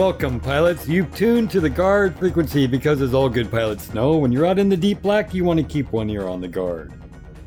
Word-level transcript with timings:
Welcome, 0.00 0.40
pilots. 0.40 0.88
You've 0.88 1.14
tuned 1.14 1.50
to 1.50 1.60
the 1.60 1.68
guard 1.68 2.18
frequency 2.18 2.66
because, 2.66 3.02
as 3.02 3.12
all 3.12 3.28
good 3.28 3.50
pilots 3.50 3.92
know, 3.92 4.16
when 4.16 4.32
you're 4.32 4.46
out 4.46 4.58
in 4.58 4.70
the 4.70 4.76
deep 4.76 5.02
black, 5.02 5.34
you 5.34 5.44
want 5.44 5.60
to 5.60 5.62
keep 5.62 5.92
one 5.92 6.08
ear 6.08 6.26
on 6.26 6.40
the 6.40 6.48
guard. 6.48 6.94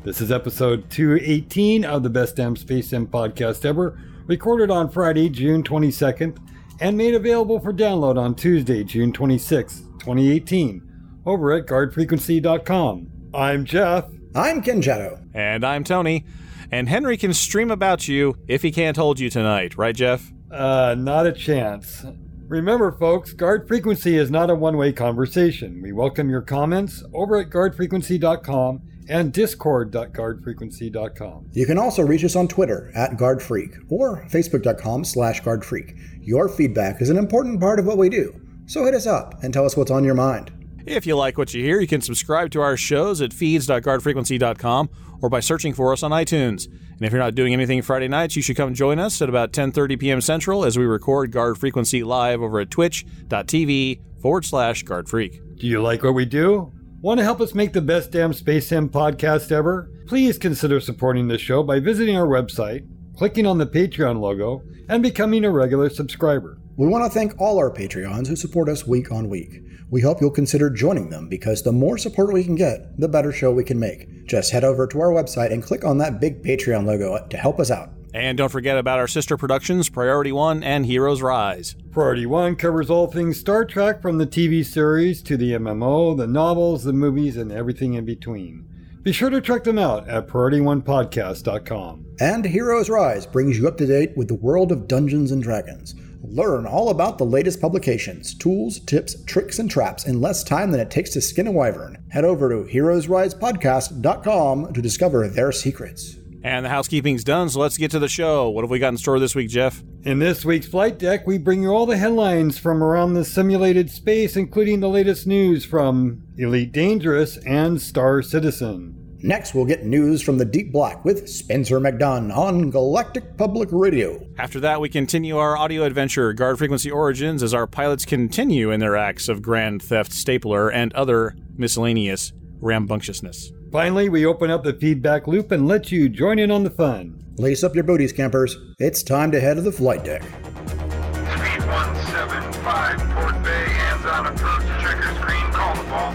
This 0.04 0.20
is 0.20 0.30
episode 0.30 0.88
218 0.88 1.84
of 1.84 2.04
the 2.04 2.10
Best 2.10 2.36
Damn 2.36 2.54
Space 2.54 2.90
Sim 2.90 3.08
podcast 3.08 3.64
ever, 3.64 4.00
recorded 4.26 4.70
on 4.70 4.88
Friday, 4.88 5.28
June 5.28 5.64
22nd, 5.64 6.38
and 6.78 6.96
made 6.96 7.14
available 7.14 7.58
for 7.58 7.72
download 7.72 8.16
on 8.16 8.36
Tuesday, 8.36 8.84
June 8.84 9.12
26th, 9.12 9.98
2018, 9.98 11.20
over 11.26 11.50
at 11.54 11.66
guardfrequency.com. 11.66 13.10
I'm 13.34 13.64
Jeff. 13.64 14.06
I'm 14.36 14.62
Kenjato. 14.62 15.20
And 15.34 15.64
I'm 15.64 15.82
Tony. 15.82 16.24
And 16.70 16.88
Henry 16.88 17.16
can 17.16 17.34
stream 17.34 17.72
about 17.72 18.06
you 18.06 18.36
if 18.46 18.62
he 18.62 18.70
can't 18.70 18.96
hold 18.96 19.18
you 19.18 19.28
tonight, 19.28 19.76
right, 19.76 19.96
Jeff? 19.96 20.32
Uh, 20.52 20.94
not 20.96 21.26
a 21.26 21.32
chance. 21.32 22.06
Remember, 22.48 22.90
folks, 22.92 23.32
Guard 23.32 23.66
Frequency 23.66 24.18
is 24.18 24.30
not 24.30 24.50
a 24.50 24.54
one 24.54 24.76
way 24.76 24.92
conversation. 24.92 25.80
We 25.80 25.92
welcome 25.92 26.28
your 26.28 26.42
comments 26.42 27.02
over 27.14 27.38
at 27.38 27.48
guardfrequency.com 27.48 28.82
and 29.08 29.32
discord.guardfrequency.com. 29.32 31.46
You 31.52 31.66
can 31.66 31.78
also 31.78 32.02
reach 32.02 32.24
us 32.24 32.36
on 32.36 32.48
Twitter 32.48 32.92
at 32.94 33.12
GuardFreak 33.12 33.86
or 33.88 34.26
facebook.com 34.30 35.04
slash 35.04 35.40
GuardFreak. 35.42 35.98
Your 36.20 36.50
feedback 36.50 37.00
is 37.00 37.08
an 37.08 37.16
important 37.16 37.60
part 37.60 37.78
of 37.78 37.86
what 37.86 37.96
we 37.96 38.10
do, 38.10 38.38
so 38.66 38.84
hit 38.84 38.94
us 38.94 39.06
up 39.06 39.42
and 39.42 39.50
tell 39.52 39.64
us 39.64 39.76
what's 39.76 39.90
on 39.90 40.04
your 40.04 40.14
mind. 40.14 40.52
If 40.86 41.06
you 41.06 41.16
like 41.16 41.38
what 41.38 41.54
you 41.54 41.62
hear, 41.62 41.80
you 41.80 41.86
can 41.86 42.02
subscribe 42.02 42.50
to 42.50 42.60
our 42.60 42.76
shows 42.76 43.22
at 43.22 43.32
feeds.guardfrequency.com 43.32 44.90
or 45.22 45.30
by 45.30 45.40
searching 45.40 45.72
for 45.72 45.92
us 45.92 46.02
on 46.02 46.10
iTunes. 46.10 46.66
And 46.66 47.02
if 47.02 47.10
you're 47.10 47.22
not 47.22 47.34
doing 47.34 47.54
anything 47.54 47.80
Friday 47.80 48.08
nights, 48.08 48.36
you 48.36 48.42
should 48.42 48.56
come 48.56 48.74
join 48.74 48.98
us 48.98 49.20
at 49.22 49.28
about 49.28 49.52
10:30 49.52 49.98
p.m. 49.98 50.20
Central 50.20 50.64
as 50.64 50.78
we 50.78 50.84
record 50.84 51.30
Guard 51.30 51.58
Frequency 51.58 52.04
live 52.04 52.42
over 52.42 52.60
at 52.60 52.70
twitch.tv 52.70 54.00
forward 54.20 54.44
slash 54.44 54.84
guardfreak. 54.84 55.40
Do 55.58 55.66
you 55.66 55.82
like 55.82 56.02
what 56.02 56.14
we 56.14 56.26
do? 56.26 56.72
Want 57.00 57.18
to 57.18 57.24
help 57.24 57.40
us 57.40 57.54
make 57.54 57.72
the 57.72 57.82
best 57.82 58.10
damn 58.12 58.32
Space 58.32 58.68
Sim 58.68 58.88
podcast 58.88 59.50
ever? 59.52 59.90
Please 60.06 60.38
consider 60.38 60.80
supporting 60.80 61.28
the 61.28 61.38
show 61.38 61.62
by 61.62 61.80
visiting 61.80 62.16
our 62.16 62.26
website, 62.26 62.86
clicking 63.16 63.46
on 63.46 63.58
the 63.58 63.66
Patreon 63.66 64.20
logo, 64.20 64.62
and 64.88 65.02
becoming 65.02 65.44
a 65.44 65.50
regular 65.50 65.88
subscriber. 65.88 66.58
We 66.76 66.88
want 66.88 67.04
to 67.04 67.10
thank 67.10 67.40
all 67.40 67.58
our 67.58 67.70
Patreons 67.70 68.26
who 68.26 68.36
support 68.36 68.68
us 68.68 68.86
week 68.86 69.12
on 69.12 69.28
week. 69.28 69.62
We 69.90 70.00
hope 70.00 70.20
you'll 70.20 70.30
consider 70.30 70.70
joining 70.70 71.10
them 71.10 71.28
because 71.28 71.62
the 71.62 71.72
more 71.72 71.98
support 71.98 72.32
we 72.32 72.42
can 72.42 72.56
get, 72.56 72.98
the 72.98 73.08
better 73.08 73.32
show 73.32 73.52
we 73.52 73.62
can 73.62 73.78
make. 73.78 74.26
Just 74.26 74.50
head 74.50 74.64
over 74.64 74.86
to 74.88 75.00
our 75.00 75.10
website 75.10 75.52
and 75.52 75.62
click 75.62 75.84
on 75.84 75.98
that 75.98 76.20
big 76.20 76.42
Patreon 76.42 76.84
logo 76.84 77.24
to 77.28 77.36
help 77.36 77.60
us 77.60 77.70
out. 77.70 77.90
And 78.12 78.38
don't 78.38 78.50
forget 78.50 78.78
about 78.78 78.98
our 78.98 79.08
sister 79.08 79.36
productions, 79.36 79.88
Priority 79.88 80.32
One 80.32 80.62
and 80.62 80.86
Heroes 80.86 81.20
Rise. 81.20 81.74
Priority 81.90 82.26
One 82.26 82.56
covers 82.56 82.88
all 82.88 83.08
things 83.08 83.38
Star 83.38 83.64
Trek 83.64 84.00
from 84.00 84.18
the 84.18 84.26
TV 84.26 84.64
series 84.64 85.22
to 85.22 85.36
the 85.36 85.52
MMO, 85.52 86.16
the 86.16 86.26
novels, 86.26 86.84
the 86.84 86.92
movies, 86.92 87.36
and 87.36 87.50
everything 87.50 87.94
in 87.94 88.04
between. 88.04 88.68
Be 89.04 89.12
sure 89.12 89.28
to 89.28 89.42
check 89.42 89.64
them 89.64 89.78
out 89.78 90.08
at 90.08 90.26
PriorityOnePodcast.com. 90.26 92.06
And 92.20 92.42
Heroes 92.42 92.88
Rise 92.88 93.26
brings 93.26 93.58
you 93.58 93.68
up 93.68 93.76
to 93.76 93.86
date 93.86 94.16
with 94.16 94.28
the 94.28 94.34
world 94.34 94.72
of 94.72 94.88
Dungeons 94.88 95.30
and 95.30 95.42
Dragons. 95.42 95.94
Learn 96.22 96.64
all 96.64 96.88
about 96.88 97.18
the 97.18 97.26
latest 97.26 97.60
publications, 97.60 98.34
tools, 98.34 98.80
tips, 98.80 99.22
tricks, 99.24 99.58
and 99.58 99.70
traps 99.70 100.06
in 100.06 100.22
less 100.22 100.42
time 100.42 100.70
than 100.70 100.80
it 100.80 100.90
takes 100.90 101.10
to 101.10 101.20
skin 101.20 101.46
a 101.46 101.52
wyvern. 101.52 102.02
Head 102.10 102.24
over 102.24 102.48
to 102.48 102.72
heroesrisepodcast.com 102.72 104.72
to 104.72 104.80
discover 104.80 105.28
their 105.28 105.52
secrets. 105.52 106.16
And 106.44 106.66
the 106.66 106.68
housekeeping's 106.68 107.24
done, 107.24 107.48
so 107.48 107.58
let's 107.58 107.78
get 107.78 107.90
to 107.92 107.98
the 107.98 108.06
show. 108.06 108.50
What 108.50 108.64
have 108.64 108.70
we 108.70 108.78
got 108.78 108.90
in 108.90 108.98
store 108.98 109.18
this 109.18 109.34
week, 109.34 109.48
Jeff? 109.48 109.82
In 110.02 110.18
this 110.18 110.44
week's 110.44 110.66
Flight 110.66 110.98
Deck, 110.98 111.26
we 111.26 111.38
bring 111.38 111.62
you 111.62 111.70
all 111.70 111.86
the 111.86 111.96
headlines 111.96 112.58
from 112.58 112.84
around 112.84 113.14
the 113.14 113.24
simulated 113.24 113.90
space, 113.90 114.36
including 114.36 114.80
the 114.80 114.90
latest 114.90 115.26
news 115.26 115.64
from 115.64 116.22
Elite 116.36 116.70
Dangerous 116.70 117.38
and 117.46 117.80
Star 117.80 118.20
Citizen. 118.20 119.16
Next, 119.22 119.54
we'll 119.54 119.64
get 119.64 119.86
news 119.86 120.20
from 120.20 120.36
the 120.36 120.44
Deep 120.44 120.70
Black 120.70 121.02
with 121.02 121.30
Spencer 121.30 121.80
McDunn 121.80 122.30
on 122.36 122.70
Galactic 122.70 123.38
Public 123.38 123.70
Radio. 123.72 124.22
After 124.36 124.60
that, 124.60 124.82
we 124.82 124.90
continue 124.90 125.38
our 125.38 125.56
audio 125.56 125.84
adventure, 125.84 126.34
Guard 126.34 126.58
Frequency 126.58 126.90
Origins, 126.90 127.42
as 127.42 127.54
our 127.54 127.66
pilots 127.66 128.04
continue 128.04 128.70
in 128.70 128.80
their 128.80 128.98
acts 128.98 129.30
of 129.30 129.40
grand 129.40 129.82
theft, 129.82 130.12
stapler, 130.12 130.70
and 130.70 130.92
other 130.92 131.34
miscellaneous 131.56 132.34
rambunctiousness. 132.60 133.50
Finally, 133.74 134.08
we 134.08 134.24
open 134.24 134.50
up 134.52 134.62
the 134.62 134.72
feedback 134.74 135.26
loop 135.26 135.50
and 135.50 135.66
let 135.66 135.90
you 135.90 136.08
join 136.08 136.38
in 136.38 136.52
on 136.52 136.62
the 136.62 136.70
fun. 136.70 137.20
Lace 137.38 137.64
up 137.64 137.74
your 137.74 137.82
booties, 137.82 138.12
campers. 138.12 138.56
It's 138.78 139.02
time 139.02 139.32
to 139.32 139.40
head 139.40 139.54
to 139.54 139.62
the 139.62 139.72
flight 139.72 140.04
deck. 140.04 140.22
3175 140.22 142.98
Port 143.16 143.42
Bay, 143.42 143.50
hands 143.50 144.06
on 144.06 144.28
approach, 144.28 144.62
checker 144.80 145.12
screen, 145.16 145.50
call 145.50 145.74
the 145.74 145.82
ball. 145.90 146.12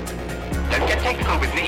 Don't 0.71 0.87
get 0.87 0.99
technical 0.99 1.37
with 1.37 1.53
me. 1.53 1.67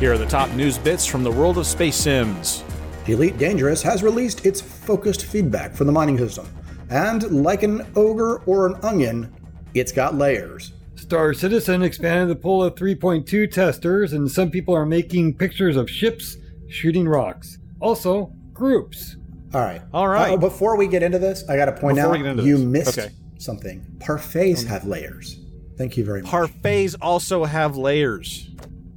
Here 0.00 0.12
are 0.12 0.18
the 0.18 0.26
top 0.26 0.50
news 0.50 0.76
bits 0.76 1.06
from 1.06 1.24
the 1.24 1.32
world 1.32 1.56
of 1.56 1.66
space 1.66 1.96
sims. 1.96 2.62
Elite 3.06 3.38
Dangerous 3.38 3.80
has 3.80 4.02
released 4.02 4.44
its 4.44 4.60
focused 4.60 5.24
feedback 5.24 5.74
for 5.74 5.84
the 5.84 5.92
mining 5.92 6.18
system. 6.18 6.46
And 6.90 7.42
like 7.42 7.62
an 7.62 7.86
ogre 7.96 8.42
or 8.44 8.66
an 8.66 8.74
onion, 8.82 9.32
it's 9.72 9.92
got 9.92 10.16
layers. 10.16 10.74
Star 11.08 11.32
Citizen 11.32 11.82
expanded 11.82 12.28
the 12.28 12.38
pool 12.38 12.62
of 12.62 12.74
3.2 12.74 13.50
testers, 13.50 14.12
and 14.12 14.30
some 14.30 14.50
people 14.50 14.74
are 14.74 14.84
making 14.84 15.32
pictures 15.38 15.74
of 15.74 15.88
ships 15.88 16.36
shooting 16.68 17.08
rocks. 17.08 17.56
Also, 17.80 18.30
groups. 18.52 19.16
All 19.54 19.62
right. 19.62 19.80
All 19.94 20.06
right. 20.06 20.34
Uh, 20.34 20.36
before 20.36 20.76
we 20.76 20.86
get 20.86 21.02
into 21.02 21.18
this, 21.18 21.48
I 21.48 21.56
got 21.56 21.64
to 21.64 21.72
point 21.72 21.96
Before 21.96 22.14
out 22.14 22.36
you 22.44 22.56
this. 22.58 22.66
missed 22.66 22.98
Okay. 22.98 23.08
something. 23.38 23.80
Parfaits 24.00 24.66
have 24.66 24.84
layers. 24.84 25.40
Thank 25.78 25.96
you 25.96 26.04
very 26.04 26.20
much. 26.20 26.30
Parfaits 26.30 26.94
also 27.00 27.44
have 27.44 27.78
layers. 27.78 28.50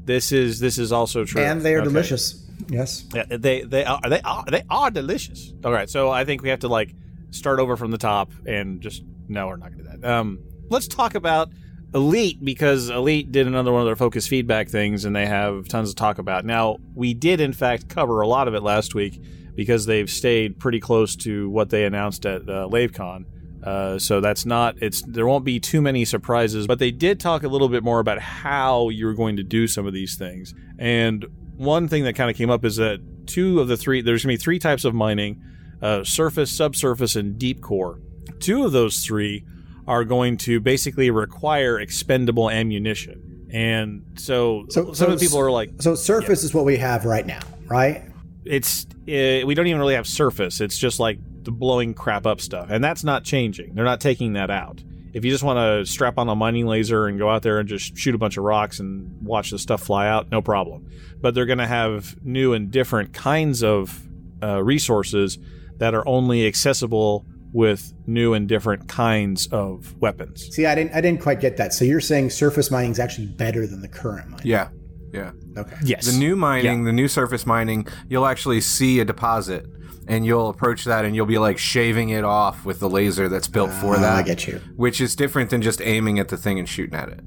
This 0.03 0.33
is 0.33 0.59
this 0.59 0.78
is 0.78 0.91
also 0.91 1.23
true, 1.23 1.41
and 1.41 1.61
they 1.61 1.75
are 1.75 1.79
Okay. 1.79 1.88
delicious. 1.88 2.45
Yes. 2.67 3.05
Yeah, 3.16 3.23
they 3.29 3.61
they 3.61 3.85
are 3.85 4.01
they 4.09 4.19
are 4.19 4.43
they 4.51 4.63
are 4.69 4.91
delicious. 4.91 5.53
All 5.63 5.72
right, 5.72 5.89
so 5.89 6.09
I 6.09 6.25
think 6.25 6.41
we 6.43 6.49
have 6.49 6.59
to 6.59 6.67
like 6.67 6.93
start 7.29 7.59
over 7.61 7.78
from 7.78 7.91
the 7.91 7.97
top 7.97 8.31
and 8.45 8.81
just 8.81 9.01
no, 9.29 9.47
we're 9.47 9.55
not 9.55 9.72
going 9.72 9.85
to 9.85 9.91
do 9.91 9.97
that. 10.01 10.11
Um, 10.11 10.39
let's 10.69 10.89
talk 10.89 11.16
about 11.16 11.47
Elite 11.94 12.44
because 12.44 12.90
Elite 12.90 13.31
did 13.31 13.47
another 13.47 13.72
one 13.72 13.81
of 13.81 13.85
their 13.85 13.96
focus 13.96 14.28
feedback 14.28 14.69
things, 14.69 15.03
and 15.03 15.16
they 15.16 15.25
have 15.25 15.68
tons 15.68 15.90
to 15.90 15.96
talk 15.96 16.19
about. 16.19 16.46
Now, 16.46 16.78
we 16.96 17.13
did 17.13 17.41
in 17.41 17.53
fact 17.53 17.90
cover 17.90 18.22
a 18.22 18.28
lot 18.28 18.47
of 18.47 18.53
it 18.53 18.63
last 18.63 18.96
week 18.96 19.22
because 19.56 19.85
they've 19.85 20.09
stayed 20.09 20.57
pretty 20.59 20.79
close 20.79 21.16
to 21.18 21.50
what 21.50 21.69
they 21.69 21.84
announced 21.84 22.25
at 22.25 22.44
uh, 22.44 22.68
LaveCon. 22.72 23.25
Uh, 23.63 24.00
so 24.00 24.22
that's 24.22 24.46
not 24.46 24.75
it's 24.81 25.03
there 25.03 25.28
won't 25.28 25.46
be 25.46 25.59
too 25.59 25.81
many 25.81 26.06
surprises, 26.06 26.66
but 26.66 26.79
they 26.79 26.91
did 26.91 27.19
talk 27.19 27.44
a 27.44 27.47
little 27.47 27.69
bit 27.69 27.84
more 27.84 28.00
about 28.00 28.19
how 28.19 28.90
you're 28.90 29.13
going 29.13 29.35
to 29.38 29.44
do 29.44 29.68
some 29.68 29.85
of 29.85 29.94
these 29.94 30.16
things. 30.16 30.53
And 30.79 31.25
one 31.58 31.88
thing 31.88 32.06
that 32.06 32.16
kind 32.16 32.31
of 32.31 32.38
came 32.38 32.50
up 32.50 32.66
is 32.66 32.78
that 32.78 33.00
two 33.28 33.59
of 33.59 33.68
the 33.68 33.78
three 33.78 34.02
there's 34.02 34.23
going 34.23 34.34
to 34.35 34.40
be 34.40 34.44
three 34.44 34.59
types 34.59 34.84
of 34.84 34.96
mining: 34.96 35.44
uh, 35.81 36.03
surface, 36.03 36.52
subsurface, 36.52 37.16
and 37.16 37.38
deep 37.38 37.62
core. 37.62 38.00
Two 38.40 38.66
of 38.66 38.72
those 38.72 39.06
three 39.06 39.46
are 39.87 40.03
going 40.03 40.37
to 40.37 40.59
basically 40.59 41.09
require 41.11 41.79
expendable 41.79 42.49
ammunition. 42.49 43.47
And 43.51 44.03
so, 44.16 44.66
So- 44.69 44.85
some 44.85 44.95
so 44.95 45.05
of 45.07 45.19
the 45.19 45.25
people 45.25 45.39
are 45.39 45.51
like, 45.51 45.72
So 45.81 45.95
surface 45.95 46.43
is 46.43 46.53
what 46.53 46.66
we 46.66 46.78
have 46.78 47.05
right 47.05 47.25
now, 47.25 47.39
right? 47.67 48.03
it's 48.43 48.85
uh, 49.07 49.45
we 49.45 49.53
don't 49.53 49.67
even 49.67 49.79
really 49.79 49.93
have 49.93 50.07
surface. 50.07 50.61
It's 50.61 50.78
just 50.78 50.99
like 50.99 51.19
the 51.43 51.51
blowing 51.51 51.93
crap 51.93 52.25
up 52.25 52.41
stuff, 52.41 52.67
and 52.72 52.83
that's 52.83 53.03
not 53.03 53.23
changing. 53.23 53.75
They're 53.75 53.85
not 53.85 54.01
taking 54.01 54.33
that 54.33 54.49
out. 54.49 54.83
If 55.13 55.25
you 55.25 55.31
just 55.31 55.43
want 55.43 55.57
to 55.57 55.85
strap 55.91 56.17
on 56.17 56.27
a 56.29 56.35
mining 56.35 56.66
laser 56.66 57.05
and 57.07 57.19
go 57.19 57.29
out 57.29 57.41
there 57.43 57.59
and 57.59 57.67
just 57.69 57.97
shoot 57.97 58.16
a 58.16 58.17
bunch 58.17 58.37
of 58.37 58.43
rocks 58.43 58.79
and 58.79 59.16
watch 59.22 59.51
the 59.51 59.59
stuff 59.59 59.84
fly 59.84 60.07
out, 60.07 60.31
no 60.31 60.41
problem. 60.41 60.87
But 61.19 61.35
they're 61.35 61.45
going 61.45 61.57
to 61.59 61.67
have 61.67 62.16
new 62.23 62.53
and 62.53 62.72
different 62.72 63.13
kinds 63.13 63.61
of 63.63 64.01
uh, 64.41 64.63
resources 64.63 65.37
that 65.77 65.93
are 65.93 66.07
only 66.07 66.47
accessible 66.47 67.25
with 67.53 67.93
new 68.07 68.33
and 68.33 68.47
different 68.47 68.87
kinds 68.87 69.47
of 69.47 69.93
weapons. 69.99 70.47
See, 70.55 70.65
I 70.65 70.75
didn't 70.75 70.93
I 70.95 71.01
didn't 71.01 71.21
quite 71.21 71.39
get 71.41 71.57
that. 71.57 71.73
So 71.73 71.83
you're 71.85 71.99
saying 72.01 72.29
surface 72.29 72.71
mining 72.71 72.91
is 72.91 72.99
actually 72.99 73.27
better 73.27 73.67
than 73.67 73.81
the 73.81 73.87
current 73.87 74.29
mining? 74.29 74.47
Yeah. 74.47 74.69
Yeah. 75.13 75.31
Okay. 75.57 75.75
Yes, 75.83 76.05
The 76.09 76.17
new 76.17 76.37
mining, 76.37 76.79
Yeah. 76.79 76.85
the 76.85 76.93
new 76.93 77.09
surface 77.09 77.45
mining, 77.45 77.85
you'll 78.07 78.25
actually 78.25 78.61
see 78.61 79.01
a 79.01 79.05
deposit 79.05 79.65
and 80.07 80.25
you'll 80.25 80.47
approach 80.49 80.85
that 80.85 81.03
and 81.03 81.13
you'll 81.15 81.25
be 81.25 81.37
like 81.37 81.57
shaving 81.57 82.09
it 82.09 82.23
off 82.23 82.63
with 82.65 82.79
the 82.79 82.89
laser 82.89 83.27
that's 83.27 83.49
built 83.49 83.71
for 83.71 83.97
Ah, 83.97 83.99
that. 84.01 84.17
I 84.19 84.23
get 84.23 84.47
you. 84.47 84.61
Which 84.77 85.01
is 85.01 85.15
different 85.17 85.49
than 85.49 85.61
just 85.61 85.81
aiming 85.81 86.17
at 86.19 86.29
the 86.29 86.37
thing 86.37 86.57
and 86.59 86.67
shooting 86.69 86.95
at 86.95 87.09
it. 87.09 87.19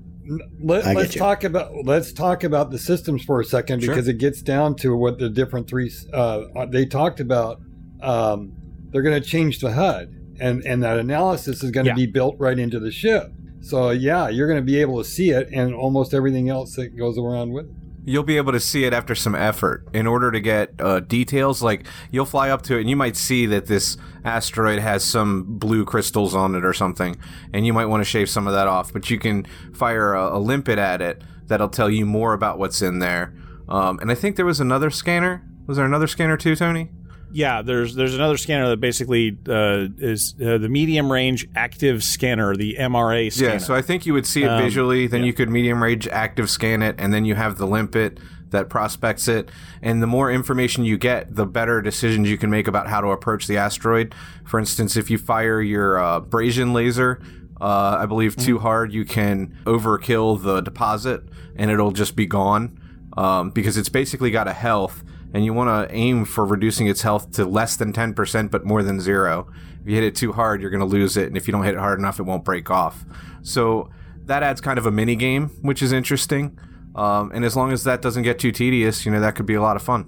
Let, 0.63 0.87
I 0.87 0.95
get 0.95 1.07
us 1.09 1.15
you. 1.15 1.19
talk 1.21 1.45
about 1.45 1.73
let's 1.85 2.15
talk 2.15 2.45
about 2.45 2.71
the 2.71 2.79
systems 2.79 3.23
for 3.23 3.41
a 3.41 3.45
second 3.45 3.83
Sure. 3.83 3.95
because 3.95 4.09
it 4.09 4.17
gets 4.17 4.41
down 4.41 4.75
to 4.77 4.97
what 4.97 5.19
the 5.19 5.29
different 5.29 5.69
three. 5.69 5.93
Uh, 6.15 6.65
they 6.71 6.87
talked 6.87 7.21
about. 7.21 7.61
Um, 8.01 8.53
they're 8.95 9.03
going 9.03 9.21
to 9.21 9.29
change 9.29 9.59
the 9.59 9.73
HUD, 9.73 10.15
and 10.41 10.63
and 10.65 10.81
that 10.85 10.99
analysis 10.99 11.65
is 11.65 11.73
going 11.73 11.85
to 11.85 11.91
Yeah. 11.91 11.97
be 11.97 12.07
built 12.07 12.37
right 12.39 12.59
into 12.59 12.79
the 12.79 12.93
ship. 12.93 13.33
So 13.61 13.91
yeah, 13.91 14.29
you're 14.29 14.47
going 14.47 14.61
to 14.61 14.65
be 14.65 14.81
able 14.81 15.03
to 15.03 15.05
see 15.09 15.31
it 15.31 15.49
and 15.53 15.75
almost 15.75 16.15
everything 16.15 16.49
else 16.49 16.77
that 16.77 16.97
goes 16.97 17.19
around 17.19 17.53
with 17.53 17.65
it. 17.67 17.73
You'll 18.07 18.23
be 18.23 18.37
able 18.37 18.53
to 18.53 18.61
see 18.61 18.85
it 18.85 18.93
after 18.93 19.15
some 19.15 19.35
effort. 19.35 19.89
In 19.95 20.07
order 20.07 20.31
to 20.31 20.39
get 20.39 20.75
uh, 20.79 21.01
details, 21.01 21.63
like 21.63 21.87
you'll 22.13 22.27
fly 22.27 22.51
up 22.51 22.61
to 22.63 22.77
it 22.77 22.83
and 22.83 22.91
you 22.91 22.97
might 22.97 23.17
see 23.17 23.47
that 23.47 23.65
this 23.67 23.97
asteroid 24.25 24.79
has 24.79 25.03
some 25.03 25.59
blue 25.59 25.85
crystals 25.87 26.35
on 26.35 26.55
it 26.55 26.65
or 26.65 26.73
something, 26.75 27.17
and 27.53 27.67
you 27.67 27.73
might 27.73 27.87
want 27.87 28.01
to 28.03 28.05
shave 28.05 28.29
some 28.29 28.47
of 28.47 28.53
that 28.53 28.69
off. 28.69 28.93
But 28.93 29.11
you 29.11 29.19
can 29.19 29.45
fire 29.75 30.15
a, 30.15 30.37
a 30.37 30.39
limpet 30.39 30.79
at 30.79 31.01
it 31.03 31.23
that'll 31.47 31.69
tell 31.71 31.91
you 31.91 32.07
more 32.07 32.33
about 32.35 32.59
what's 32.59 32.81
in 32.83 32.99
there. 33.01 33.35
Um, 33.69 33.99
and 34.01 34.11
I 34.11 34.15
think 34.15 34.37
there 34.37 34.47
was 34.47 34.61
another 34.61 34.91
scanner. 34.91 35.43
Was 35.67 35.79
there 35.79 35.87
another 35.87 36.07
scanner 36.07 36.37
too, 36.37 36.55
Tony? 36.55 36.91
Yeah, 37.35 37.63
there's 37.63 37.97
there's 37.97 38.15
another 38.15 38.37
scanner 38.37 38.69
that 38.69 38.79
basically 38.79 39.37
uh, 39.49 39.89
is 39.99 40.37
uh, 40.41 40.59
the 40.59 40.69
medium 40.69 41.11
range 41.11 41.49
active 41.57 42.05
scanner, 42.05 42.55
the 42.55 42.77
MRA 42.79 43.33
scanner. 43.33 43.55
Yeah, 43.55 43.59
so 43.59 43.75
I 43.75 43.83
think 43.83 44.07
you 44.07 44.13
would 44.13 44.25
see 44.25 44.45
it 44.45 44.49
Um, 44.49 44.63
visually, 44.63 45.09
then 45.09 45.21
yeah. 45.21 45.27
you 45.27 45.33
could 45.33 45.51
medium 45.51 45.83
range 45.83 46.07
active 46.09 46.49
scan 46.49 46.81
it, 46.81 46.95
and 46.97 47.13
then 47.13 47.25
you 47.25 47.35
have 47.35 47.59
the 47.59 47.67
limpet 47.67 48.19
that 48.51 48.69
prospects 48.69 49.27
it. 49.27 49.51
And 49.83 50.01
the 50.01 50.07
more 50.07 50.31
information 50.31 50.85
you 50.85 50.97
get, 50.97 51.35
the 51.35 51.45
better 51.45 51.83
decisions 51.83 52.31
you 52.31 52.39
can 52.39 52.51
make 52.51 52.69
about 52.69 52.87
how 52.87 53.01
to 53.01 53.09
approach 53.09 53.49
the 53.49 53.57
asteroid. 53.57 54.15
For 54.45 54.61
instance, 54.61 54.97
if 54.97 55.11
you 55.11 55.19
fire 55.19 55.61
your 55.61 55.99
uh, 55.99 56.19
abrasion 56.19 56.73
laser, 56.73 57.21
uh, 57.61 57.97
I 57.99 58.07
believe 58.07 58.37
too 58.37 58.61
hard, 58.61 58.93
you 58.93 59.05
can 59.05 59.59
overkill 59.65 60.41
the 60.41 60.61
deposit, 60.61 61.23
and 61.57 61.69
it'll 61.69 61.91
just 61.91 62.15
be 62.15 62.27
gone 62.27 62.79
um, 63.17 63.51
because 63.51 63.77
it's 63.77 63.89
basically 63.89 64.31
got 64.31 64.47
a 64.47 64.53
health. 64.53 65.03
And 65.35 65.45
you 65.45 65.53
want 65.53 65.69
to 65.69 65.95
aim 65.95 66.25
for 66.25 66.47
reducing 66.47 66.87
its 66.87 67.03
health 67.03 67.33
to 67.33 67.45
less 67.45 67.77
than 67.77 67.93
10%, 67.93 68.51
but 68.51 68.65
more 68.65 68.83
than 68.83 69.01
zero. 69.01 69.49
If 69.83 69.89
you 69.89 69.97
hit 69.97 70.05
it 70.05 70.15
too 70.15 70.33
hard, 70.33 70.63
you're 70.63 70.71
going 70.71 70.81
to 70.81 70.87
lose 70.87 71.17
it. 71.17 71.27
And 71.27 71.37
if 71.37 71.47
you 71.49 71.53
don't 71.53 71.65
hit 71.65 71.75
it 71.75 71.81
hard 71.81 71.99
enough, 71.99 72.21
it 72.21 72.23
won't 72.23 72.45
break 72.45 72.71
off. 72.71 73.05
So 73.43 73.91
that 74.27 74.43
adds 74.43 74.61
kind 74.61 74.79
of 74.79 74.87
a 74.87 74.91
mini 74.91 75.17
game, 75.17 75.49
which 75.61 75.83
is 75.83 75.93
interesting. 75.93 76.59
Um, 76.95 77.33
and 77.35 77.45
as 77.45 77.57
long 77.57 77.73
as 77.73 77.85
that 77.85 78.01
doesn't 78.01 78.23
get 78.23 78.39
too 78.39 78.53
tedious, 78.53 79.05
you 79.05 79.11
know, 79.13 79.21
that 79.21 79.35
could 79.35 79.47
be 79.47 79.55
a 79.55 79.61
lot 79.61 79.75
of 79.77 79.83
fun. 79.83 80.07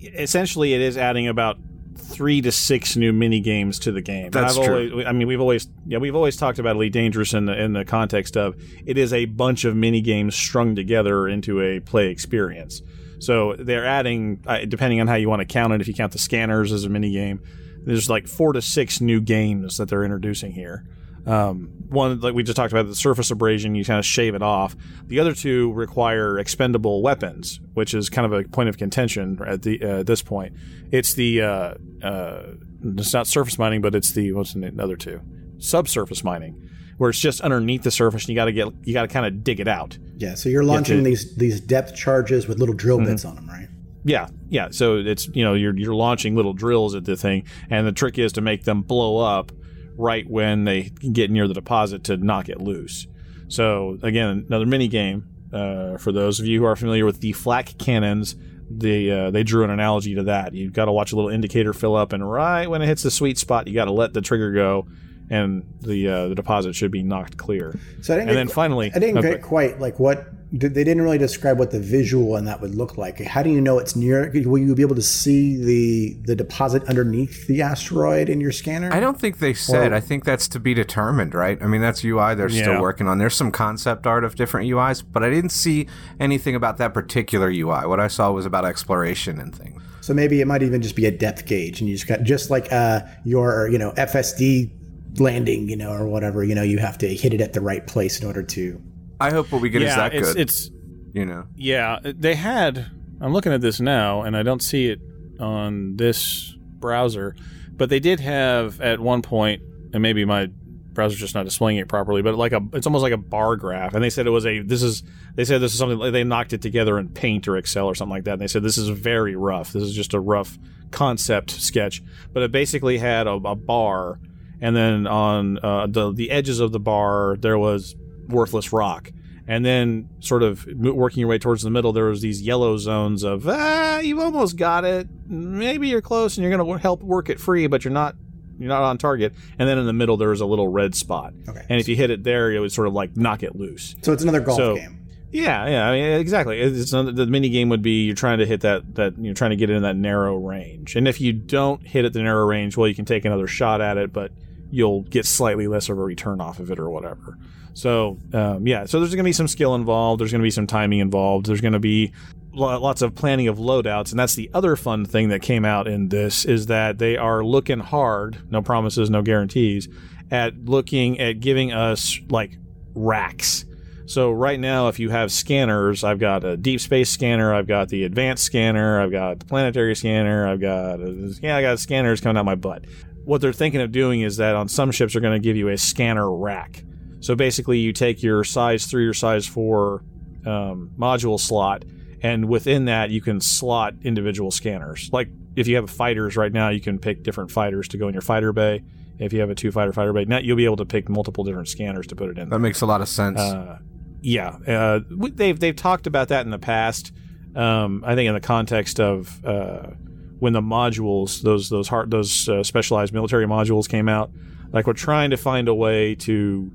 essentially 0.00 0.72
it 0.74 0.80
is 0.80 0.96
adding 0.96 1.26
about 1.26 1.58
three 1.96 2.40
to 2.40 2.52
six 2.52 2.96
new 2.96 3.12
mini 3.12 3.40
games 3.40 3.78
to 3.80 3.92
the 3.92 4.00
game. 4.00 4.26
And 4.26 4.32
That's 4.32 4.56
I've 4.56 4.64
true. 4.64 4.90
Always, 4.92 5.06
I 5.06 5.12
mean, 5.12 5.26
we've 5.28 5.40
always 5.40 5.68
yeah 5.86 5.98
we've 5.98 6.14
always 6.14 6.36
talked 6.36 6.58
about 6.58 6.76
Elite 6.76 6.92
Dangerous 6.92 7.34
in 7.34 7.46
the 7.46 7.60
in 7.60 7.72
the 7.72 7.84
context 7.84 8.36
of 8.36 8.54
it 8.86 8.96
is 8.96 9.12
a 9.12 9.24
bunch 9.26 9.64
of 9.64 9.76
mini 9.76 10.00
games 10.00 10.34
strung 10.34 10.74
together 10.76 11.28
into 11.28 11.60
a 11.60 11.80
play 11.80 12.08
experience. 12.10 12.82
So 13.18 13.56
they're 13.58 13.86
adding, 13.86 14.42
uh, 14.46 14.60
depending 14.66 15.00
on 15.00 15.08
how 15.08 15.14
you 15.16 15.28
want 15.28 15.40
to 15.40 15.46
count 15.46 15.72
it, 15.72 15.80
if 15.80 15.88
you 15.88 15.94
count 15.94 16.12
the 16.12 16.18
scanners 16.18 16.72
as 16.72 16.84
a 16.84 16.88
mini 16.88 17.12
game, 17.12 17.40
there's 17.84 18.08
like 18.08 18.28
four 18.28 18.52
to 18.52 18.62
six 18.62 19.00
new 19.00 19.20
games 19.20 19.78
that 19.78 19.88
they're 19.88 20.04
introducing 20.04 20.52
here. 20.52 20.84
Um, 21.26 21.70
one 21.88 22.20
like 22.20 22.34
we 22.34 22.42
just 22.42 22.56
talked 22.56 22.72
about 22.72 22.86
the 22.86 22.94
surface 22.94 23.30
abrasion, 23.30 23.74
you 23.74 23.84
kind 23.84 23.98
of 23.98 24.06
shave 24.06 24.34
it 24.34 24.42
off. 24.42 24.76
The 25.06 25.20
other 25.20 25.34
two 25.34 25.72
require 25.72 26.38
expendable 26.38 27.02
weapons, 27.02 27.60
which 27.74 27.92
is 27.92 28.08
kind 28.08 28.24
of 28.24 28.32
a 28.32 28.48
point 28.48 28.68
of 28.68 28.78
contention 28.78 29.38
at 29.46 29.62
the 29.62 29.82
uh, 29.82 30.02
this 30.04 30.22
point. 30.22 30.54
It's 30.90 31.14
the 31.14 31.42
uh, 31.42 31.74
uh, 32.02 32.42
it's 32.82 33.12
not 33.12 33.26
surface 33.26 33.58
mining, 33.58 33.82
but 33.82 33.94
it's 33.94 34.12
the 34.12 34.32
what's 34.32 34.54
the 34.54 34.72
other 34.78 34.96
two 34.96 35.20
subsurface 35.58 36.22
mining, 36.22 36.67
where 36.98 37.10
it's 37.10 37.18
just 37.18 37.40
underneath 37.40 37.82
the 37.82 37.90
surface, 37.90 38.24
and 38.24 38.28
you 38.28 38.34
got 38.34 38.44
to 38.46 38.52
get 38.52 38.68
you 38.84 38.92
got 38.92 39.02
to 39.02 39.08
kind 39.08 39.24
of 39.26 39.42
dig 39.42 39.60
it 39.60 39.68
out. 39.68 39.96
Yeah, 40.16 40.34
so 40.34 40.48
you're 40.48 40.64
launching 40.64 40.98
to- 40.98 41.02
these 41.04 41.34
these 41.36 41.60
depth 41.60 41.94
charges 41.96 42.46
with 42.46 42.58
little 42.58 42.74
drill 42.74 42.98
bits 42.98 43.24
on 43.24 43.34
them, 43.36 43.48
right? 43.48 43.68
Yeah, 44.04 44.28
yeah. 44.48 44.68
So 44.70 44.98
it's 44.98 45.28
you 45.28 45.44
know 45.44 45.54
you're 45.54 45.76
you're 45.76 45.94
launching 45.94 46.36
little 46.36 46.52
drills 46.52 46.94
at 46.94 47.04
the 47.04 47.16
thing, 47.16 47.44
and 47.70 47.86
the 47.86 47.92
trick 47.92 48.18
is 48.18 48.32
to 48.34 48.40
make 48.40 48.64
them 48.64 48.82
blow 48.82 49.18
up 49.18 49.52
right 49.96 50.28
when 50.28 50.64
they 50.64 50.82
get 51.12 51.30
near 51.30 51.48
the 51.48 51.54
deposit 51.54 52.04
to 52.04 52.16
knock 52.16 52.48
it 52.48 52.60
loose. 52.60 53.06
So 53.48 53.98
again, 54.02 54.44
another 54.48 54.66
mini 54.66 54.88
game 54.88 55.26
uh, 55.52 55.96
for 55.98 56.12
those 56.12 56.40
of 56.40 56.46
you 56.46 56.60
who 56.60 56.66
are 56.66 56.76
familiar 56.76 57.04
with 57.04 57.20
the 57.20 57.32
flak 57.32 57.78
cannons. 57.78 58.36
They 58.70 59.10
uh, 59.10 59.30
they 59.30 59.44
drew 59.44 59.64
an 59.64 59.70
analogy 59.70 60.14
to 60.16 60.24
that. 60.24 60.52
You've 60.52 60.74
got 60.74 60.84
to 60.86 60.92
watch 60.92 61.12
a 61.12 61.16
little 61.16 61.30
indicator 61.30 61.72
fill 61.72 61.96
up, 61.96 62.12
and 62.12 62.28
right 62.30 62.68
when 62.68 62.82
it 62.82 62.86
hits 62.86 63.02
the 63.02 63.10
sweet 63.10 63.38
spot, 63.38 63.66
you 63.66 63.72
got 63.72 63.86
to 63.86 63.92
let 63.92 64.12
the 64.12 64.20
trigger 64.20 64.52
go, 64.52 64.86
and 65.30 65.64
the 65.82 66.08
uh, 66.08 66.28
the 66.28 66.34
deposit 66.34 66.74
should 66.74 66.90
be 66.90 67.02
knocked 67.02 67.36
clear. 67.36 67.78
So 68.02 68.14
I 68.14 68.18
didn't 68.18 68.30
And 68.30 68.36
get, 68.36 68.40
then 68.40 68.48
finally- 68.48 68.92
I 68.94 68.98
didn't 68.98 69.18
okay. 69.18 69.30
get 69.32 69.42
quite 69.42 69.80
like 69.80 69.98
what 69.98 70.26
did, 70.56 70.72
they 70.72 70.82
didn't 70.82 71.02
really 71.02 71.18
describe 71.18 71.58
what 71.58 71.70
the 71.72 71.78
visual 71.80 72.36
and 72.36 72.48
that 72.48 72.62
would 72.62 72.74
look 72.74 72.96
like. 72.96 73.20
How 73.20 73.42
do 73.42 73.50
you 73.50 73.60
know 73.60 73.78
it's 73.78 73.94
near? 73.94 74.32
Will 74.46 74.56
you 74.56 74.74
be 74.74 74.80
able 74.80 74.94
to 74.94 75.02
see 75.02 75.56
the 75.62 76.16
the 76.24 76.34
deposit 76.34 76.82
underneath 76.84 77.46
the 77.46 77.60
asteroid 77.60 78.30
in 78.30 78.40
your 78.40 78.52
scanner? 78.52 78.90
I 78.90 78.98
don't 79.00 79.20
think 79.20 79.38
they 79.40 79.52
said. 79.52 79.92
Or- 79.92 79.94
I 79.96 80.00
think 80.00 80.24
that's 80.24 80.48
to 80.48 80.58
be 80.60 80.72
determined, 80.72 81.34
right? 81.34 81.62
I 81.62 81.66
mean, 81.66 81.82
that's 81.82 82.02
UI 82.02 82.34
they're 82.34 82.48
Yeah. 82.48 82.62
still 82.62 82.80
working 82.80 83.06
on. 83.08 83.18
There's 83.18 83.34
some 83.34 83.50
concept 83.50 84.06
art 84.06 84.24
of 84.24 84.36
different 84.36 84.70
UIs, 84.70 85.02
but 85.02 85.22
I 85.22 85.28
didn't 85.28 85.50
see 85.52 85.86
anything 86.18 86.54
about 86.54 86.78
that 86.78 86.94
particular 86.94 87.50
UI. 87.50 87.86
What 87.86 88.00
I 88.00 88.08
saw 88.08 88.32
was 88.32 88.46
about 88.46 88.64
exploration 88.64 89.38
and 89.38 89.54
things. 89.54 89.82
So 90.00 90.14
maybe 90.14 90.40
it 90.40 90.46
might 90.46 90.62
even 90.62 90.80
just 90.80 90.96
be 90.96 91.04
a 91.04 91.10
depth 91.10 91.44
gauge, 91.44 91.82
and 91.82 91.90
you 91.90 91.94
just 91.94 92.08
got 92.08 92.22
just 92.22 92.48
like 92.48 92.72
uh, 92.72 93.00
your 93.26 93.68
you 93.70 93.76
know 93.76 93.92
FSD 93.98 94.70
landing, 95.16 95.68
you 95.68 95.76
know, 95.76 95.90
or 95.90 96.06
whatever. 96.06 96.44
You 96.44 96.54
know, 96.54 96.62
you 96.62 96.78
have 96.78 96.98
to 96.98 97.08
hit 97.08 97.34
it 97.34 97.40
at 97.40 97.52
the 97.52 97.60
right 97.60 97.86
place 97.86 98.20
in 98.20 98.26
order 98.26 98.42
to. 98.42 98.82
I 99.20 99.30
hope 99.30 99.50
what 99.50 99.60
we 99.60 99.70
get 99.70 99.82
is 99.82 99.94
that 99.94 100.14
it's 100.14 100.32
good. 100.32 100.40
it's 100.40 100.70
you 101.12 101.24
know, 101.24 101.46
Yeah, 101.56 101.98
they 102.02 102.34
had. 102.34 102.90
I'm 103.20 103.32
looking 103.32 103.52
at 103.52 103.60
this 103.60 103.80
now, 103.80 104.22
and 104.22 104.36
I 104.36 104.42
don't 104.42 104.62
see 104.62 104.88
it 104.88 105.00
on 105.40 105.96
this 105.96 106.54
browser, 106.60 107.34
but 107.72 107.88
they 107.90 107.98
did 107.98 108.20
have 108.20 108.80
at 108.80 109.00
one 109.00 109.22
point, 109.22 109.62
and 109.92 110.02
maybe 110.02 110.24
my 110.24 110.50
browser's 110.92 111.18
just 111.18 111.34
not 111.34 111.44
displaying 111.44 111.78
it 111.78 111.88
properly, 111.88 112.22
but 112.22 112.34
like 112.34 112.52
a, 112.52 112.60
it's 112.72 112.86
almost 112.86 113.02
like 113.02 113.12
a 113.12 113.18
bar 113.18 113.56
graph, 113.56 113.94
and 113.94 114.02
they 114.04 114.10
said 114.10 114.26
it 114.26 114.30
was 114.30 114.46
a. 114.46 114.60
This 114.60 114.82
is. 114.82 115.02
They 115.34 115.44
said 115.44 115.60
this 115.60 115.72
is 115.72 115.78
something 115.78 115.98
like 115.98 116.12
they 116.12 116.24
knocked 116.24 116.52
it 116.52 116.62
together 116.62 116.98
in 116.98 117.08
Paint 117.08 117.48
or 117.48 117.56
Excel 117.56 117.86
or 117.86 117.94
something 117.94 118.14
like 118.14 118.24
that. 118.24 118.32
And 118.34 118.40
they 118.40 118.48
said 118.48 118.62
this 118.62 118.78
is 118.78 118.88
very 118.88 119.36
rough. 119.36 119.72
This 119.72 119.84
is 119.84 119.94
just 119.94 120.14
a 120.14 120.20
rough 120.20 120.58
concept 120.90 121.50
sketch, 121.50 122.02
but 122.32 122.42
it 122.42 122.52
basically 122.52 122.98
had 122.98 123.26
a, 123.26 123.32
a 123.32 123.54
bar, 123.54 124.18
and 124.60 124.74
then 124.76 125.06
on 125.06 125.58
uh, 125.62 125.86
the 125.86 126.12
the 126.12 126.30
edges 126.30 126.60
of 126.60 126.72
the 126.72 126.80
bar 126.80 127.36
there 127.40 127.58
was 127.58 127.94
worthless 128.28 128.72
rock 128.72 129.10
and 129.46 129.64
then 129.64 130.08
sort 130.20 130.42
of 130.42 130.66
working 130.78 131.20
your 131.20 131.28
way 131.28 131.38
towards 131.38 131.62
the 131.62 131.70
middle 131.70 131.92
there 131.92 132.04
was 132.04 132.20
these 132.20 132.42
yellow 132.42 132.76
zones 132.76 133.22
of 133.24 133.46
ah 133.48 133.98
you've 134.00 134.18
almost 134.18 134.56
got 134.56 134.84
it 134.84 135.08
maybe 135.26 135.88
you're 135.88 136.02
close 136.02 136.36
and 136.36 136.42
you're 136.44 136.54
going 136.54 136.76
to 136.76 136.82
help 136.82 137.02
work 137.02 137.30
it 137.30 137.40
free 137.40 137.66
but 137.66 137.84
you're 137.84 137.92
not 137.92 138.14
you're 138.58 138.68
not 138.68 138.82
on 138.82 138.98
target 138.98 139.32
and 139.58 139.68
then 139.68 139.78
in 139.78 139.86
the 139.86 139.92
middle 139.92 140.16
there 140.16 140.28
was 140.30 140.40
a 140.40 140.46
little 140.46 140.68
red 140.68 140.94
spot 140.94 141.32
Okay. 141.48 141.64
and 141.68 141.80
if 141.80 141.88
you 141.88 141.96
hit 141.96 142.10
it 142.10 142.24
there 142.24 142.50
it 142.52 142.58
would 142.58 142.72
sort 142.72 142.86
of 142.88 142.92
like 142.94 143.16
knock 143.16 143.42
it 143.42 143.56
loose 143.56 143.94
So 144.02 144.12
it's 144.12 144.22
another 144.22 144.40
golf 144.40 144.58
So- 144.58 144.74
game. 144.76 145.06
yeah, 145.30 145.66
yeah, 145.68 145.88
I 145.88 145.92
mean, 145.92 146.04
exactly. 146.20 146.58
It's 146.60 146.92
another, 146.92 147.12
the 147.12 147.26
mini 147.26 147.50
game 147.50 147.68
would 147.68 147.82
be 147.82 148.04
you're 148.06 148.14
trying 148.16 148.38
to 148.38 148.46
hit 148.46 148.62
that 148.62 148.94
that 148.96 149.12
you're 149.18 149.34
trying 149.34 149.50
to 149.50 149.56
get 149.56 149.68
in 149.70 149.82
that 149.82 149.94
narrow 149.96 150.36
range, 150.36 150.96
and 150.96 151.06
if 151.06 151.20
you 151.20 151.32
don't 151.34 151.86
hit 151.86 152.04
it 152.06 152.12
the 152.14 152.22
narrow 152.22 152.46
range, 152.46 152.76
well, 152.78 152.88
you 152.88 152.94
can 152.94 153.04
take 153.04 153.24
another 153.26 153.46
shot 153.46 153.80
at 153.82 153.96
it, 153.98 154.10
but 154.12 154.32
you'll 154.70 155.02
get 155.02 155.26
slightly 155.26 155.66
less 155.66 155.88
of 155.88 155.98
a 155.98 156.02
return 156.02 156.40
off 156.40 156.58
of 156.58 156.70
it 156.70 156.78
or 156.78 156.90
whatever. 156.90 157.38
So 157.74 158.18
um, 158.32 158.66
yeah, 158.66 158.86
so 158.86 158.98
there's 158.98 159.14
going 159.14 159.24
to 159.24 159.28
be 159.28 159.32
some 159.32 159.48
skill 159.48 159.74
involved. 159.74 160.20
There's 160.20 160.32
going 160.32 160.40
to 160.40 160.46
be 160.46 160.50
some 160.50 160.66
timing 160.66 160.98
involved. 160.98 161.46
There's 161.46 161.60
going 161.60 161.74
to 161.74 161.78
be 161.78 162.12
lots 162.52 163.02
of 163.02 163.14
planning 163.14 163.46
of 163.46 163.58
loadouts, 163.58 164.10
and 164.10 164.18
that's 164.18 164.34
the 164.34 164.50
other 164.52 164.74
fun 164.74 165.04
thing 165.04 165.28
that 165.28 165.42
came 165.42 165.64
out 165.64 165.86
in 165.86 166.08
this 166.08 166.44
is 166.44 166.66
that 166.66 166.98
they 166.98 167.16
are 167.16 167.44
looking 167.44 167.78
hard, 167.78 168.38
no 168.50 168.62
promises, 168.62 169.10
no 169.10 169.22
guarantees, 169.22 169.88
at 170.30 170.64
looking 170.64 171.20
at 171.20 171.40
giving 171.40 171.72
us 171.72 172.18
like 172.28 172.58
racks. 172.94 173.64
So 174.06 174.30
right 174.32 174.58
now, 174.58 174.88
if 174.88 174.98
you 174.98 175.10
have 175.10 175.30
scanners, 175.30 176.02
I've 176.02 176.18
got 176.18 176.42
a 176.42 176.56
deep 176.56 176.80
space 176.80 177.10
scanner, 177.10 177.54
I've 177.54 177.66
got 177.66 177.90
the 177.90 178.04
advanced 178.04 178.42
scanner, 178.42 179.00
I've 179.00 179.12
got 179.12 179.38
the 179.38 179.44
planetary 179.44 179.94
scanner, 179.94 180.48
I've 180.48 180.60
got 180.60 181.00
a, 181.00 181.34
yeah, 181.42 181.56
I 181.56 181.62
got 181.62 181.78
scanners 181.78 182.20
coming 182.20 182.38
out 182.38 182.46
my 182.46 182.54
butt. 182.54 182.86
What 183.28 183.42
they're 183.42 183.52
thinking 183.52 183.82
of 183.82 183.92
doing 183.92 184.22
is 184.22 184.38
that 184.38 184.54
on 184.54 184.68
some 184.68 184.90
ships, 184.90 185.12
they're 185.12 185.20
going 185.20 185.38
to 185.38 185.46
give 185.46 185.54
you 185.54 185.68
a 185.68 185.76
scanner 185.76 186.34
rack. 186.34 186.82
So 187.20 187.34
basically, 187.34 187.78
you 187.78 187.92
take 187.92 188.22
your 188.22 188.42
size 188.42 188.86
three 188.86 189.06
or 189.06 189.12
size 189.12 189.46
four 189.46 190.02
um, 190.46 190.92
module 190.98 191.38
slot, 191.38 191.84
and 192.22 192.48
within 192.48 192.86
that, 192.86 193.10
you 193.10 193.20
can 193.20 193.42
slot 193.42 193.92
individual 194.00 194.50
scanners. 194.50 195.10
Like 195.12 195.28
if 195.56 195.68
you 195.68 195.76
have 195.76 195.90
fighters 195.90 196.38
right 196.38 196.50
now, 196.50 196.70
you 196.70 196.80
can 196.80 196.98
pick 196.98 197.22
different 197.22 197.50
fighters 197.50 197.86
to 197.88 197.98
go 197.98 198.08
in 198.08 198.14
your 198.14 198.22
fighter 198.22 198.54
bay. 198.54 198.82
If 199.18 199.34
you 199.34 199.40
have 199.40 199.50
a 199.50 199.54
two 199.54 199.72
fighter 199.72 199.92
fighter 199.92 200.14
bay, 200.14 200.24
now 200.24 200.38
you'll 200.38 200.56
be 200.56 200.64
able 200.64 200.76
to 200.76 200.86
pick 200.86 201.10
multiple 201.10 201.44
different 201.44 201.68
scanners 201.68 202.06
to 202.06 202.16
put 202.16 202.30
it 202.30 202.38
in. 202.38 202.48
that 202.48 202.60
makes 202.60 202.80
a 202.80 202.86
lot 202.86 203.02
of 203.02 203.10
sense. 203.10 203.38
Uh, 203.38 203.78
yeah, 204.22 204.56
uh, 204.66 205.00
they've 205.34 205.60
they've 205.60 205.76
talked 205.76 206.06
about 206.06 206.28
that 206.28 206.46
in 206.46 206.50
the 206.50 206.58
past. 206.58 207.12
Um, 207.54 208.02
I 208.06 208.14
think 208.14 208.26
in 208.26 208.32
the 208.32 208.40
context 208.40 208.98
of 209.00 209.44
uh, 209.44 209.90
when 210.38 210.52
the 210.52 210.60
modules, 210.60 211.42
those 211.42 211.68
those 211.68 211.88
hard, 211.88 212.10
those 212.10 212.48
uh, 212.48 212.62
specialized 212.62 213.12
military 213.12 213.46
modules 213.46 213.88
came 213.88 214.08
out, 214.08 214.30
like 214.72 214.86
we're 214.86 214.92
trying 214.92 215.30
to 215.30 215.36
find 215.36 215.68
a 215.68 215.74
way 215.74 216.14
to 216.14 216.70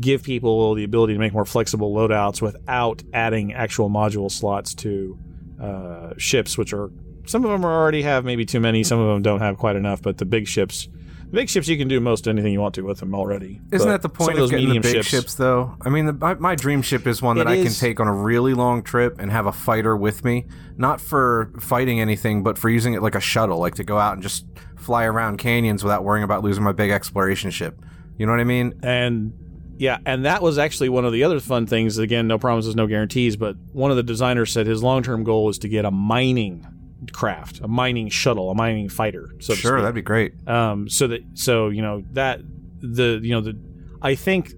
give 0.00 0.22
people 0.22 0.74
the 0.74 0.84
ability 0.84 1.12
to 1.14 1.18
make 1.18 1.32
more 1.32 1.44
flexible 1.44 1.92
loadouts 1.92 2.40
without 2.40 3.02
adding 3.12 3.52
actual 3.52 3.90
module 3.90 4.30
slots 4.30 4.74
to 4.74 5.18
uh, 5.60 6.12
ships, 6.16 6.56
which 6.56 6.72
are 6.72 6.90
some 7.26 7.44
of 7.44 7.50
them 7.50 7.64
already 7.64 8.02
have 8.02 8.24
maybe 8.24 8.44
too 8.44 8.60
many, 8.60 8.82
some 8.84 8.98
of 8.98 9.08
them 9.08 9.22
don't 9.22 9.40
have 9.40 9.58
quite 9.58 9.76
enough. 9.76 10.00
But 10.00 10.18
the 10.18 10.24
big 10.24 10.46
ships, 10.46 10.88
big 11.30 11.48
ships, 11.48 11.68
you 11.68 11.76
can 11.76 11.88
do 11.88 12.00
most 12.00 12.26
anything 12.28 12.52
you 12.52 12.60
want 12.60 12.74
to 12.76 12.82
with 12.82 12.98
them 12.98 13.14
already. 13.14 13.60
Isn't 13.72 13.88
that 13.88 14.02
the 14.02 14.08
point 14.08 14.32
of, 14.32 14.36
those 14.38 14.50
getting 14.50 14.68
the 14.68 14.80
big 14.80 15.04
ships, 15.04 15.34
though? 15.34 15.76
I 15.82 15.88
mean, 15.88 16.06
the, 16.06 16.12
my, 16.12 16.34
my 16.34 16.54
dream 16.54 16.82
ship 16.82 17.06
is 17.06 17.22
one 17.22 17.36
that 17.38 17.46
It 17.46 17.50
I 17.50 17.62
can 17.62 17.72
take 17.72 18.00
on 18.00 18.08
a 18.08 18.12
really 18.12 18.54
long 18.54 18.82
trip 18.82 19.18
and 19.18 19.30
have 19.30 19.46
a 19.46 19.52
fighter 19.52 19.96
with 19.96 20.24
me, 20.24 20.46
not 20.76 21.00
for 21.00 21.52
fighting 21.60 22.00
anything, 22.00 22.42
but 22.42 22.58
for 22.58 22.68
using 22.68 22.94
it 22.94 23.02
like 23.02 23.14
a 23.14 23.20
shuttle, 23.20 23.58
like 23.58 23.76
to 23.76 23.84
go 23.84 23.98
out 23.98 24.14
and 24.14 24.22
just 24.22 24.46
fly 24.76 25.04
around 25.04 25.38
canyons 25.38 25.82
without 25.82 26.04
worrying 26.04 26.24
about 26.24 26.42
losing 26.42 26.64
my 26.64 26.72
big 26.72 26.90
exploration 26.90 27.50
ship. 27.50 27.80
You 28.16 28.26
know 28.26 28.32
what 28.32 28.40
I 28.40 28.44
mean? 28.44 28.80
and 28.82 29.32
yeah, 29.78 29.98
and 30.04 30.24
that 30.24 30.42
was 30.42 30.58
actually 30.58 30.88
one 30.88 31.04
of 31.04 31.12
the 31.12 31.22
other 31.22 31.38
fun 31.38 31.66
things. 31.66 31.98
Again, 31.98 32.26
no 32.26 32.36
promises, 32.36 32.74
no 32.74 32.88
guarantees. 32.88 33.36
But 33.36 33.56
one 33.72 33.92
of 33.92 33.96
the 33.96 34.02
designers 34.02 34.52
said 34.52 34.66
his 34.66 34.82
long-term 34.82 35.22
goal 35.22 35.48
is 35.48 35.58
to 35.60 35.68
get 35.68 35.84
a 35.84 35.90
mining 35.92 36.66
craft, 37.12 37.60
a 37.60 37.68
mining 37.68 38.08
shuttle, 38.08 38.50
a 38.50 38.54
mining 38.54 38.88
fighter. 38.88 39.30
So 39.40 39.54
sure, 39.54 39.80
that'd 39.80 39.94
be 39.94 40.02
great. 40.02 40.34
um, 40.48 40.88
so 40.88 41.06
that 41.08 41.20
so 41.34 41.68
you 41.68 41.82
know 41.82 42.02
that 42.12 42.40
the 42.80 43.20
you 43.22 43.30
know 43.30 43.40
the 43.40 43.58
I 44.02 44.14
think, 44.14 44.52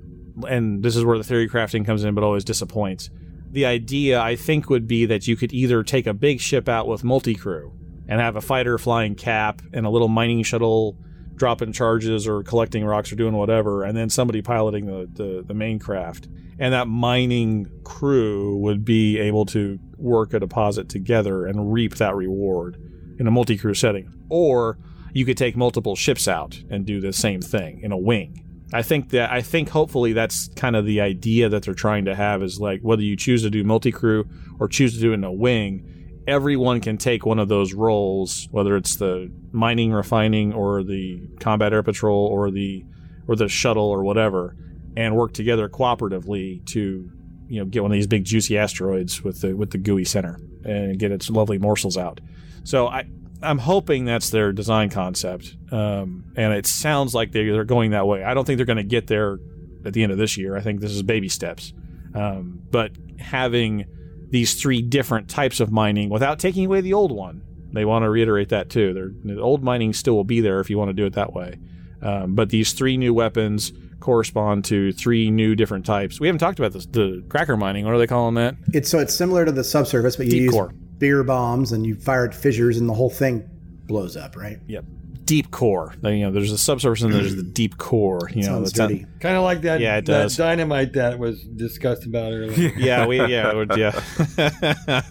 and 0.48 0.82
this 0.82 0.96
is 0.96 1.04
where 1.04 1.18
the 1.18 1.24
theory 1.24 1.48
crafting 1.48 1.84
comes 1.84 2.04
in, 2.04 2.14
but 2.14 2.24
always 2.24 2.44
disappoints. 2.44 3.10
The 3.50 3.66
idea 3.66 4.20
I 4.20 4.36
think 4.36 4.70
would 4.70 4.86
be 4.86 5.06
that 5.06 5.26
you 5.26 5.36
could 5.36 5.52
either 5.52 5.82
take 5.82 6.06
a 6.06 6.14
big 6.14 6.40
ship 6.40 6.68
out 6.68 6.86
with 6.86 7.02
multi 7.02 7.34
crew 7.34 7.72
and 8.08 8.20
have 8.20 8.36
a 8.36 8.40
fighter 8.40 8.78
flying 8.78 9.14
cap 9.14 9.62
and 9.72 9.86
a 9.86 9.90
little 9.90 10.08
mining 10.08 10.42
shuttle 10.42 10.96
dropping 11.40 11.72
charges 11.72 12.28
or 12.28 12.42
collecting 12.42 12.84
rocks 12.84 13.10
or 13.10 13.16
doing 13.16 13.34
whatever, 13.34 13.82
and 13.82 13.96
then 13.96 14.10
somebody 14.10 14.42
piloting 14.42 14.84
the, 14.84 15.08
the, 15.10 15.42
the 15.42 15.54
main 15.54 15.78
craft. 15.78 16.28
And 16.58 16.74
that 16.74 16.86
mining 16.86 17.66
crew 17.82 18.58
would 18.58 18.84
be 18.84 19.18
able 19.18 19.46
to 19.46 19.78
work 19.96 20.34
a 20.34 20.38
deposit 20.38 20.90
together 20.90 21.46
and 21.46 21.72
reap 21.72 21.94
that 21.94 22.14
reward 22.14 22.76
in 23.18 23.26
a 23.26 23.30
multi 23.30 23.56
crew 23.56 23.72
setting. 23.72 24.12
Or 24.28 24.78
you 25.14 25.24
could 25.24 25.38
take 25.38 25.56
multiple 25.56 25.96
ships 25.96 26.28
out 26.28 26.62
and 26.68 26.84
do 26.84 27.00
the 27.00 27.12
same 27.14 27.40
thing 27.40 27.80
in 27.80 27.90
a 27.90 27.98
wing. 27.98 28.44
I 28.74 28.82
think 28.82 29.08
that 29.10 29.32
I 29.32 29.40
think 29.40 29.70
hopefully 29.70 30.12
that's 30.12 30.48
kind 30.48 30.76
of 30.76 30.84
the 30.84 31.00
idea 31.00 31.48
that 31.48 31.62
they're 31.62 31.74
trying 31.74 32.04
to 32.04 32.14
have 32.14 32.42
is 32.42 32.60
like 32.60 32.82
whether 32.82 33.02
you 33.02 33.16
choose 33.16 33.42
to 33.42 33.50
do 33.50 33.64
multi 33.64 33.90
crew 33.90 34.28
or 34.60 34.68
choose 34.68 34.94
to 34.94 35.00
do 35.00 35.12
it 35.12 35.14
in 35.14 35.24
a 35.24 35.32
wing, 35.32 35.99
everyone 36.26 36.80
can 36.80 36.96
take 36.96 37.24
one 37.26 37.38
of 37.38 37.48
those 37.48 37.74
roles, 37.74 38.48
whether 38.50 38.76
it's 38.76 38.96
the 38.96 39.30
mining, 39.52 39.92
refining, 39.92 40.52
or 40.52 40.82
the 40.82 41.28
combat 41.40 41.72
air 41.72 41.82
patrol, 41.82 42.26
or 42.26 42.50
the 42.50 42.84
or 43.26 43.36
the 43.36 43.48
shuttle, 43.48 43.88
or 43.88 44.02
whatever, 44.02 44.56
and 44.96 45.16
work 45.16 45.32
together 45.32 45.68
cooperatively 45.68 46.64
to 46.66 47.10
you 47.48 47.60
know 47.60 47.64
get 47.64 47.82
one 47.82 47.90
of 47.90 47.96
these 47.96 48.06
big 48.06 48.24
juicy 48.24 48.56
asteroids 48.56 49.22
with 49.22 49.40
the 49.40 49.54
with 49.54 49.70
the 49.70 49.78
gooey 49.78 50.04
center 50.04 50.38
and 50.64 50.98
get 50.98 51.10
its 51.10 51.30
lovely 51.30 51.58
morsels 51.58 51.96
out. 51.96 52.20
So 52.64 52.88
I 52.88 53.04
I'm 53.42 53.58
hoping 53.58 54.04
that's 54.04 54.30
their 54.30 54.52
design 54.52 54.90
concept, 54.90 55.56
um, 55.72 56.24
and 56.36 56.52
it 56.52 56.66
sounds 56.66 57.14
like 57.14 57.32
they, 57.32 57.48
they're 57.48 57.64
going 57.64 57.92
that 57.92 58.06
way. 58.06 58.22
I 58.22 58.34
don't 58.34 58.44
think 58.44 58.58
they're 58.58 58.66
going 58.66 58.76
to 58.76 58.82
get 58.82 59.06
there 59.06 59.38
at 59.84 59.94
the 59.94 60.02
end 60.02 60.12
of 60.12 60.18
this 60.18 60.36
year. 60.36 60.56
I 60.56 60.60
think 60.60 60.80
this 60.80 60.92
is 60.92 61.02
baby 61.02 61.28
steps. 61.28 61.72
Um, 62.14 62.60
but 62.70 62.92
having 63.18 63.86
these 64.30 64.60
three 64.60 64.82
different 64.82 65.28
types 65.28 65.60
of 65.60 65.70
mining 65.70 66.08
without 66.08 66.38
taking 66.38 66.66
away 66.66 66.80
the 66.80 66.92
old 66.94 67.12
one, 67.12 67.42
they 67.72 67.84
want 67.84 68.04
to 68.04 68.10
reiterate 68.10 68.48
that 68.50 68.70
too. 68.70 68.92
They're, 68.94 69.34
the 69.34 69.40
old 69.40 69.62
mining 69.62 69.92
still 69.92 70.14
will 70.14 70.24
be 70.24 70.40
there 70.40 70.60
if 70.60 70.70
you 70.70 70.78
want 70.78 70.88
to 70.88 70.94
do 70.94 71.06
it 71.06 71.14
that 71.14 71.32
way. 71.32 71.58
Um, 72.02 72.34
but 72.34 72.50
these 72.50 72.72
three 72.72 72.96
new 72.96 73.12
weapons 73.12 73.72
correspond 74.00 74.64
to 74.64 74.92
three 74.92 75.30
new 75.30 75.54
different 75.54 75.84
types. 75.84 76.18
We 76.18 76.26
haven't 76.26 76.38
talked 76.38 76.58
about 76.58 76.72
this, 76.72 76.86
the 76.86 77.22
cracker 77.28 77.56
mining. 77.56 77.84
What 77.84 77.94
are 77.94 77.98
they 77.98 78.06
calling 78.06 78.34
that? 78.36 78.54
It's 78.72 78.88
so 78.90 78.98
it's 78.98 79.14
similar 79.14 79.44
to 79.44 79.52
the 79.52 79.62
subsurface, 79.64 80.16
but 80.16 80.26
you 80.26 80.32
Deep 80.32 80.42
use 80.42 80.52
core. 80.52 80.72
bigger 80.98 81.22
bombs 81.22 81.72
and 81.72 81.84
you 81.84 81.96
fire 81.96 82.26
at 82.26 82.34
fissures 82.34 82.78
and 82.78 82.88
the 82.88 82.94
whole 82.94 83.10
thing 83.10 83.48
blows 83.86 84.16
up, 84.16 84.36
right? 84.36 84.58
Yep. 84.68 84.84
Deep 85.30 85.52
core. 85.52 85.94
Then, 86.02 86.14
You 86.16 86.26
know, 86.26 86.32
there's 86.32 86.50
the 86.50 86.58
subsurface 86.58 87.02
and 87.02 87.14
there's 87.14 87.36
the 87.36 87.42
deep 87.60 87.78
core. 87.78 88.28
You 88.34 88.42
know, 88.42 88.48
Sounds 88.48 88.72
that's 88.72 88.78
not- 88.80 88.88
dirty. 88.88 89.06
Kind 89.20 89.36
of 89.36 89.44
like 89.44 89.60
that, 89.62 89.78
Yeah, 89.80 89.98
it 89.98 90.06
that 90.06 90.22
does. 90.22 90.36
dynamite 90.36 90.94
that 90.94 91.20
was 91.20 91.40
discussed 91.44 92.04
about 92.04 92.32
earlier. 92.32 92.72
yeah, 92.76 93.06
we 93.06 93.18
yeah 93.18 93.50
it 93.50 93.54
would- 93.54 93.76
yeah 93.76 93.92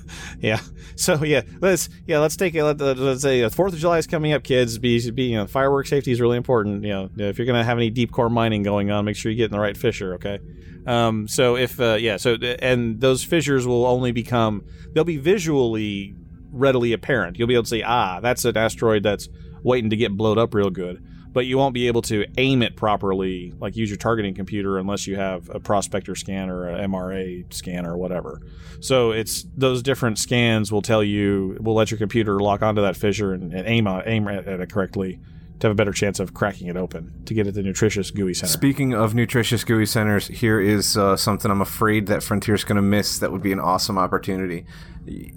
yeah. 0.41 0.59
So 0.95 1.23
yeah, 1.23 1.41
let's 1.61 1.87
yeah 2.05 2.19
let's 2.19 2.35
take 2.35 2.53
it. 2.55 2.63
Let, 2.63 2.79
let's 2.81 3.21
say 3.21 3.43
uh, 3.43 3.49
Fourth 3.49 3.71
of 3.73 3.79
July 3.79 3.97
is 3.99 4.07
coming 4.07 4.33
up, 4.33 4.43
kids. 4.43 4.77
Be, 4.77 5.09
be 5.11 5.23
you 5.23 5.37
know 5.37 5.47
firework 5.47 5.87
safety 5.87 6.11
is 6.11 6.19
really 6.19 6.35
important. 6.37 6.83
You 6.83 6.89
know 6.89 7.09
if 7.17 7.37
you're 7.37 7.47
gonna 7.47 7.63
have 7.63 7.77
any 7.77 7.89
deep 7.89 8.11
core 8.11 8.29
mining 8.29 8.63
going 8.63 8.91
on, 8.91 9.05
make 9.05 9.15
sure 9.15 9.31
you 9.31 9.37
get 9.37 9.45
in 9.45 9.51
the 9.51 9.59
right 9.59 9.77
fissure. 9.77 10.15
Okay. 10.15 10.39
Um. 10.85 11.27
So 11.29 11.55
if 11.55 11.79
uh, 11.79 11.95
yeah 11.99 12.17
so 12.17 12.33
and 12.35 12.99
those 12.99 13.23
fissures 13.23 13.65
will 13.65 13.85
only 13.85 14.11
become 14.11 14.65
they'll 14.93 15.03
be 15.05 15.17
visually 15.17 16.15
readily 16.51 16.91
apparent. 16.93 17.37
You'll 17.39 17.47
be 17.47 17.53
able 17.53 17.63
to 17.63 17.69
say 17.69 17.83
ah 17.83 18.19
that's 18.19 18.43
an 18.43 18.57
asteroid 18.57 19.03
that's 19.03 19.29
waiting 19.63 19.89
to 19.89 19.95
get 19.95 20.15
blowed 20.15 20.37
up 20.37 20.53
real 20.53 20.69
good 20.69 21.03
but 21.31 21.45
you 21.45 21.57
won't 21.57 21.73
be 21.73 21.87
able 21.87 22.01
to 22.01 22.25
aim 22.37 22.63
it 22.63 22.75
properly, 22.75 23.53
like 23.59 23.75
use 23.75 23.89
your 23.89 23.97
targeting 23.97 24.33
computer, 24.33 24.77
unless 24.77 25.05
you 25.05 25.15
have 25.15 25.49
a 25.49 25.59
prospector 25.59 26.15
scan 26.15 26.49
or 26.49 26.69
a 26.69 26.87
MRA 26.87 27.51
scan 27.53 27.85
or 27.85 27.97
whatever. 27.97 28.41
So 28.79 29.11
it's 29.11 29.45
those 29.55 29.83
different 29.83 30.17
scans 30.17 30.71
will 30.71 30.81
tell 30.81 31.03
you, 31.03 31.57
will 31.61 31.75
let 31.75 31.91
your 31.91 31.97
computer 31.97 32.39
lock 32.39 32.61
onto 32.61 32.81
that 32.81 32.97
fissure 32.97 33.33
and, 33.33 33.53
and 33.53 33.67
aim 33.67 33.87
on, 33.87 34.03
aim 34.05 34.27
at 34.27 34.47
it 34.47 34.71
correctly 34.71 35.19
to 35.59 35.67
have 35.67 35.71
a 35.73 35.75
better 35.75 35.91
chance 35.91 36.19
of 36.19 36.33
cracking 36.33 36.67
it 36.67 36.77
open 36.77 37.13
to 37.25 37.33
get 37.33 37.45
at 37.45 37.53
the 37.53 37.61
nutritious 37.61 38.11
gooey 38.11 38.33
center. 38.33 38.51
Speaking 38.51 38.93
of 38.93 39.13
nutritious 39.13 39.65
gooey 39.65 39.85
centers, 39.85 40.27
here 40.27 40.59
is 40.59 40.97
uh, 40.97 41.17
something 41.17 41.51
I'm 41.51 41.61
afraid 41.61 42.07
that 42.07 42.23
Frontier's 42.23 42.63
going 42.63 42.77
to 42.77 42.81
miss. 42.81 43.19
That 43.19 43.31
would 43.31 43.43
be 43.43 43.51
an 43.51 43.59
awesome 43.59 43.97
opportunity. 43.97 44.65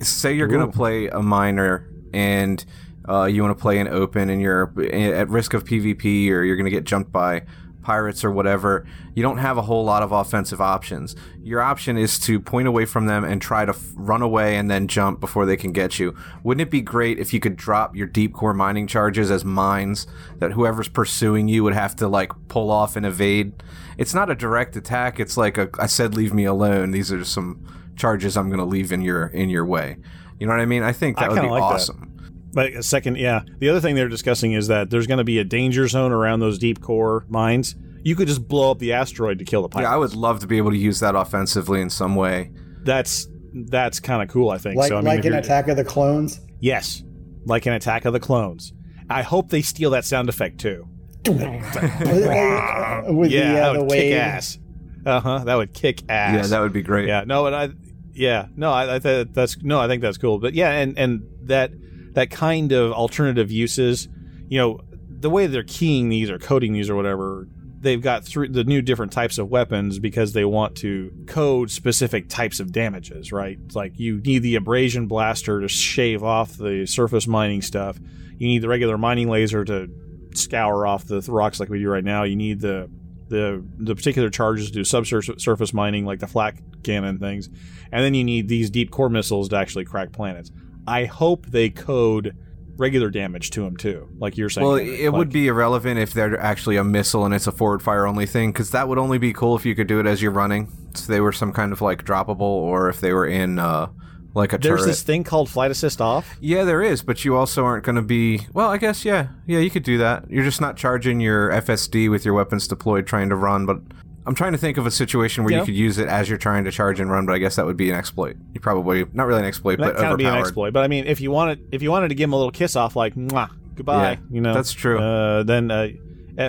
Say 0.00 0.34
you're 0.34 0.46
going 0.46 0.70
to 0.70 0.74
play 0.74 1.08
a 1.08 1.20
miner 1.20 1.88
and 2.14 2.64
uh, 3.08 3.24
you 3.24 3.42
want 3.42 3.56
to 3.56 3.60
play 3.60 3.78
an 3.78 3.88
open, 3.88 4.30
and 4.30 4.40
you're 4.40 4.72
at 4.92 5.28
risk 5.28 5.54
of 5.54 5.64
PvP, 5.64 6.30
or 6.30 6.42
you're 6.42 6.56
going 6.56 6.64
to 6.64 6.70
get 6.70 6.84
jumped 6.84 7.12
by 7.12 7.42
pirates 7.82 8.24
or 8.24 8.30
whatever. 8.30 8.86
You 9.14 9.22
don't 9.22 9.38
have 9.38 9.58
a 9.58 9.62
whole 9.62 9.84
lot 9.84 10.02
of 10.02 10.12
offensive 10.12 10.60
options. 10.60 11.14
Your 11.42 11.60
option 11.60 11.98
is 11.98 12.18
to 12.20 12.40
point 12.40 12.68
away 12.68 12.86
from 12.86 13.06
them 13.06 13.24
and 13.24 13.42
try 13.42 13.64
to 13.64 13.72
f- 13.72 13.90
run 13.94 14.22
away 14.22 14.56
and 14.56 14.70
then 14.70 14.88
jump 14.88 15.20
before 15.20 15.44
they 15.44 15.56
can 15.56 15.72
get 15.72 15.98
you. 15.98 16.16
Wouldn't 16.42 16.66
it 16.66 16.70
be 16.70 16.80
great 16.80 17.18
if 17.18 17.34
you 17.34 17.40
could 17.40 17.56
drop 17.56 17.94
your 17.94 18.06
deep 18.06 18.32
core 18.32 18.54
mining 18.54 18.86
charges 18.86 19.30
as 19.30 19.44
mines 19.44 20.06
that 20.38 20.52
whoever's 20.52 20.88
pursuing 20.88 21.48
you 21.48 21.64
would 21.64 21.74
have 21.74 21.94
to 21.96 22.08
like 22.08 22.32
pull 22.48 22.70
off 22.70 22.96
and 22.96 23.04
evade? 23.04 23.52
It's 23.98 24.14
not 24.14 24.30
a 24.30 24.34
direct 24.34 24.76
attack. 24.76 25.20
It's 25.20 25.36
like 25.36 25.58
a 25.58 25.68
I 25.78 25.86
said 25.86 26.14
leave 26.14 26.32
me 26.32 26.44
alone. 26.44 26.92
These 26.92 27.12
are 27.12 27.24
some 27.24 27.66
charges 27.96 28.36
I'm 28.36 28.48
going 28.48 28.58
to 28.58 28.64
leave 28.64 28.92
in 28.92 29.02
your 29.02 29.26
in 29.26 29.50
your 29.50 29.66
way. 29.66 29.96
You 30.38 30.46
know 30.46 30.54
what 30.54 30.60
I 30.60 30.66
mean? 30.66 30.82
I 30.82 30.92
think 30.92 31.18
that 31.18 31.26
I 31.26 31.28
would 31.28 31.42
be 31.42 31.48
like 31.48 31.78
that. 31.86 32.08
Awesome. 32.56 32.72
But 32.72 32.78
a 32.78 32.82
second, 32.82 33.18
yeah. 33.18 33.42
The 33.58 33.68
other 33.68 33.80
thing 33.80 33.94
they're 33.94 34.08
discussing 34.08 34.52
is 34.52 34.68
that 34.68 34.90
there's 34.90 35.06
going 35.06 35.18
to 35.18 35.24
be 35.24 35.38
a 35.38 35.44
danger 35.44 35.88
zone 35.88 36.12
around 36.12 36.40
those 36.40 36.58
deep 36.58 36.80
core 36.80 37.24
mines. 37.28 37.74
You 38.04 38.16
could 38.16 38.28
just 38.28 38.46
blow 38.46 38.70
up 38.70 38.78
the 38.78 38.92
asteroid 38.92 39.38
to 39.38 39.44
kill 39.44 39.62
the 39.62 39.68
pirates. 39.68 39.88
Yeah, 39.88 39.94
I 39.94 39.96
would 39.96 40.14
love 40.14 40.40
to 40.40 40.46
be 40.46 40.58
able 40.58 40.70
to 40.72 40.76
use 40.76 41.00
that 41.00 41.14
offensively 41.14 41.80
in 41.80 41.88
some 41.90 42.16
way. 42.16 42.50
That's 42.84 43.28
that's 43.54 44.00
kind 44.00 44.22
of 44.22 44.28
cool. 44.28 44.50
I 44.50 44.58
think. 44.58 44.76
Like 44.76 44.88
so, 44.88 44.96
I 44.96 45.00
mean, 45.00 45.06
like 45.06 45.24
an 45.24 45.34
Attack 45.34 45.68
of 45.68 45.76
the 45.76 45.84
Clones. 45.84 46.40
Yes, 46.60 47.02
like 47.44 47.66
an 47.66 47.74
Attack 47.74 48.04
of 48.04 48.12
the 48.12 48.20
Clones. 48.20 48.72
I 49.08 49.22
hope 49.22 49.50
they 49.50 49.62
steal 49.62 49.90
that 49.90 50.04
sound 50.04 50.28
effect 50.28 50.58
too. 50.58 50.88
With 51.28 51.40
yeah, 51.40 51.98
the, 52.02 53.54
that 53.54 53.62
uh, 53.62 53.72
the 53.74 53.80
would 53.80 53.90
wave. 53.90 54.00
kick 54.00 54.14
ass. 54.14 54.58
Uh 55.06 55.20
huh. 55.20 55.38
That 55.44 55.54
would 55.54 55.72
kick 55.72 56.02
ass. 56.08 56.34
Yeah, 56.34 56.46
that 56.48 56.60
would 56.60 56.72
be 56.72 56.82
great. 56.82 57.06
Yeah, 57.06 57.24
no, 57.24 57.42
but 57.44 57.54
I, 57.54 57.68
yeah, 58.14 58.46
no, 58.56 58.72
I, 58.72 58.96
I 58.96 58.98
th- 58.98 59.28
that's 59.32 59.62
no, 59.62 59.78
I 59.78 59.86
think 59.86 60.02
that's 60.02 60.18
cool. 60.18 60.38
But 60.38 60.54
yeah, 60.54 60.70
and 60.70 60.98
and 60.98 61.22
that 61.42 61.70
that 62.12 62.30
kind 62.30 62.72
of 62.72 62.92
alternative 62.92 63.50
uses, 63.50 64.08
you 64.48 64.58
know, 64.58 64.80
the 65.08 65.30
way 65.30 65.46
they're 65.46 65.62
keying 65.62 66.08
these 66.08 66.30
or 66.30 66.38
coding 66.38 66.72
these 66.72 66.90
or 66.90 66.96
whatever, 66.96 67.46
they've 67.80 68.00
got 68.00 68.24
through 68.24 68.48
the 68.48 68.64
new 68.64 68.80
different 68.80 69.12
types 69.12 69.38
of 69.38 69.48
weapons 69.48 69.98
because 69.98 70.32
they 70.32 70.44
want 70.44 70.76
to 70.76 71.12
code 71.26 71.70
specific 71.70 72.28
types 72.28 72.60
of 72.60 72.72
damages, 72.72 73.32
right? 73.32 73.58
It's 73.66 73.76
like 73.76 73.98
you 73.98 74.20
need 74.20 74.40
the 74.40 74.54
abrasion 74.54 75.06
blaster 75.06 75.60
to 75.60 75.68
shave 75.68 76.22
off 76.22 76.56
the 76.56 76.86
surface 76.86 77.26
mining 77.26 77.62
stuff. 77.62 77.98
You 78.38 78.48
need 78.48 78.62
the 78.62 78.68
regular 78.68 78.98
mining 78.98 79.28
laser 79.28 79.64
to 79.64 79.88
scour 80.34 80.86
off 80.86 81.04
the 81.06 81.20
rocks 81.28 81.60
like 81.60 81.68
we 81.68 81.80
do 81.80 81.88
right 81.88 82.04
now. 82.04 82.22
You 82.22 82.36
need 82.36 82.60
the 82.60 82.90
the 83.28 83.64
the 83.78 83.94
particular 83.94 84.30
charges 84.30 84.68
to 84.68 84.72
do 84.72 84.84
subsurface 84.84 85.72
mining 85.72 86.04
like 86.04 86.20
the 86.20 86.26
flak 86.26 86.58
cannon 86.82 87.18
things, 87.18 87.48
and 87.90 88.04
then 88.04 88.14
you 88.14 88.24
need 88.24 88.48
these 88.48 88.70
deep 88.70 88.90
core 88.90 89.08
missiles 89.08 89.48
to 89.48 89.56
actually 89.56 89.84
crack 89.84 90.12
planets. 90.12 90.50
I 90.86 91.04
hope 91.04 91.46
they 91.46 91.70
code 91.70 92.36
regular 92.76 93.10
damage 93.10 93.50
to 93.50 93.62
them 93.62 93.76
too, 93.76 94.08
like 94.18 94.36
you're 94.36 94.50
saying. 94.50 94.66
Well, 94.66 94.76
it 94.76 95.10
would 95.10 95.30
be 95.30 95.46
irrelevant 95.46 95.98
if 96.00 96.12
they're 96.12 96.38
actually 96.38 96.76
a 96.76 96.84
missile 96.84 97.24
and 97.24 97.34
it's 97.34 97.46
a 97.46 97.52
forward 97.52 97.82
fire 97.82 98.06
only 98.06 98.26
thing, 98.26 98.52
because 98.52 98.70
that 98.70 98.88
would 98.88 98.98
only 98.98 99.18
be 99.18 99.32
cool 99.32 99.56
if 99.56 99.64
you 99.64 99.74
could 99.74 99.86
do 99.86 100.00
it 100.00 100.06
as 100.06 100.22
you're 100.22 100.32
running. 100.32 100.72
So 100.94 101.12
they 101.12 101.20
were 101.20 101.32
some 101.32 101.52
kind 101.52 101.72
of 101.72 101.80
like 101.80 102.04
droppable, 102.04 102.40
or 102.40 102.88
if 102.88 103.00
they 103.00 103.12
were 103.12 103.26
in 103.26 103.58
uh, 103.58 103.88
like 104.34 104.52
a 104.52 104.58
There's 104.58 104.80
turret. 104.80 104.88
this 104.88 105.02
thing 105.02 105.24
called 105.24 105.48
flight 105.48 105.70
assist 105.70 106.00
off. 106.00 106.36
Yeah, 106.40 106.64
there 106.64 106.82
is, 106.82 107.02
but 107.02 107.24
you 107.24 107.36
also 107.36 107.64
aren't 107.64 107.84
going 107.84 107.96
to 107.96 108.02
be. 108.02 108.46
Well, 108.52 108.70
I 108.70 108.78
guess 108.78 109.04
yeah, 109.04 109.28
yeah, 109.46 109.58
you 109.58 109.70
could 109.70 109.84
do 109.84 109.98
that. 109.98 110.30
You're 110.30 110.44
just 110.44 110.60
not 110.60 110.76
charging 110.76 111.20
your 111.20 111.50
FSD 111.50 112.10
with 112.10 112.24
your 112.24 112.34
weapons 112.34 112.66
deployed, 112.66 113.06
trying 113.06 113.28
to 113.28 113.36
run. 113.36 113.66
But 113.66 113.80
I'm 114.26 114.34
trying 114.34 114.52
to 114.52 114.58
think 114.58 114.78
of 114.78 114.86
a 114.86 114.90
situation 114.90 115.42
where 115.44 115.52
Yeah. 115.52 115.58
you 115.60 115.64
could 115.64 115.74
use 115.74 115.98
it 115.98 116.08
as 116.08 116.28
you're 116.28 116.38
trying 116.38 116.64
to 116.64 116.70
charge 116.70 117.00
and 117.00 117.10
run, 117.10 117.26
but 117.26 117.32
I 117.34 117.38
guess 117.38 117.56
that 117.56 117.66
would 117.66 117.76
be 117.76 117.90
an 117.90 117.96
exploit. 117.96 118.36
You 118.54 118.60
probably 118.60 119.04
not 119.12 119.26
really 119.26 119.40
an 119.40 119.46
exploit, 119.46 119.78
That 119.78 119.94
but 119.94 119.96
kind 119.96 120.12
of 120.12 120.18
be 120.18 120.24
an 120.26 120.36
exploit. 120.36 120.72
But 120.72 120.84
I 120.84 120.88
mean, 120.88 121.06
if 121.06 121.20
you 121.20 121.30
wanted, 121.30 121.60
if 121.72 121.82
you 121.82 121.90
wanted 121.90 122.08
to 122.08 122.14
give 122.14 122.28
him 122.28 122.32
a 122.32 122.36
little 122.36 122.52
kiss 122.52 122.76
off, 122.76 122.94
like 122.94 123.14
"Mwah, 123.16 123.48
goodbye, 123.74 124.12
Yeah, 124.12 124.16
you 124.30 124.40
know, 124.40 124.54
that's 124.54 124.72
true. 124.72 124.98
Uh, 124.98 125.42
then 125.42 125.70
uh, 125.70 125.88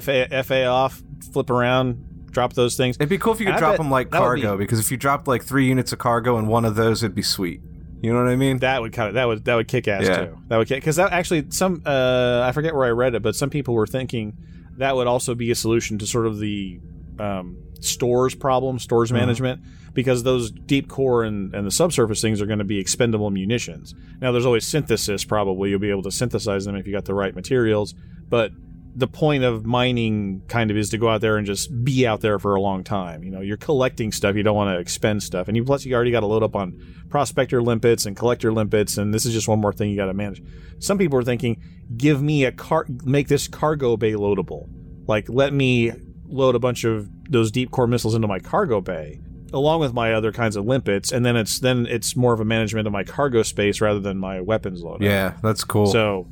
FA 0.01 0.27
FA 0.43 0.65
off, 0.65 1.01
flip 1.31 1.49
around, 1.49 2.27
drop 2.31 2.53
those 2.53 2.75
things. 2.77 2.95
It'd 2.97 3.09
be 3.09 3.17
cool 3.17 3.33
if 3.33 3.39
you 3.39 3.47
could 3.47 3.55
I 3.55 3.59
drop 3.59 3.77
them 3.77 3.89
like 3.89 4.11
cargo, 4.11 4.55
because 4.57 4.79
if 4.79 4.91
you 4.91 4.97
dropped 4.97 5.27
like 5.27 5.43
three 5.43 5.65
units 5.67 5.91
of 5.91 5.99
cargo 5.99 6.37
and 6.37 6.47
one 6.47 6.65
of 6.65 6.75
those, 6.75 7.01
it'd 7.03 7.15
be 7.15 7.21
sweet. 7.23 7.61
You 8.03 8.13
know 8.13 8.21
what 8.23 8.29
I 8.31 8.35
mean? 8.35 8.59
That 8.59 8.81
would 8.81 8.91
kind 8.93 9.07
of 9.07 9.13
that 9.15 9.25
would 9.27 9.45
that 9.45 9.55
would 9.55 9.67
kick 9.67 9.87
ass 9.87 10.03
Yeah. 10.05 10.25
too. 10.25 10.37
That 10.49 10.57
would 10.57 10.67
kick 10.67 10.77
because 10.81 10.97
that 10.97 11.11
actually 11.11 11.45
some 11.49 11.81
uh, 11.85 12.41
I 12.45 12.51
forget 12.51 12.75
where 12.75 12.85
I 12.85 12.89
read 12.89 13.15
it, 13.15 13.23
but 13.23 13.35
some 13.35 13.49
people 13.49 13.73
were 13.73 13.87
thinking 13.87 14.33
that 14.77 14.95
would 14.95 15.07
also 15.07 15.33
be 15.35 15.49
a 15.51 15.55
solution 15.55 15.97
to 15.99 16.05
sort 16.05 16.27
of 16.27 16.39
the 16.39 16.79
um, 17.19 17.57
stores 17.79 18.35
problem, 18.35 18.79
stores 18.79 19.11
Uh-huh. 19.11 19.19
management, 19.19 19.61
because 19.93 20.23
those 20.23 20.51
deep 20.51 20.87
core 20.89 21.23
and, 21.23 21.53
and 21.53 21.67
the 21.67 21.71
subsurface 21.71 22.21
things 22.21 22.41
are 22.41 22.45
going 22.45 22.59
to 22.59 22.65
be 22.65 22.79
expendable 22.79 23.29
munitions. 23.29 23.93
Now, 24.21 24.31
there's 24.31 24.45
always 24.45 24.65
synthesis. 24.65 25.23
Probably 25.25 25.69
you'll 25.69 25.79
be 25.79 25.89
able 25.91 26.03
to 26.03 26.11
synthesize 26.11 26.65
them 26.65 26.75
if 26.75 26.87
you 26.87 26.93
got 26.93 27.05
the 27.05 27.13
right 27.13 27.35
materials, 27.35 27.93
but 28.27 28.51
the 28.95 29.07
point 29.07 29.43
of 29.43 29.65
mining 29.65 30.43
kind 30.47 30.69
of 30.69 30.77
is 30.77 30.91
to 30.91 30.99
go 30.99 31.09
out 31.09 31.19
there 31.19 31.37
and 31.37 31.47
just 31.47 31.83
be 31.83 32.05
out 32.05 32.21
there 32.21 32.37
for 32.37 32.53
a 32.53 32.61
long 32.61 32.83
time. 32.83 33.23
You 33.23 33.31
know, 33.31 33.41
you're 33.41 33.57
collecting 33.57 34.11
stuff. 34.11 34.35
You 34.35 34.43
don't 34.43 34.55
want 34.55 34.75
to 34.75 34.79
expend 34.79 35.23
stuff, 35.23 35.47
and 35.47 35.57
you 35.57 35.63
plus 35.63 35.83
you 35.83 35.95
already 35.95 36.11
got 36.11 36.19
to 36.19 36.27
load 36.27 36.43
up 36.43 36.55
on 36.55 36.79
prospector 37.09 37.61
limpets 37.61 38.05
and 38.05 38.15
collector 38.15 38.53
limpets, 38.53 38.97
and 38.97 39.11
this 39.11 39.25
is 39.25 39.33
just 39.33 39.47
one 39.47 39.59
more 39.59 39.73
thing 39.73 39.89
you 39.89 39.95
got 39.95 40.05
to 40.05 40.13
manage. 40.13 40.43
Some 40.79 40.99
people 40.99 41.17
are 41.17 41.23
thinking, 41.23 41.59
give 41.97 42.21
me 42.21 42.45
a 42.45 42.51
car, 42.51 42.85
make 43.03 43.27
this 43.27 43.47
cargo 43.47 43.97
bay 43.97 44.13
loadable. 44.13 44.67
Like, 45.07 45.27
let 45.27 45.53
me 45.53 45.91
load 46.33 46.55
a 46.55 46.59
bunch 46.59 46.83
of 46.83 47.09
those 47.29 47.51
deep 47.51 47.71
core 47.71 47.87
missiles 47.87 48.15
into 48.15 48.27
my 48.27 48.39
cargo 48.39 48.81
bay 48.81 49.19
along 49.53 49.79
with 49.79 49.93
my 49.93 50.13
other 50.13 50.31
kinds 50.31 50.55
of 50.55 50.65
limpets 50.65 51.11
and 51.11 51.23
then 51.25 51.35
it's 51.35 51.59
then 51.59 51.85
it's 51.87 52.15
more 52.15 52.33
of 52.33 52.39
a 52.39 52.45
management 52.45 52.87
of 52.87 52.91
my 52.93 53.03
cargo 53.03 53.43
space 53.43 53.79
rather 53.81 53.99
than 53.99 54.17
my 54.17 54.41
weapons 54.41 54.81
load 54.81 55.01
Yeah, 55.01 55.33
that's 55.43 55.63
cool. 55.63 55.85
so 55.87 56.27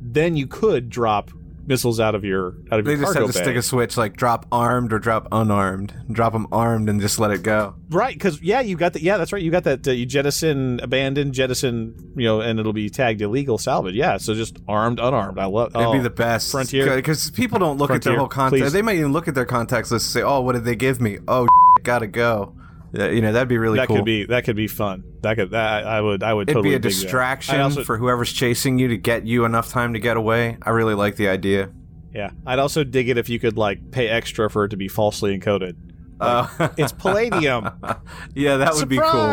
then 0.00 0.36
you 0.36 0.46
could 0.46 0.88
drop 0.90 1.30
missiles 1.66 2.00
out 2.00 2.14
of 2.14 2.24
your 2.24 2.54
out 2.70 2.78
of 2.78 2.84
they 2.84 2.92
your 2.92 3.00
just 3.00 3.12
cargo 3.12 3.26
have 3.26 3.34
to 3.34 3.38
bay. 3.40 3.44
stick 3.44 3.56
a 3.56 3.62
switch, 3.62 3.96
like 3.96 4.16
drop 4.16 4.46
armed 4.52 4.92
or 4.92 4.98
drop 4.98 5.28
unarmed. 5.32 5.94
Drop 6.10 6.32
them 6.32 6.46
armed 6.52 6.88
and 6.88 7.00
just 7.00 7.18
let 7.18 7.30
it 7.30 7.42
go. 7.42 7.74
right 7.90 8.14
because 8.14 8.40
yeah 8.42 8.60
you 8.60 8.76
got 8.76 8.92
that 8.92 9.02
yeah 9.02 9.16
that's 9.16 9.32
right 9.32 9.42
you 9.42 9.50
got 9.50 9.64
that 9.64 9.86
uh, 9.86 9.90
you 9.90 10.06
jettison 10.06 10.80
abandoned 10.82 11.34
jettison 11.34 12.12
you 12.16 12.24
know 12.24 12.40
and 12.40 12.58
it'll 12.58 12.72
be 12.72 12.88
tagged 12.88 13.20
illegal 13.20 13.58
salvage 13.58 13.94
yeah 13.94 14.16
so 14.16 14.34
just 14.34 14.58
armed 14.68 14.98
unarmed 14.98 15.38
i 15.38 15.44
love 15.44 15.70
It'd 15.74 15.86
oh, 15.86 15.92
be 15.92 15.98
the 15.98 16.10
best. 16.10 16.50
Frontier. 16.50 16.96
Because 16.96 17.30
people 17.30 17.58
don't 17.58 17.76
look 17.78 17.90
at 17.90 18.02
their 18.02 18.16
whole 18.16 18.28
context. 18.28 18.72
They 18.72 18.82
might 18.82 18.96
even 18.96 19.12
look 19.12 19.28
at 19.28 19.34
their 19.34 19.44
contacts 19.44 19.90
list 19.90 20.06
and 20.06 20.12
say, 20.12 20.22
oh, 20.22 20.40
what 20.40 20.52
did 20.52 20.64
they 20.64 20.76
give 20.76 21.00
me? 21.00 21.18
Oh, 21.28 21.46
gotta 21.82 22.06
go. 22.06 22.54
You 22.92 23.20
know, 23.20 23.32
that'd 23.32 23.48
be 23.48 23.58
really 23.58 23.78
that 23.78 23.88
cool. 23.88 23.96
could 23.96 24.04
be 24.04 24.24
that 24.26 24.44
could 24.44 24.56
be 24.56 24.68
fun 24.68 25.02
that 25.22 25.34
could 25.36 25.50
that 25.50 25.86
i 25.86 26.00
would 26.00 26.22
i 26.22 26.32
would 26.32 26.48
It'd 26.48 26.54
totally 26.56 26.70
be 26.70 26.76
a 26.76 26.78
distraction 26.78 27.60
also, 27.60 27.84
for 27.84 27.96
whoever's 27.98 28.32
chasing 28.32 28.78
you 28.78 28.88
to 28.88 28.96
get 28.96 29.26
you 29.26 29.44
enough 29.44 29.70
time 29.70 29.92
to 29.94 29.98
get 29.98 30.16
away. 30.16 30.56
I 30.62 30.70
really 30.70 30.94
like 30.94 31.16
the 31.16 31.28
idea. 31.28 31.70
yeah 32.14 32.30
i'd 32.46 32.58
also 32.58 32.84
dig 32.84 33.08
it 33.08 33.18
if 33.18 33.28
you 33.28 33.38
could 33.38 33.58
like 33.58 33.90
pay 33.90 34.08
extra 34.08 34.48
for 34.48 34.64
it 34.64 34.68
to 34.70 34.76
be 34.76 34.88
falsely 34.88 35.36
encoded 35.38 35.74
Uh, 36.18 36.48
it's 36.78 36.92
palladium 36.92 37.68
yeah, 38.34 38.56
that 38.56 38.72
would 38.74 38.88
be 38.88 38.96
cool. 38.96 39.28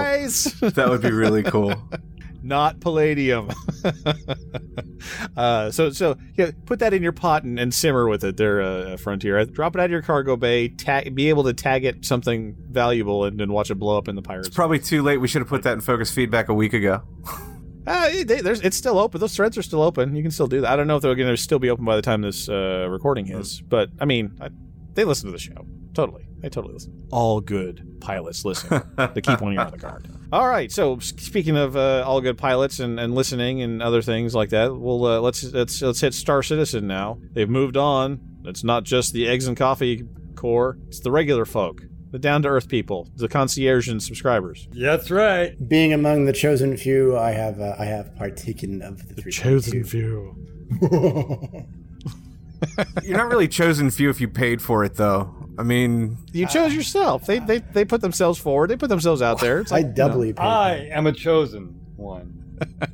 That 0.72 0.88
would 0.90 1.02
be 1.02 1.12
really 1.12 1.42
cool. 1.44 1.72
not 2.44 2.80
palladium. 2.82 3.50
uh, 5.38 5.72
so 5.72 5.90
so 5.90 6.18
yeah, 6.36 6.52
put 6.66 6.80
that 6.80 6.94
in 6.94 7.02
your 7.04 7.12
pot 7.12 7.44
and, 7.44 7.60
and 7.60 7.74
simmer 7.74 8.08
with 8.08 8.24
it. 8.24 8.38
There, 8.38 8.62
uh, 8.62 8.98
Frontier. 8.98 9.44
Drop 9.46 9.76
it 9.76 9.80
out 9.80 9.86
of 9.86 9.92
your 9.92 10.02
cargo 10.02 10.36
bay. 10.36 10.70
Tag, 10.70 11.14
be 11.16 11.30
able 11.30 11.44
to 11.46 11.54
tag 11.54 11.86
it 11.86 12.06
something 12.06 12.56
valuable 12.70 13.26
and 13.26 13.40
then 13.40 13.52
watch 13.52 13.72
it 13.72 13.76
blow 13.76 13.98
up 13.98 14.08
in 14.08 14.16
the 14.16 14.22
pirates. 14.22 14.48
It's 14.48 14.56
probably 14.56 14.80
too 14.80 15.02
late. 15.02 15.18
We 15.18 15.28
should 15.28 15.42
have 15.42 15.50
put 15.50 15.64
that 15.64 15.74
in 15.74 15.82
focus 15.82 16.12
feedback 16.12 16.50
a 16.50 16.54
week 16.54 16.74
ago. 16.74 17.02
Uh, 17.86 18.08
it- 18.13 18.30
they- 18.30 18.39
there's, 18.39 18.62
it's 18.62 18.78
still 18.78 18.98
open. 18.98 19.20
Those 19.20 19.36
threads 19.36 19.58
are 19.58 19.62
still 19.62 19.82
open. 19.82 20.15
You 20.15 20.22
can 20.22 20.32
still 20.32 20.48
do 20.48 20.62
that. 20.62 20.72
I 20.72 20.78
don't 20.78 20.88
know 20.88 20.96
if 20.96 21.02
they're 21.02 21.15
going 21.15 21.28
to 21.28 21.36
still 21.36 21.60
be 21.60 21.70
open 21.70 21.84
by 21.84 21.98
the 21.98 22.02
time 22.02 22.22
this 22.22 22.48
uh, 22.48 22.88
recording 22.89 23.28
is, 23.28 23.60
but 23.60 23.89
I 24.00 24.06
mean, 24.06 24.38
I, 24.39 24.48
they 24.93 25.03
listen 25.03 25.27
to 25.27 25.32
the 25.32 25.39
show. 25.39 25.65
Totally. 25.93 26.25
They 26.39 26.49
totally 26.49 26.73
listen. 26.73 27.08
All 27.12 27.39
good 27.39 27.99
pilots 28.01 28.43
listen. 28.43 28.82
they 29.13 29.21
keep 29.21 29.39
one 29.41 29.53
ear 29.53 29.62
on 29.62 29.71
the 29.71 29.77
guard. 29.77 30.10
All 30.34 30.47
right. 30.47 30.71
So 30.71 30.99
speaking 30.99 31.56
of 31.56 31.77
uh, 31.77 32.03
all 32.08 32.19
good 32.19 32.39
pilots 32.39 32.79
and, 32.79 32.99
and 32.99 33.13
listening 33.13 33.62
and 33.62 33.84
other 33.84 34.01
things 34.01 34.34
like 34.34 34.49
that, 34.49 34.75
well, 34.75 35.06
uh, 35.06 35.19
let's 35.19 35.43
let's 35.43 35.79
let's 35.82 36.01
hit 36.01 36.15
Star 36.15 36.41
Citizen 36.41 36.88
now. 36.88 37.19
They've 37.34 37.47
moved 37.49 37.77
on. 37.77 38.19
It's 38.45 38.63
not 38.63 38.84
just 38.84 39.13
the 39.13 39.27
eggs 39.27 39.47
and 39.47 39.56
coffee 39.56 40.03
core. 40.36 40.79
It's 40.88 41.01
the 41.01 41.12
regular 41.12 41.45
folk, 41.45 41.84
the 42.10 42.17
down 42.17 42.41
to 42.41 42.47
earth 42.49 42.67
people, 42.67 43.08
the 43.15 43.27
concierge 43.27 43.88
and 43.88 44.01
subscribers. 44.01 44.67
That's 44.71 45.12
right. 45.12 45.56
Being 45.69 45.93
among 45.93 46.25
the 46.25 46.34
chosen 46.34 46.75
few, 46.77 47.15
I 47.15 47.32
have 47.32 47.62
uh, 47.62 47.75
I 47.77 47.86
have 47.86 48.15
partaken 48.15 48.82
of 48.82 49.08
the, 49.15 49.21
3.2. 49.21 49.88
few. 49.88 50.36
You're 53.04 53.17
not 53.17 53.30
really 53.30 53.47
chosen 53.47 53.89
few 53.91 54.10
if 54.10 54.19
you 54.21 54.28
paid 54.28 54.62
for 54.62 54.84
it, 54.84 54.95
though. 54.95 55.34
I 55.58 55.63
mean, 55.63 56.17
You 56.32 56.47
chose 56.47 56.73
yourself. 56.73 57.26
They, 57.26 57.39
they 57.39 57.60
they 57.60 57.86
put 57.86 58.02
themselves 58.02 58.39
forward. 58.39 58.69
They 58.69 58.76
put 58.78 58.89
themselves 58.89 59.21
out 59.21 59.39
there. 59.39 59.60
It's 59.60 59.71
I 59.71 59.76
like, 59.78 59.84
you 59.84 59.89
know. 59.89 59.95
doubly 59.95 60.34
paid. 60.34 60.43
I 60.43 60.73
am 60.91 61.06
a 61.08 61.12
chosen 61.12 61.80
one. 61.95 62.39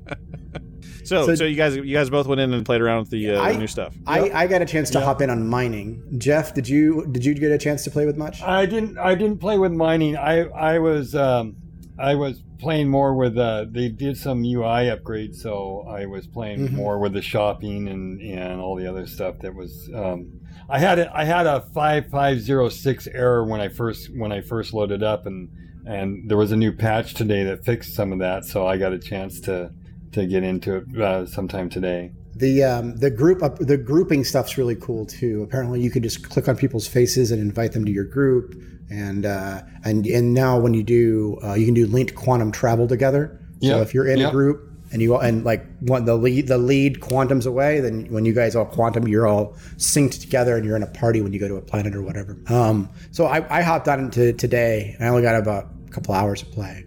So, 1.06 1.26
So- 1.26 1.36
so 1.36 1.44
you 1.46 1.56
guys 1.56 1.76
you 1.76 1.92
guys 1.92 2.10
both 2.12 2.28
went 2.28 2.40
in 2.40 2.54
and 2.54 2.64
played 2.64 2.82
around 2.82 3.00
with 3.00 3.10
the, 3.10 3.32
uh, 3.32 3.42
I- 3.42 3.54
the 3.54 3.58
new 3.60 3.66
stuff. 3.68 3.96
I, 4.06 4.30
I 4.30 4.46
got 4.48 4.62
a 4.62 4.66
chance 4.66 4.92
to 4.92 5.00
hop 5.02 5.22
in 5.22 5.32
on 5.32 5.48
mining. 5.48 6.04
Jeff, 6.20 6.54
did 6.54 6.70
you 6.70 7.08
did 7.12 7.26
you 7.26 7.34
get 7.34 7.52
a 7.52 7.58
chance 7.58 7.84
to 7.86 7.90
play 7.92 8.06
with 8.06 8.16
much? 8.16 8.44
I 8.44 8.68
didn't. 8.68 9.00
I 9.00 9.16
didn't 9.16 9.40
play 9.40 9.58
with 9.58 9.72
mining. 9.72 10.16
I 10.18 10.42
I 10.50 10.78
was 10.78 11.16
um, 11.16 11.56
I 12.00 12.16
was 12.16 12.42
playing 12.60 12.90
more 12.90 13.14
with. 13.16 13.38
Uh, 13.38 13.66
they 13.70 13.90
did 13.90 14.18
some 14.18 14.44
UI 14.44 14.90
upgrades, 14.90 15.36
so 15.36 15.86
I 15.90 16.06
was 16.06 16.28
playing 16.28 16.70
Mhm. 16.70 16.74
more 16.74 17.00
with 17.00 17.14
the 17.14 17.22
shopping 17.22 17.88
and 17.88 18.22
and 18.22 18.60
all 18.62 18.76
the 18.76 18.88
other 18.88 19.06
stuff 19.08 19.40
that 19.40 19.54
was. 19.56 19.90
Um, 19.94 20.28
I 20.70 20.80
had 20.80 21.00
a 21.00 21.16
I 21.16 21.26
had 21.26 21.46
a 21.46 21.62
five 21.74 22.08
five 22.10 22.40
zero 22.40 22.70
six 22.70 23.08
error 23.14 23.46
when 23.46 23.60
I 23.60 23.68
first 23.70 24.10
when 24.18 24.32
I 24.32 24.42
first 24.42 24.74
loaded 24.74 25.04
up, 25.04 25.26
and 25.26 25.50
and 25.86 26.30
there 26.30 26.38
was 26.38 26.52
a 26.52 26.58
new 26.58 26.72
patch 26.72 27.14
today 27.16 27.44
that 27.44 27.66
fixed 27.66 27.94
some 27.96 28.12
of 28.14 28.20
that, 28.20 28.46
so 28.46 28.66
I 28.68 28.78
got 28.78 28.94
a 28.94 29.00
chance 29.00 29.40
to 29.42 29.72
to 30.14 30.26
get 30.26 30.44
into 30.44 30.76
it 30.78 31.02
uh, 31.02 31.26
sometime 31.26 31.70
today. 31.70 32.12
The 32.36 32.64
um, 32.64 32.96
the 32.98 33.10
group 33.12 33.44
up 33.44 33.58
the 33.60 33.78
grouping 33.78 34.24
stuff's 34.24 34.58
really 34.58 34.76
cool 34.76 35.06
too. 35.06 35.44
Apparently, 35.44 35.82
you 35.82 35.90
can 35.92 36.04
just 36.04 36.30
click 36.30 36.48
on 36.48 36.56
people's 36.56 36.88
faces 36.88 37.32
and 37.32 37.42
invite 37.42 37.74
them 37.74 37.84
to 37.86 37.92
your 37.92 38.06
group, 38.06 38.56
and 38.90 39.26
uh, 39.26 39.62
and 39.84 40.06
and 40.06 40.34
now 40.34 40.60
when 40.60 40.74
you 40.74 40.84
do, 40.84 41.40
uh, 41.44 41.54
you 41.54 41.66
can 41.66 41.74
do 41.74 41.86
linked 41.88 42.16
quantum 42.16 42.52
travel 42.52 42.88
together. 42.88 43.40
So 43.62 43.82
if 43.82 43.94
you're 43.94 44.08
in 44.08 44.20
Yep. 44.20 44.30
a 44.30 44.32
group 44.32 44.72
and 44.92 45.02
you 45.02 45.14
all, 45.14 45.20
and 45.20 45.44
like 45.44 45.66
one 45.82 46.06
the 46.06 46.16
lead 46.16 46.48
the 46.48 46.58
lead 46.58 47.02
quantums 47.02 47.46
away, 47.46 47.80
then 47.82 48.06
when 48.12 48.26
you 48.26 48.34
guys 48.34 48.56
all 48.56 48.66
quantum, 48.66 49.08
you're 49.08 49.28
all 49.28 49.54
synced 49.78 50.22
together 50.22 50.56
and 50.56 50.66
you're 50.66 50.78
in 50.78 50.84
a 50.84 50.88
party 50.88 51.22
when 51.22 51.34
you 51.34 51.40
go 51.40 51.48
to 51.48 51.56
a 51.56 51.62
planet 51.62 51.94
or 51.96 52.02
whatever. 52.02 52.38
Um, 52.48 52.90
so 53.12 53.26
I, 53.26 53.60
I 53.60 53.62
hopped 53.62 53.88
on 53.88 54.00
into 54.00 54.34
today, 54.34 54.96
and 54.98 55.06
I 55.06 55.10
only 55.10 55.22
got 55.22 55.36
about 55.36 55.68
a 55.88 55.92
couple 55.92 56.14
hours 56.14 56.42
of 56.42 56.52
play 56.52 56.86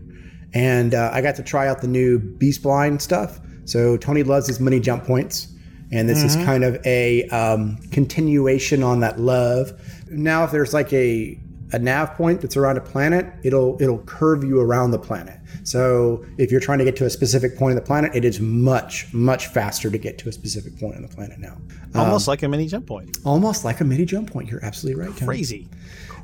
and 0.55 0.95
uh, 0.95 1.11
I 1.13 1.21
got 1.23 1.37
to 1.37 1.43
try 1.43 1.69
out 1.69 1.81
the 1.81 1.89
new 1.89 2.19
Beast 2.19 2.63
Blind 2.63 3.01
stuff. 3.01 3.41
So 3.65 3.97
Tony 3.97 4.23
loves 4.23 4.47
his 4.47 4.61
mini 4.61 4.81
jump 4.81 5.05
points, 5.05 5.49
and 5.91 6.09
this 6.09 6.23
is 6.23 6.37
kind 6.37 6.65
of 6.65 6.85
a 6.85 7.25
um, 7.29 7.77
continuation 7.91 8.83
on 8.83 9.01
that 9.01 9.21
love. 9.21 9.73
Now, 10.11 10.45
if 10.45 10.51
there's 10.51 10.75
like 10.75 10.93
a 10.93 11.39
a 11.73 11.79
nav 11.79 12.15
point 12.15 12.41
that's 12.41 12.57
around 12.57 12.77
a 12.77 12.81
planet, 12.81 13.27
it'll 13.43 13.81
it'll 13.81 13.99
curve 14.01 14.45
you 14.45 14.61
around 14.61 14.91
the 14.91 14.99
planet. 14.99 15.39
So 15.65 16.25
if 16.39 16.51
you're 16.51 16.61
trying 16.61 16.79
to 16.79 16.85
get 16.85 16.97
to 16.97 17.07
a 17.07 17.11
specific 17.11 17.57
point 17.57 17.77
of 17.77 17.83
the 17.83 17.87
planet, 17.87 18.15
it 18.15 18.25
is 18.25 18.41
much 18.41 19.13
much 19.13 19.49
faster 19.49 19.91
to 19.91 19.99
get 19.99 20.19
to 20.19 20.29
a 20.29 20.33
specific 20.33 20.79
point 20.79 20.97
on 20.97 21.03
the 21.03 21.09
planet 21.09 21.39
now. 21.39 21.57
Almost 21.95 22.29
um, 22.29 22.33
like 22.33 22.43
a 22.43 22.49
mini 22.49 22.67
jump 22.67 22.87
point. 22.87 23.19
Almost 23.25 23.65
like 23.65 23.81
a 23.81 23.85
mini 23.85 24.05
jump 24.05 24.31
point. 24.31 24.49
You're 24.49 24.65
absolutely 24.65 25.03
right. 25.03 25.17
Crazy, 25.17 25.69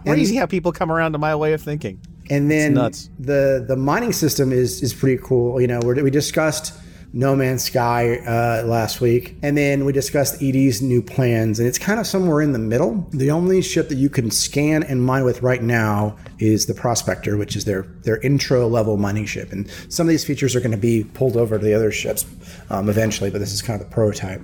crazy 0.04 0.36
how 0.36 0.46
people 0.46 0.72
come 0.72 0.92
around 0.92 1.12
to 1.12 1.18
my 1.18 1.34
way 1.34 1.52
of 1.52 1.62
thinking. 1.62 2.00
And 2.30 2.50
then 2.50 2.74
the 2.74 3.64
the 3.66 3.76
mining 3.76 4.12
system 4.12 4.52
is 4.52 4.82
is 4.82 4.92
pretty 4.92 5.22
cool. 5.22 5.60
You 5.60 5.66
know, 5.66 5.80
we're, 5.82 6.02
we 6.02 6.10
discussed 6.10 6.74
No 7.12 7.34
Man's 7.34 7.64
Sky 7.64 8.16
uh, 8.18 8.66
last 8.66 9.00
week, 9.00 9.36
and 9.42 9.56
then 9.56 9.86
we 9.86 9.94
discussed 9.94 10.42
ED's 10.42 10.82
new 10.82 11.00
plans, 11.00 11.58
and 11.58 11.66
it's 11.66 11.78
kind 11.78 11.98
of 11.98 12.06
somewhere 12.06 12.42
in 12.42 12.52
the 12.52 12.58
middle. 12.58 13.06
The 13.12 13.30
only 13.30 13.62
ship 13.62 13.88
that 13.88 13.94
you 13.94 14.10
can 14.10 14.30
scan 14.30 14.82
and 14.82 15.02
mine 15.02 15.24
with 15.24 15.40
right 15.40 15.62
now 15.62 16.18
is 16.38 16.66
the 16.66 16.74
Prospector, 16.74 17.38
which 17.38 17.56
is 17.56 17.64
their 17.64 17.82
their 18.02 18.18
intro 18.18 18.68
level 18.68 18.98
mining 18.98 19.24
ship, 19.24 19.52
and 19.52 19.70
some 19.88 20.06
of 20.06 20.10
these 20.10 20.24
features 20.24 20.54
are 20.54 20.60
going 20.60 20.72
to 20.72 20.76
be 20.76 21.04
pulled 21.14 21.38
over 21.38 21.58
to 21.58 21.64
the 21.64 21.72
other 21.72 21.90
ships 21.90 22.26
um, 22.68 22.90
eventually, 22.90 23.30
but 23.30 23.38
this 23.38 23.54
is 23.54 23.62
kind 23.62 23.80
of 23.80 23.88
the 23.88 23.94
prototype. 23.94 24.42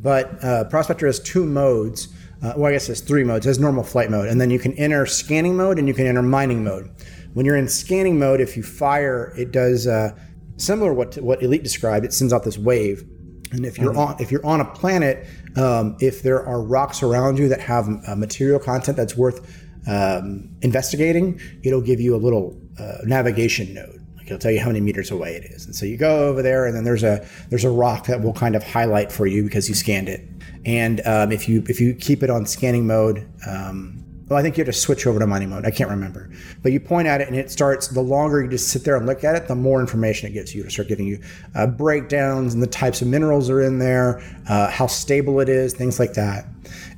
But 0.00 0.42
uh, 0.44 0.64
Prospector 0.64 1.06
has 1.06 1.18
two 1.18 1.44
modes. 1.44 2.08
Uh, 2.42 2.52
well, 2.56 2.66
I 2.66 2.72
guess 2.72 2.86
there's 2.86 3.00
three 3.00 3.24
modes. 3.24 3.44
There's 3.44 3.58
normal 3.58 3.82
flight 3.82 4.10
mode, 4.10 4.28
and 4.28 4.40
then 4.40 4.50
you 4.50 4.60
can 4.60 4.72
enter 4.74 5.04
scanning 5.06 5.56
mode 5.56 5.78
and 5.78 5.88
you 5.88 5.94
can 5.94 6.06
enter 6.06 6.22
mining 6.22 6.62
mode. 6.62 6.90
When 7.32 7.44
you're 7.44 7.56
in 7.56 7.66
scanning 7.66 8.18
mode, 8.20 8.40
if 8.40 8.56
you 8.56 8.62
fire, 8.62 9.34
it 9.36 9.50
does 9.50 9.88
uh, 9.88 10.14
similar 10.56 10.92
what 10.92 11.12
to 11.12 11.22
what 11.22 11.42
Elite 11.42 11.62
described. 11.62 12.04
It 12.04 12.12
sends 12.12 12.32
out 12.32 12.44
this 12.44 12.58
wave, 12.58 13.04
and 13.52 13.64
if 13.64 13.78
you're 13.78 13.96
on 13.96 14.16
if 14.20 14.30
you're 14.30 14.44
on 14.44 14.60
a 14.60 14.64
planet, 14.64 15.26
um, 15.56 15.96
if 16.00 16.22
there 16.22 16.44
are 16.46 16.62
rocks 16.62 17.02
around 17.02 17.38
you 17.38 17.48
that 17.48 17.60
have 17.60 17.88
uh, 18.06 18.16
material 18.16 18.58
content 18.58 18.96
that's 18.96 19.16
worth 19.16 19.62
um, 19.86 20.48
investigating, 20.62 21.40
it'll 21.62 21.80
give 21.80 22.00
you 22.00 22.14
a 22.14 22.18
little 22.18 22.60
uh, 22.78 22.98
navigation 23.04 23.74
node. 23.74 24.00
Like 24.16 24.26
it'll 24.26 24.38
tell 24.38 24.50
you 24.50 24.60
how 24.60 24.68
many 24.68 24.80
meters 24.80 25.10
away 25.10 25.34
it 25.34 25.44
is, 25.44 25.66
and 25.66 25.74
so 25.74 25.86
you 25.86 25.96
go 25.96 26.28
over 26.28 26.42
there, 26.42 26.66
and 26.66 26.74
then 26.76 26.84
there's 26.84 27.02
a 27.02 27.26
there's 27.50 27.64
a 27.64 27.70
rock 27.70 28.06
that 28.06 28.22
will 28.22 28.32
kind 28.32 28.56
of 28.56 28.62
highlight 28.62 29.12
for 29.12 29.26
you 29.26 29.42
because 29.42 29.68
you 29.68 29.74
scanned 29.74 30.08
it. 30.08 30.28
And 30.64 31.06
um, 31.06 31.30
if 31.30 31.48
you 31.48 31.62
if 31.68 31.80
you 31.80 31.94
keep 31.94 32.22
it 32.22 32.30
on 32.30 32.46
scanning 32.46 32.86
mode, 32.86 33.28
um, 33.46 34.03
well, 34.28 34.38
I 34.38 34.42
think 34.42 34.56
you 34.56 34.64
have 34.64 34.74
to 34.74 34.78
switch 34.78 35.06
over 35.06 35.18
to 35.18 35.26
mining 35.26 35.50
mode. 35.50 35.66
I 35.66 35.70
can't 35.70 35.90
remember, 35.90 36.30
but 36.62 36.72
you 36.72 36.80
point 36.80 37.06
at 37.06 37.20
it 37.20 37.28
and 37.28 37.36
it 37.36 37.50
starts. 37.50 37.88
The 37.88 38.00
longer 38.00 38.42
you 38.42 38.48
just 38.48 38.68
sit 38.68 38.82
there 38.82 38.96
and 38.96 39.04
look 39.04 39.22
at 39.22 39.36
it, 39.36 39.48
the 39.48 39.54
more 39.54 39.80
information 39.80 40.30
it 40.30 40.32
gives 40.32 40.54
you. 40.54 40.62
To 40.62 40.70
start 40.70 40.88
giving 40.88 41.06
you 41.06 41.20
uh, 41.54 41.66
breakdowns 41.66 42.54
and 42.54 42.62
the 42.62 42.66
types 42.66 43.02
of 43.02 43.08
minerals 43.08 43.50
are 43.50 43.60
in 43.60 43.78
there, 43.78 44.22
uh, 44.48 44.70
how 44.70 44.86
stable 44.86 45.40
it 45.40 45.50
is, 45.50 45.74
things 45.74 45.98
like 46.00 46.14
that. 46.14 46.46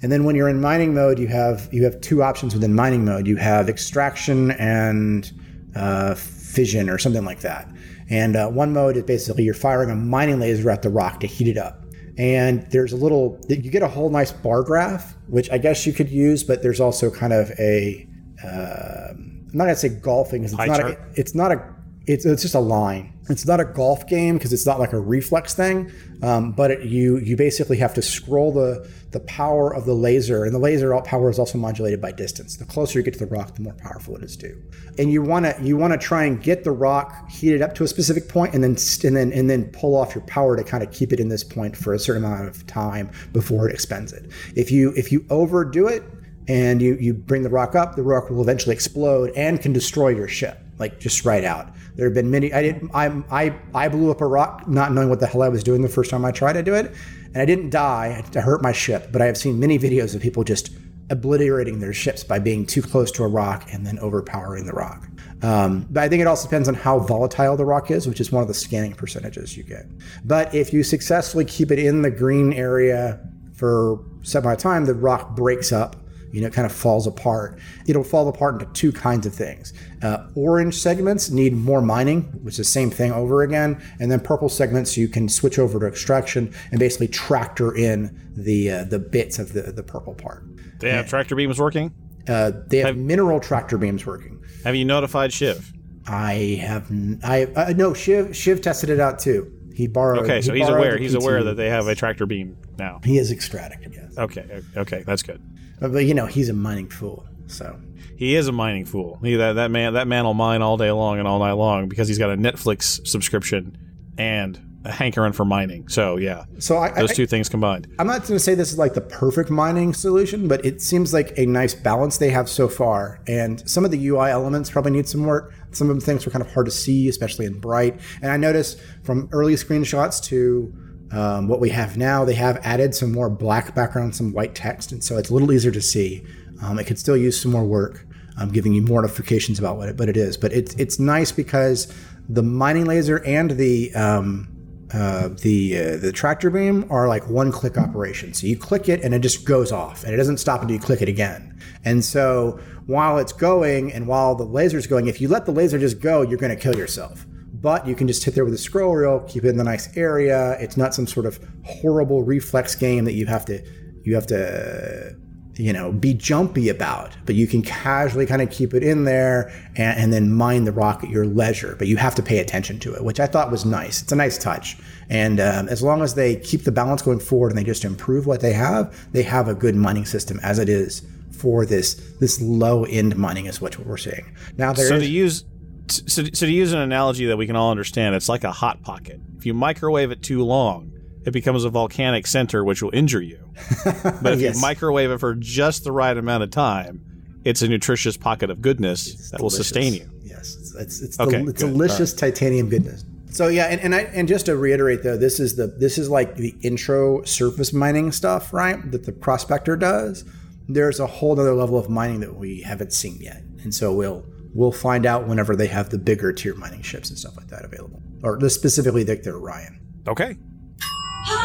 And 0.02 0.12
then 0.12 0.22
when 0.22 0.36
you're 0.36 0.48
in 0.48 0.60
mining 0.60 0.94
mode, 0.94 1.18
you 1.18 1.26
have 1.26 1.68
you 1.72 1.82
have 1.82 2.00
two 2.00 2.22
options 2.22 2.54
within 2.54 2.74
mining 2.74 3.04
mode. 3.04 3.26
You 3.26 3.36
have 3.36 3.68
extraction 3.68 4.52
and 4.52 5.30
uh, 5.74 6.14
fission 6.14 6.88
or 6.88 6.98
something 6.98 7.24
like 7.24 7.40
that. 7.40 7.68
And 8.08 8.36
uh, 8.36 8.48
one 8.48 8.72
mode 8.72 8.96
is 8.96 9.02
basically 9.02 9.42
you're 9.42 9.54
firing 9.54 9.90
a 9.90 9.96
mining 9.96 10.38
laser 10.38 10.70
at 10.70 10.82
the 10.82 10.90
rock 10.90 11.18
to 11.20 11.26
heat 11.26 11.48
it 11.48 11.58
up 11.58 11.85
and 12.18 12.66
there's 12.70 12.92
a 12.92 12.96
little 12.96 13.38
you 13.48 13.70
get 13.70 13.82
a 13.82 13.88
whole 13.88 14.10
nice 14.10 14.32
bar 14.32 14.62
graph 14.62 15.16
which 15.28 15.50
i 15.50 15.58
guess 15.58 15.86
you 15.86 15.92
could 15.92 16.08
use 16.08 16.42
but 16.42 16.62
there's 16.62 16.80
also 16.80 17.10
kind 17.10 17.32
of 17.32 17.50
a 17.58 18.06
um, 18.42 19.46
am 19.48 19.50
not 19.52 19.64
going 19.64 19.74
to 19.74 19.80
say 19.80 19.88
golfing 19.88 20.44
it's 20.44 20.54
not 20.54 20.80
a, 20.80 20.98
it's 21.14 21.34
not 21.34 21.52
a 21.52 21.75
it's, 22.06 22.24
it's 22.24 22.42
just 22.42 22.54
a 22.54 22.60
line. 22.60 23.12
It's 23.28 23.46
not 23.46 23.58
a 23.58 23.64
golf 23.64 24.06
game 24.06 24.36
because 24.36 24.52
it's 24.52 24.66
not 24.66 24.78
like 24.78 24.92
a 24.92 25.00
reflex 25.00 25.54
thing 25.54 25.90
um, 26.22 26.52
but 26.52 26.70
it, 26.70 26.82
you 26.82 27.18
you 27.18 27.36
basically 27.36 27.76
have 27.76 27.92
to 27.94 28.02
scroll 28.02 28.52
the 28.52 28.90
the 29.10 29.20
power 29.20 29.74
of 29.74 29.84
the 29.84 29.92
laser 29.92 30.44
and 30.44 30.54
the 30.54 30.58
laser 30.58 30.98
power 31.02 31.30
is 31.30 31.38
also 31.38 31.58
modulated 31.58 32.00
by 32.00 32.12
distance. 32.12 32.56
The 32.56 32.64
closer 32.64 32.98
you 32.98 33.04
get 33.04 33.14
to 33.14 33.20
the 33.20 33.26
rock 33.26 33.54
the 33.54 33.62
more 33.62 33.74
powerful 33.74 34.16
it 34.16 34.22
is 34.22 34.36
too. 34.36 34.60
And 34.98 35.12
you 35.12 35.22
want 35.22 35.44
to 35.44 35.56
you 35.62 35.76
want 35.76 35.92
to 35.92 35.98
try 35.98 36.24
and 36.24 36.42
get 36.42 36.64
the 36.64 36.70
rock 36.70 37.30
heated 37.30 37.62
up 37.62 37.74
to 37.76 37.84
a 37.84 37.88
specific 37.88 38.28
point 38.28 38.54
and 38.54 38.64
then 38.64 38.76
and 39.04 39.16
then 39.16 39.32
and 39.32 39.50
then 39.50 39.64
pull 39.72 39.94
off 39.94 40.14
your 40.14 40.24
power 40.24 40.56
to 40.56 40.64
kind 40.64 40.82
of 40.82 40.90
keep 40.90 41.12
it 41.12 41.20
in 41.20 41.28
this 41.28 41.44
point 41.44 41.76
for 41.76 41.92
a 41.92 41.98
certain 41.98 42.24
amount 42.24 42.48
of 42.48 42.66
time 42.66 43.10
before 43.32 43.68
it 43.68 43.74
expends 43.74 44.12
it. 44.12 44.30
If 44.54 44.70
you 44.70 44.92
if 44.96 45.12
you 45.12 45.24
overdo 45.28 45.86
it 45.88 46.02
and 46.48 46.80
you 46.80 46.96
you 46.98 47.12
bring 47.12 47.42
the 47.42 47.50
rock 47.50 47.74
up 47.74 47.96
the 47.96 48.02
rock 48.02 48.30
will 48.30 48.40
eventually 48.40 48.74
explode 48.74 49.32
and 49.36 49.60
can 49.60 49.72
destroy 49.72 50.08
your 50.08 50.28
ship 50.28 50.60
like 50.78 51.00
just 51.00 51.24
right 51.24 51.44
out 51.44 51.68
there 51.96 52.06
have 52.06 52.14
been 52.14 52.30
many 52.30 52.52
i 52.52 52.62
didn't 52.62 52.90
i 52.94 53.06
i 53.30 53.54
i 53.74 53.88
blew 53.88 54.10
up 54.10 54.20
a 54.20 54.26
rock 54.26 54.66
not 54.68 54.92
knowing 54.92 55.08
what 55.08 55.20
the 55.20 55.26
hell 55.26 55.42
i 55.42 55.48
was 55.48 55.64
doing 55.64 55.82
the 55.82 55.88
first 55.88 56.10
time 56.10 56.24
i 56.24 56.30
tried 56.30 56.54
to 56.54 56.62
do 56.62 56.74
it 56.74 56.94
and 57.26 57.38
i 57.38 57.44
didn't 57.44 57.70
die 57.70 58.22
i 58.34 58.40
hurt 58.40 58.62
my 58.62 58.72
ship 58.72 59.08
but 59.12 59.20
i 59.20 59.26
have 59.26 59.36
seen 59.36 59.58
many 59.58 59.78
videos 59.78 60.14
of 60.14 60.22
people 60.22 60.44
just 60.44 60.70
obliterating 61.10 61.78
their 61.78 61.92
ships 61.92 62.24
by 62.24 62.38
being 62.38 62.66
too 62.66 62.82
close 62.82 63.12
to 63.12 63.22
a 63.22 63.28
rock 63.28 63.68
and 63.72 63.86
then 63.86 63.98
overpowering 64.00 64.66
the 64.66 64.72
rock 64.72 65.08
um, 65.42 65.86
but 65.90 66.02
I 66.02 66.08
think 66.08 66.20
it 66.20 66.26
also 66.26 66.48
depends 66.48 66.68
on 66.68 66.74
how 66.74 66.98
volatile 66.98 67.56
the 67.56 67.64
rock 67.64 67.90
is, 67.90 68.08
which 68.08 68.20
is 68.20 68.32
one 68.32 68.42
of 68.42 68.48
the 68.48 68.54
scanning 68.54 68.94
percentages 68.94 69.56
you 69.56 69.64
get. 69.64 69.86
But 70.24 70.54
if 70.54 70.72
you 70.72 70.82
successfully 70.82 71.44
keep 71.44 71.70
it 71.70 71.78
in 71.78 72.02
the 72.02 72.10
green 72.10 72.52
area 72.52 73.20
for 73.54 74.02
some 74.22 74.44
amount 74.44 74.58
of 74.58 74.62
time, 74.62 74.84
the 74.86 74.94
rock 74.94 75.36
breaks 75.36 75.72
up. 75.72 75.96
You 76.36 76.42
know, 76.42 76.48
it 76.48 76.52
kind 76.52 76.66
of 76.66 76.72
falls 76.72 77.06
apart. 77.06 77.58
It'll 77.86 78.04
fall 78.04 78.28
apart 78.28 78.60
into 78.60 78.70
two 78.74 78.92
kinds 78.92 79.24
of 79.24 79.34
things. 79.34 79.72
Uh, 80.02 80.26
orange 80.34 80.74
segments 80.74 81.30
need 81.30 81.54
more 81.54 81.80
mining, 81.80 82.24
which 82.42 82.52
is 82.54 82.58
the 82.58 82.64
same 82.64 82.90
thing 82.90 83.10
over 83.10 83.40
again. 83.42 83.82
And 84.00 84.12
then 84.12 84.20
purple 84.20 84.50
segments, 84.50 84.98
you 84.98 85.08
can 85.08 85.30
switch 85.30 85.58
over 85.58 85.80
to 85.80 85.86
extraction 85.86 86.52
and 86.70 86.78
basically 86.78 87.08
tractor 87.08 87.74
in 87.74 88.30
the 88.36 88.70
uh, 88.70 88.84
the 88.84 88.98
bits 88.98 89.38
of 89.38 89.54
the, 89.54 89.62
the 89.62 89.82
purple 89.82 90.12
part. 90.12 90.44
They 90.80 90.90
have 90.90 91.08
tractor 91.08 91.34
beams 91.34 91.58
working. 91.58 91.94
Uh, 92.28 92.52
they 92.66 92.78
have 92.80 92.98
mineral 92.98 93.40
tractor 93.40 93.78
beams 93.78 94.04
working. 94.04 94.44
Have 94.64 94.74
you 94.76 94.84
notified 94.84 95.32
Shiv? 95.32 95.72
I 96.06 96.60
have 96.60 96.90
n- 96.90 97.18
I 97.24 97.46
uh, 97.56 97.72
no 97.74 97.94
Shiv 97.94 98.36
Shiv 98.36 98.60
tested 98.60 98.90
it 98.90 99.00
out 99.00 99.18
too. 99.20 99.50
He 99.74 99.86
borrowed. 99.86 100.24
Okay, 100.24 100.42
so 100.42 100.52
he 100.52 100.60
he's 100.60 100.68
aware. 100.68 100.98
He's 100.98 101.14
PT. 101.14 101.22
aware 101.22 101.42
that 101.44 101.56
they 101.56 101.70
have 101.70 101.88
a 101.88 101.94
tractor 101.94 102.26
beam 102.26 102.58
now. 102.78 103.00
he 103.04 103.16
is 103.16 103.32
ecstatic. 103.32 103.78
Yes, 103.90 104.18
Okay, 104.18 104.62
okay, 104.76 105.02
that's 105.06 105.22
good. 105.22 105.40
But, 105.80 106.04
you 106.04 106.14
know 106.14 106.26
he's 106.26 106.48
a 106.48 106.52
mining 106.54 106.88
fool. 106.88 107.26
So 107.46 107.78
He 108.16 108.34
is 108.34 108.48
a 108.48 108.52
mining 108.52 108.84
fool. 108.84 109.18
He 109.22 109.36
that, 109.36 109.54
that 109.54 109.70
man 109.70 109.94
that 109.94 110.08
man 110.08 110.24
will 110.24 110.34
mine 110.34 110.62
all 110.62 110.76
day 110.76 110.90
long 110.90 111.18
and 111.18 111.28
all 111.28 111.38
night 111.38 111.52
long 111.52 111.88
because 111.88 112.08
he's 112.08 112.18
got 112.18 112.30
a 112.30 112.36
Netflix 112.36 113.06
subscription 113.06 113.76
and 114.18 114.60
a 114.86 114.92
hankering 114.92 115.32
for 115.32 115.44
mining. 115.44 115.88
So 115.88 116.16
yeah, 116.16 116.44
so 116.58 116.78
I, 116.78 116.90
those 116.92 117.10
I 117.10 117.14
two 117.14 117.26
things 117.26 117.48
combined. 117.48 117.88
I'm 117.98 118.06
not 118.06 118.20
going 118.20 118.34
to 118.34 118.38
say 118.38 118.54
this 118.54 118.72
is 118.72 118.78
like 118.78 118.94
the 118.94 119.00
perfect 119.00 119.50
mining 119.50 119.92
solution, 119.92 120.48
but 120.48 120.64
it 120.64 120.80
seems 120.80 121.12
like 121.12 121.36
a 121.36 121.46
nice 121.46 121.74
balance 121.74 122.18
they 122.18 122.30
have 122.30 122.48
so 122.48 122.68
far. 122.68 123.20
And 123.26 123.68
some 123.68 123.84
of 123.84 123.90
the 123.90 124.08
UI 124.08 124.30
elements 124.30 124.70
probably 124.70 124.92
need 124.92 125.08
some 125.08 125.24
work. 125.24 125.52
Some 125.72 125.90
of 125.90 125.96
the 125.96 126.04
things 126.04 126.24
were 126.24 126.32
kind 126.32 126.44
of 126.44 126.52
hard 126.52 126.66
to 126.66 126.72
see, 126.72 127.08
especially 127.08 127.46
in 127.46 127.58
bright. 127.58 128.00
And 128.22 128.30
I 128.30 128.36
noticed 128.36 128.80
from 129.02 129.28
early 129.32 129.54
screenshots 129.54 130.22
to 130.24 130.72
um, 131.12 131.48
what 131.48 131.60
we 131.60 131.70
have 131.70 131.96
now, 131.96 132.24
they 132.24 132.34
have 132.34 132.58
added 132.64 132.94
some 132.94 133.12
more 133.12 133.30
black 133.30 133.74
background, 133.74 134.16
some 134.16 134.32
white 134.32 134.54
text, 134.54 134.92
and 134.92 135.02
so 135.02 135.16
it's 135.16 135.30
a 135.30 135.32
little 135.32 135.52
easier 135.52 135.70
to 135.70 135.82
see. 135.82 136.24
Um, 136.62 136.78
it 136.78 136.84
could 136.84 136.98
still 136.98 137.16
use 137.16 137.40
some 137.40 137.52
more 137.52 137.64
work, 137.64 138.06
um, 138.38 138.50
giving 138.50 138.72
you 138.72 138.82
more 138.82 139.02
notifications 139.02 139.58
about 139.58 139.76
what 139.76 139.88
it, 139.88 139.98
what 139.98 140.08
it 140.08 140.16
is. 140.16 140.36
But 140.36 140.52
it's 140.52 140.74
it's 140.74 140.98
nice 140.98 141.30
because 141.30 141.92
the 142.28 142.42
mining 142.42 142.86
laser 142.86 143.24
and 143.24 143.52
the 143.52 143.94
um, 143.94 144.48
uh, 144.92 145.28
the 145.42 145.78
uh, 145.78 145.96
the 145.98 146.12
tractor 146.12 146.50
beam 146.50 146.86
are 146.90 147.06
like 147.06 147.28
one 147.28 147.52
click 147.52 147.78
operations. 147.78 148.40
So 148.40 148.46
you 148.46 148.56
click 148.56 148.88
it 148.88 149.02
and 149.02 149.14
it 149.14 149.20
just 149.20 149.44
goes 149.44 149.70
off, 149.70 150.02
and 150.02 150.12
it 150.12 150.16
doesn't 150.16 150.38
stop 150.38 150.62
until 150.62 150.74
you 150.74 150.80
click 150.80 151.02
it 151.02 151.08
again. 151.08 151.60
And 151.84 152.04
so 152.04 152.58
while 152.86 153.18
it's 153.18 153.32
going 153.32 153.92
and 153.92 154.06
while 154.06 154.34
the 154.34 154.44
laser's 154.44 154.86
going, 154.86 155.06
if 155.06 155.20
you 155.20 155.28
let 155.28 155.46
the 155.46 155.52
laser 155.52 155.78
just 155.78 156.00
go, 156.00 156.22
you're 156.22 156.38
going 156.38 156.54
to 156.54 156.60
kill 156.60 156.76
yourself. 156.76 157.26
But 157.60 157.86
you 157.86 157.94
can 157.94 158.06
just 158.06 158.24
hit 158.24 158.34
there 158.34 158.44
with 158.44 158.54
a 158.54 158.58
scroll 158.58 158.94
wheel, 158.94 159.24
keep 159.28 159.44
it 159.44 159.48
in 159.48 159.56
the 159.56 159.64
nice 159.64 159.96
area. 159.96 160.56
It's 160.60 160.76
not 160.76 160.94
some 160.94 161.06
sort 161.06 161.26
of 161.26 161.40
horrible 161.64 162.22
reflex 162.22 162.74
game 162.74 163.04
that 163.04 163.14
you 163.14 163.26
have 163.26 163.44
to 163.46 163.62
you 164.04 164.14
have 164.14 164.26
to 164.26 165.16
you 165.58 165.72
know 165.72 165.90
be 165.90 166.12
jumpy 166.14 166.68
about 166.68 167.16
but 167.24 167.34
you 167.34 167.46
can 167.46 167.62
casually 167.62 168.26
kind 168.26 168.42
of 168.42 168.50
keep 168.50 168.74
it 168.74 168.82
in 168.82 169.04
there 169.04 169.48
and, 169.76 169.98
and 169.98 170.12
then 170.12 170.30
mine 170.30 170.64
the 170.64 170.72
rock 170.72 171.02
at 171.02 171.10
your 171.10 171.26
leisure 171.26 171.74
but 171.78 171.88
you 171.88 171.96
have 171.96 172.14
to 172.14 172.22
pay 172.22 172.38
attention 172.38 172.78
to 172.78 172.94
it 172.94 173.02
which 173.02 173.20
i 173.20 173.26
thought 173.26 173.50
was 173.50 173.64
nice. 173.64 174.02
It's 174.02 174.12
a 174.12 174.16
nice 174.16 174.38
touch. 174.38 174.76
And 175.08 175.38
um, 175.38 175.68
as 175.68 175.82
long 175.82 176.02
as 176.02 176.14
they 176.14 176.36
keep 176.36 176.64
the 176.64 176.72
balance 176.72 177.00
going 177.00 177.20
forward 177.20 177.50
and 177.50 177.58
they 177.58 177.64
just 177.64 177.84
improve 177.84 178.26
what 178.26 178.40
they 178.40 178.52
have 178.52 179.12
they 179.12 179.22
have 179.22 179.48
a 179.48 179.54
good 179.54 179.74
mining 179.74 180.04
system 180.04 180.40
as 180.42 180.58
it 180.58 180.68
is 180.68 181.02
for 181.30 181.64
this 181.66 181.94
this 182.20 182.40
low 182.40 182.84
end 182.84 183.16
mining 183.16 183.46
is 183.46 183.60
what 183.60 183.78
we're 183.78 183.96
seeing. 183.96 184.34
Now 184.56 184.72
there 184.72 184.84
is 184.84 184.90
So 184.90 184.98
to 184.98 185.06
use 185.06 185.44
so, 185.88 186.24
so 186.24 186.46
to 186.46 186.52
use 186.52 186.72
an 186.72 186.80
analogy 186.80 187.26
that 187.26 187.36
we 187.36 187.46
can 187.46 187.56
all 187.56 187.70
understand, 187.70 188.14
it's 188.14 188.28
like 188.28 188.44
a 188.44 188.52
hot 188.52 188.82
pocket. 188.82 189.20
If 189.38 189.46
you 189.46 189.54
microwave 189.54 190.10
it 190.10 190.22
too 190.22 190.42
long, 190.42 190.92
it 191.24 191.32
becomes 191.32 191.64
a 191.64 191.70
volcanic 191.70 192.26
center 192.26 192.64
which 192.64 192.82
will 192.82 192.94
injure 192.94 193.22
you. 193.22 193.38
But 194.22 194.34
if 194.34 194.40
Yes. 194.40 194.56
you 194.56 194.60
microwave 194.60 195.10
it 195.10 195.18
for 195.18 195.34
just 195.34 195.84
the 195.84 195.92
right 195.92 196.16
amount 196.16 196.42
of 196.42 196.50
time, 196.50 197.00
it's 197.44 197.62
a 197.62 197.68
nutritious 197.68 198.16
pocket 198.16 198.50
of 198.50 198.60
goodness 198.60 199.30
that 199.30 199.40
will 199.40 199.50
sustain 199.50 199.94
you. 199.94 200.08
Yes, 200.22 200.56
it's 200.60 200.74
it's, 200.74 201.00
it's, 201.02 201.20
Okay, 201.20 201.38
del- 201.38 201.48
it's 201.48 201.60
delicious 201.60 202.12
titanium 202.12 202.68
goodness. 202.68 203.04
So 203.30 203.48
yeah, 203.48 203.66
and, 203.66 203.80
and 203.80 203.94
I 203.94 204.00
and 204.14 204.26
just 204.28 204.46
to 204.46 204.56
reiterate 204.56 205.02
though, 205.02 205.16
this 205.16 205.38
is 205.40 205.56
the 205.56 205.66
this 205.66 205.98
is 205.98 206.08
like 206.08 206.36
the 206.36 206.54
intro 206.62 207.22
surface 207.24 207.72
mining 207.72 208.10
stuff, 208.12 208.52
right? 208.52 208.78
That 208.90 209.04
the 209.04 209.12
prospector 209.12 209.76
does. 209.76 210.24
There's 210.68 210.98
a 211.00 211.06
whole 211.06 211.38
other 211.38 211.54
level 211.54 211.78
of 211.78 211.88
mining 211.88 212.20
that 212.20 212.34
we 212.36 212.62
haven't 212.62 212.92
seen 212.92 213.18
yet, 213.20 213.42
and 213.62 213.72
so 213.74 213.92
we'll 213.92 214.24
we'll 214.56 214.72
find 214.72 215.04
out 215.06 215.28
whenever 215.28 215.54
they 215.54 215.66
have 215.66 215.90
the 215.90 215.98
bigger 215.98 216.32
tier 216.32 216.54
mining 216.54 216.82
ships 216.82 217.10
and 217.10 217.18
stuff 217.18 217.36
like 217.36 217.48
that 217.48 217.64
available, 217.64 218.02
or 218.22 218.38
the- 218.38 218.50
specifically 218.50 219.04
like 219.04 219.22
their 219.22 219.36
Orion. 219.36 219.80
Okay. 220.08 220.36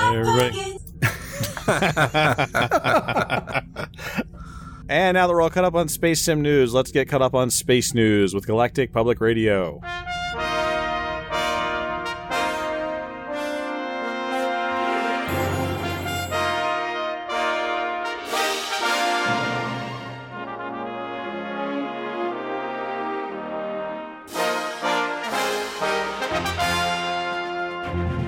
Everybody. 0.04 0.78
and 4.88 5.15
now 5.15 5.28
that 5.28 5.30
we're 5.30 5.41
all 5.41 5.50
caught 5.50 5.65
up 5.65 5.76
on 5.76 5.88
Space 5.88 6.21
Sim 6.21 6.41
news, 6.41 6.74
let's 6.74 6.91
get 6.91 7.10
caught 7.10 7.21
up 7.21 7.34
on 7.34 7.50
space 7.50 7.93
news 7.93 8.34
with 8.34 8.45
Galactic 8.45 8.93
Public 8.93 9.19
Radio. 9.19 9.82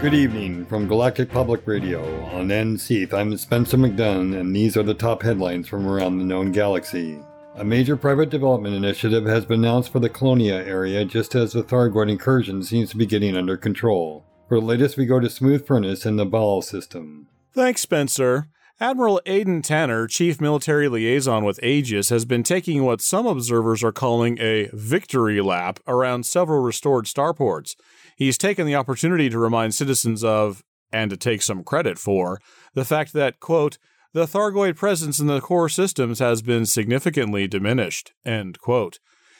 Good 0.03 0.15
evening 0.15 0.65
from 0.65 0.89
Galactic 0.89 1.31
Public 1.31 1.65
Radio 1.65 2.03
on 2.25 2.49
NC. 2.49 3.13
I'm 3.13 3.37
Spencer 3.37 3.77
McDunn, 3.77 4.37
and 4.37 4.53
these 4.53 4.75
are 4.75 4.83
the 4.83 4.93
top 4.93 5.21
headlines 5.21 5.69
from 5.69 5.87
around 5.87 6.17
the 6.17 6.25
known 6.25 6.51
galaxy. 6.51 7.17
A 7.55 7.63
major 7.63 7.95
private 7.95 8.29
development 8.29 8.75
initiative 8.75 9.25
has 9.27 9.45
been 9.45 9.61
announced 9.63 9.93
for 9.93 10.01
the 10.01 10.09
Colonia 10.09 10.55
area 10.55 11.05
just 11.05 11.35
as 11.35 11.53
the 11.53 11.63
Thargoid 11.63 12.11
incursion 12.11 12.63
seems 12.63 12.89
to 12.89 12.97
be 12.97 13.05
getting 13.05 13.37
under 13.37 13.55
control. 13.55 14.25
For 14.49 14.59
the 14.59 14.65
latest, 14.65 14.97
we 14.97 15.05
go 15.05 15.21
to 15.21 15.29
Smooth 15.29 15.65
Furnace 15.65 16.05
and 16.05 16.19
the 16.19 16.25
Baal 16.25 16.61
system. 16.61 17.29
Thanks, 17.53 17.79
Spencer. 17.79 18.49
Admiral 18.81 19.21
Aden 19.25 19.61
Tanner, 19.61 20.07
Chief 20.07 20.41
Military 20.41 20.89
Liaison 20.89 21.45
with 21.45 21.63
Aegis, 21.63 22.09
has 22.09 22.25
been 22.25 22.43
taking 22.43 22.83
what 22.83 22.99
some 22.99 23.25
observers 23.25 23.81
are 23.81 23.93
calling 23.93 24.37
a 24.41 24.69
victory 24.73 25.39
lap 25.39 25.79
around 25.87 26.25
several 26.25 26.61
restored 26.61 27.05
starports. 27.05 27.75
He's 28.15 28.37
taken 28.37 28.65
the 28.65 28.75
opportunity 28.75 29.29
to 29.29 29.39
remind 29.39 29.73
citizens 29.73 30.23
of, 30.23 30.63
and 30.91 31.09
to 31.09 31.17
take 31.17 31.41
some 31.41 31.63
credit 31.63 31.97
for, 31.97 32.39
the 32.73 32.85
fact 32.85 33.13
that, 33.13 33.39
quote, 33.39 33.77
the 34.13 34.25
Thargoid 34.25 34.75
presence 34.75 35.19
in 35.19 35.25
the 35.25 35.41
core 35.41 35.69
systems 35.69 36.19
has 36.19 36.43
been 36.43 36.67
significantly 36.67 37.47
diminished, 37.47 38.13
end 38.23 38.59
quote. 38.59 38.99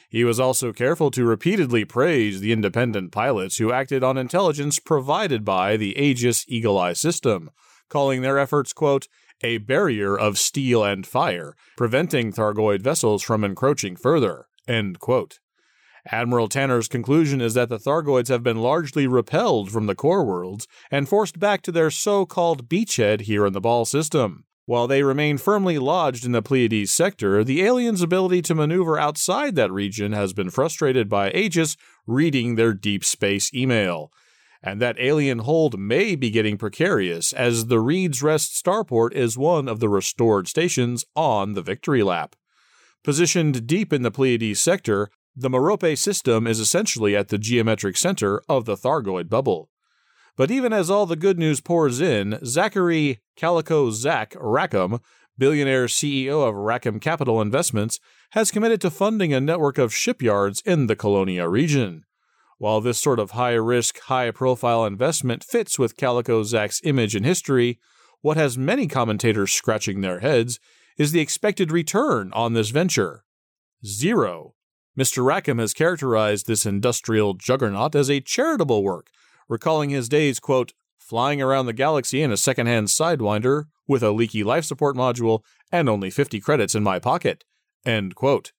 He 0.10 0.24
was 0.24 0.40
also 0.40 0.74
careful 0.74 1.12
to 1.12 1.26
repeatedly 1.26 1.86
praise 1.86 2.40
the 2.40 2.52
independent 2.52 3.12
pilots 3.12 3.58
who 3.58 3.72
acted 3.72 4.04
on 4.04 4.18
intelligence 4.18 4.80
provided 4.80 5.46
by 5.46 5.78
the 5.78 5.98
Aegis 5.98 6.46
Eagle 6.48 6.78
Eye 6.78 6.94
system, 6.94 7.52
calling 7.90 8.22
their 8.22 8.40
efforts, 8.40 8.74
quote, 8.74 9.08
a 9.42 9.58
barrier 9.58 10.18
of 10.18 10.38
steel 10.38 10.84
and 10.84 11.06
fire, 11.06 11.56
preventing 11.78 12.32
Thargoid 12.32 12.82
vessels 12.82 13.22
from 13.22 13.44
encroaching 13.44 13.96
further. 13.96 14.48
End 14.68 15.00
quote. 15.00 15.40
Admiral 16.12 16.50
Tanner's 16.50 16.90
conclusion 16.90 17.40
is 17.40 17.54
that 17.54 17.70
the 17.70 17.80
Thargoids 17.80 18.28
have 18.28 18.44
been 18.44 18.58
largely 18.58 19.08
repelled 19.08 19.72
from 19.72 19.86
the 19.86 19.96
core 19.96 20.26
worlds 20.26 20.68
and 20.92 21.08
forced 21.08 21.40
back 21.40 21.62
to 21.62 21.72
their 21.72 21.90
so 21.90 22.26
called 22.26 22.68
beachhead 22.68 23.22
here 23.22 23.46
in 23.46 23.54
the 23.54 23.62
Ball 23.62 23.86
system. 23.86 24.44
While 24.66 24.88
they 24.88 25.04
remain 25.04 25.38
firmly 25.38 25.78
lodged 25.78 26.26
in 26.26 26.32
the 26.32 26.42
Pleiades 26.42 26.94
sector, 26.94 27.44
the 27.44 27.64
aliens' 27.64 28.02
ability 28.02 28.42
to 28.44 28.56
maneuver 28.56 28.98
outside 28.98 29.56
that 29.56 29.72
region 29.72 30.14
has 30.14 30.34
been 30.34 30.50
frustrated 30.50 31.10
by 31.10 31.32
Aegis 31.32 31.78
reading 32.06 32.56
their 32.56 32.74
deep 32.74 33.04
space 33.04 33.54
email. 33.54 34.12
And 34.62 34.82
that 34.82 35.00
alien 35.00 35.40
hold 35.40 35.78
may 35.78 36.16
be 36.16 36.30
getting 36.30 36.58
precarious, 36.58 37.34
as 37.34 37.68
the 37.68 37.82
Reed's 37.82 38.24
Rest 38.24 38.62
starport 38.62 39.12
is 39.12 39.38
one 39.38 39.68
of 39.68 39.82
the 39.82 39.90
restored 39.90 40.48
stations 40.48 41.04
on 41.16 41.54
the 41.54 41.62
Victory 41.62 42.04
Lap. 42.04 42.38
Positioned 43.04 43.68
deep 43.68 43.92
in 43.92 44.02
the 44.02 44.12
Pleiades 44.12 44.62
sector, 44.62 45.10
the 45.36 45.50
Merope 45.50 45.98
system 45.98 46.46
is 46.46 46.60
essentially 46.60 47.16
at 47.16 47.30
the 47.30 47.38
geometric 47.38 47.98
center 47.98 48.42
of 48.48 48.66
the 48.66 48.76
Thargoid 48.76 49.30
bubble. 49.30 49.70
But 50.36 50.52
even 50.52 50.74
as 50.74 50.90
all 50.90 51.06
the 51.06 51.16
good 51.16 51.38
news 51.38 51.62
pours 51.62 52.02
in, 52.02 52.40
Zachary 52.46 53.22
Calico 53.36 53.92
Zach 53.92 54.36
Rackham, 54.40 55.00
billionaire 55.38 55.86
CEO 55.86 56.48
of 56.48 56.56
Rackham 56.56 57.00
Capital 57.00 57.42
Investments, 57.42 58.00
has 58.32 58.52
committed 58.52 58.82
to 58.82 58.92
funding 58.92 59.34
a 59.34 59.42
network 59.42 59.78
of 59.78 59.94
shipyards 59.94 60.62
in 60.66 60.88
the 60.88 60.96
Colonia 60.96 61.48
region. 61.48 62.04
While 62.58 62.82
this 62.82 63.00
sort 63.00 63.20
of 63.20 63.32
high 63.32 63.54
risk, 63.54 64.00
high 64.02 64.32
profile 64.32 64.86
investment 64.86 65.44
fits 65.44 65.78
with 65.78 65.98
Calico 65.98 66.44
Zach's 66.44 66.82
image 66.84 67.16
and 67.16 67.26
history, 67.26 67.80
what 68.22 68.38
has 68.38 68.58
many 68.58 68.88
commentators 68.88 69.52
scratching 69.52 70.02
their 70.02 70.20
heads 70.20 70.60
is 70.98 71.12
the 71.12 71.20
expected 71.20 71.72
return 71.72 72.32
on 72.34 72.54
this 72.54 72.70
venture 72.70 73.24
zero. 73.86 74.54
Mr. 74.98 75.26
Rackham 75.26 75.58
has 75.58 75.74
characterized 75.74 76.46
this 76.46 76.66
industrial 76.66 77.34
juggernaut 77.34 77.96
as 77.96 78.10
a 78.10 78.20
charitable 78.20 78.84
work, 78.84 79.10
recalling 79.50 79.90
his 79.90 80.08
days, 80.08 80.40
quote, 80.40 80.74
flying 81.00 81.42
around 81.42 81.66
the 81.66 81.74
galaxy 81.74 82.22
in 82.22 82.32
a 82.32 82.38
secondhand 82.38 82.88
Sidewinder 82.88 83.66
with 83.88 84.04
a 84.04 84.12
leaky 84.12 84.44
life 84.44 84.66
support 84.66 84.96
module 84.96 85.42
and 85.72 85.90
only 85.90 86.10
50 86.10 86.40
credits 86.40 86.76
in 86.76 86.84
my 86.84 87.00
pocket, 87.00 87.44
end 87.86 88.16
quote. 88.16 88.52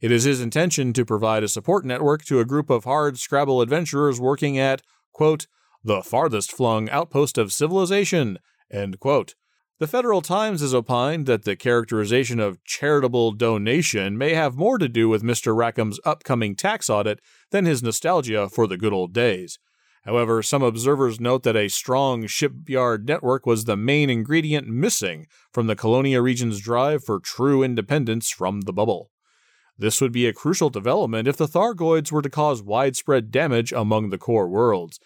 It 0.00 0.12
is 0.12 0.24
his 0.24 0.40
intention 0.40 0.92
to 0.92 1.04
provide 1.04 1.42
a 1.42 1.48
support 1.48 1.84
network 1.84 2.24
to 2.26 2.38
a 2.38 2.44
group 2.44 2.70
of 2.70 2.84
hard 2.84 3.18
Scrabble 3.18 3.60
adventurers 3.62 4.20
working 4.20 4.58
at, 4.58 4.82
quote, 5.12 5.46
the 5.82 6.02
farthest 6.02 6.52
flung 6.52 6.88
outpost 6.90 7.38
of 7.38 7.52
civilization, 7.52 8.38
end 8.70 9.00
quote. 9.00 9.34
The 9.80 9.86
Federal 9.86 10.22
Times 10.22 10.60
has 10.60 10.74
opined 10.74 11.26
that 11.26 11.44
the 11.44 11.54
characterization 11.54 12.40
of 12.40 12.64
charitable 12.64 13.30
donation 13.30 14.18
may 14.18 14.34
have 14.34 14.56
more 14.56 14.76
to 14.76 14.88
do 14.88 15.08
with 15.08 15.22
Mr. 15.22 15.54
Rackham's 15.54 16.00
upcoming 16.04 16.56
tax 16.56 16.90
audit 16.90 17.20
than 17.52 17.64
his 17.64 17.80
nostalgia 17.80 18.48
for 18.48 18.66
the 18.66 18.76
good 18.76 18.92
old 18.92 19.12
days. 19.12 19.60
However, 20.04 20.42
some 20.42 20.64
observers 20.64 21.20
note 21.20 21.44
that 21.44 21.54
a 21.54 21.68
strong 21.68 22.26
shipyard 22.26 23.06
network 23.06 23.46
was 23.46 23.66
the 23.66 23.76
main 23.76 24.10
ingredient 24.10 24.66
missing 24.66 25.28
from 25.52 25.68
the 25.68 25.76
Colonia 25.76 26.20
region's 26.20 26.58
drive 26.58 27.04
for 27.04 27.20
true 27.20 27.62
independence 27.62 28.30
from 28.30 28.62
the 28.62 28.72
bubble. 28.72 29.12
This 29.78 30.00
would 30.00 30.10
be 30.10 30.26
a 30.26 30.32
crucial 30.32 30.70
development 30.70 31.28
if 31.28 31.36
the 31.36 31.46
Thargoids 31.46 32.10
were 32.10 32.22
to 32.22 32.30
cause 32.30 32.62
widespread 32.64 33.30
damage 33.30 33.70
among 33.70 34.10
the 34.10 34.18
core 34.18 34.48
worlds. 34.48 34.98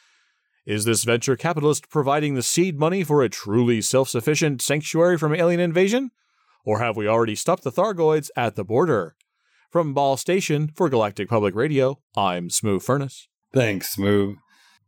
Is 0.64 0.84
this 0.84 1.02
venture 1.02 1.34
capitalist 1.34 1.90
providing 1.90 2.34
the 2.34 2.42
seed 2.42 2.78
money 2.78 3.02
for 3.02 3.20
a 3.20 3.28
truly 3.28 3.80
self 3.80 4.08
sufficient 4.08 4.62
sanctuary 4.62 5.18
from 5.18 5.34
alien 5.34 5.58
invasion? 5.58 6.12
Or 6.64 6.78
have 6.78 6.96
we 6.96 7.08
already 7.08 7.34
stopped 7.34 7.64
the 7.64 7.72
Thargoids 7.72 8.30
at 8.36 8.54
the 8.54 8.64
border? 8.64 9.16
From 9.70 9.92
Ball 9.92 10.16
Station 10.16 10.70
for 10.76 10.88
Galactic 10.88 11.28
Public 11.28 11.56
Radio, 11.56 11.98
I'm 12.16 12.48
Smooth 12.48 12.84
Furnace. 12.84 13.26
Thanks, 13.52 13.90
Smooth. 13.90 14.36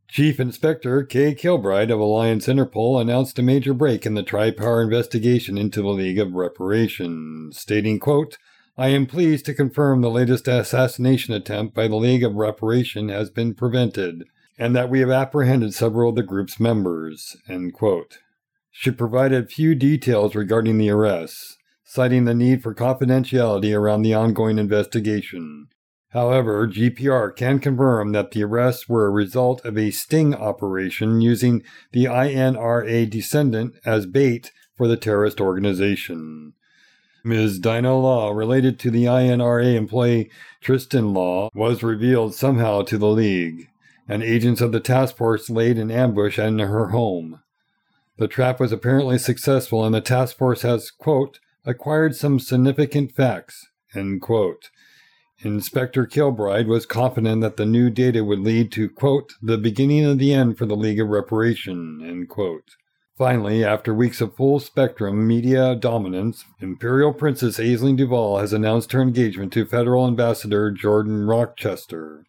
Chief 0.07 0.39
Inspector 0.39 1.05
Kay 1.07 1.35
Kilbride 1.35 1.91
of 1.91 1.99
Alliance 1.99 2.47
Interpol 2.47 3.01
announced 3.01 3.37
a 3.41 3.43
major 3.43 3.75
break 3.75 4.07
in 4.07 4.15
the 4.15 4.23
Tri-Power 4.23 4.83
investigation 4.83 5.59
into 5.59 5.83
the 5.83 5.89
League 5.89 6.21
of 6.21 6.35
Reparation, 6.35 7.51
stating, 7.53 7.99
quote, 7.99 8.39
I 8.79 8.89
am 8.89 9.07
pleased 9.07 9.45
to 9.47 9.55
confirm 9.55 10.03
the 10.03 10.11
latest 10.11 10.47
assassination 10.47 11.35
attempt 11.35 11.75
by 11.75 11.89
the 11.89 11.97
League 11.97 12.23
of 12.23 12.37
Reparation 12.37 13.09
has 13.09 13.29
been 13.31 13.55
prevented 13.55 14.23
and 14.59 14.75
that 14.77 14.91
we 14.91 15.01
have 15.01 15.11
apprehended 15.11 15.75
several 15.75 16.11
of 16.11 16.17
the 16.17 16.23
group's 16.23 16.61
members. 16.61 17.37
She 18.71 18.91
provided 18.91 19.51
few 19.51 19.75
details 19.75 20.35
regarding 20.35 20.79
the 20.79 20.91
arrests, 20.91 21.57
citing 21.85 22.25
the 22.25 22.35
need 22.35 22.63
for 22.63 22.75
confidentiality 22.75 23.77
around 23.77 24.03
the 24.03 24.15
ongoing 24.15 24.59
investigation. 24.59 25.69
However, 26.11 26.69
GPR 26.69 27.35
can 27.35 27.59
confirm 27.59 28.13
that 28.13 28.31
the 28.31 28.45
arrests 28.45 28.89
were 28.89 29.07
a 29.07 29.11
result 29.11 29.65
of 29.65 29.77
a 29.77 29.91
sting 29.91 30.35
operation 30.35 31.21
using 31.21 31.63
the 31.93 32.05
INRA 32.05 33.11
descendant 33.11 33.75
as 33.85 34.07
bait 34.07 34.53
for 34.77 34.87
the 34.87 34.97
terrorist 34.97 35.41
organization. 35.41 36.53
Ms. 37.25 37.59
Dino 37.59 37.99
Law, 37.99 38.31
related 38.31 38.79
to 38.81 38.91
the 38.91 39.07
INRA 39.07 39.75
employee 39.75 40.31
Tristan 40.61 41.15
Law, 41.15 41.49
was 41.55 41.83
revealed 41.83 42.35
somehow 42.35 42.83
to 42.83 42.99
the 42.99 43.09
League 43.09 43.69
and 44.09 44.23
agents 44.23 44.61
of 44.61 44.73
the 44.73 44.81
task 44.81 45.17
force 45.17 45.49
laid 45.49 45.79
an 45.79 45.91
ambush 45.91 46.39
in 46.39 46.59
her 46.59 46.89
home. 46.89 47.41
The 48.17 48.29
trap 48.29 48.61
was 48.61 48.73
apparently 48.73 49.19
successful, 49.19 49.85
and 49.85 49.95
the 49.95 50.01
task 50.01 50.37
force 50.37 50.63
has, 50.63 50.91
quote, 50.91 51.41
acquired 51.65 52.15
some 52.15 52.39
significant 52.39 53.13
facts, 53.13 53.67
end 53.95 54.21
quote. 54.21 54.71
Inspector 55.41 56.07
Kilbride 56.07 56.69
was 56.69 56.87
confident 56.87 57.41
that 57.41 57.57
the 57.57 57.67
new 57.67 57.91
data 57.91 58.25
would 58.25 58.39
lead 58.39 58.71
to, 58.73 58.89
quote, 58.89 59.35
the 59.43 59.59
beginning 59.59 60.05
of 60.05 60.19
the 60.19 60.33
end 60.33 60.57
for 60.57 60.65
the 60.65 60.77
League 60.77 61.01
of 61.01 61.09
Reparation, 61.09 62.01
end 62.03 62.29
quote. 62.29 62.77
Finally, 63.17 63.65
after 63.65 63.95
weeks 63.95 64.21
of 64.21 64.35
full 64.35 64.59
spectrum 64.59 65.27
media 65.27 65.75
dominance, 65.75 66.45
Imperial 66.61 67.13
Princess 67.13 67.59
Aisling 67.59 67.97
Duval 67.97 68.39
has 68.39 68.53
announced 68.53 68.93
her 68.93 69.03
engagement 69.03 69.53
to 69.53 69.65
Federal 69.65 70.07
Ambassador 70.07 70.71
Jordan 70.71 71.25
Rochester. 71.25 72.25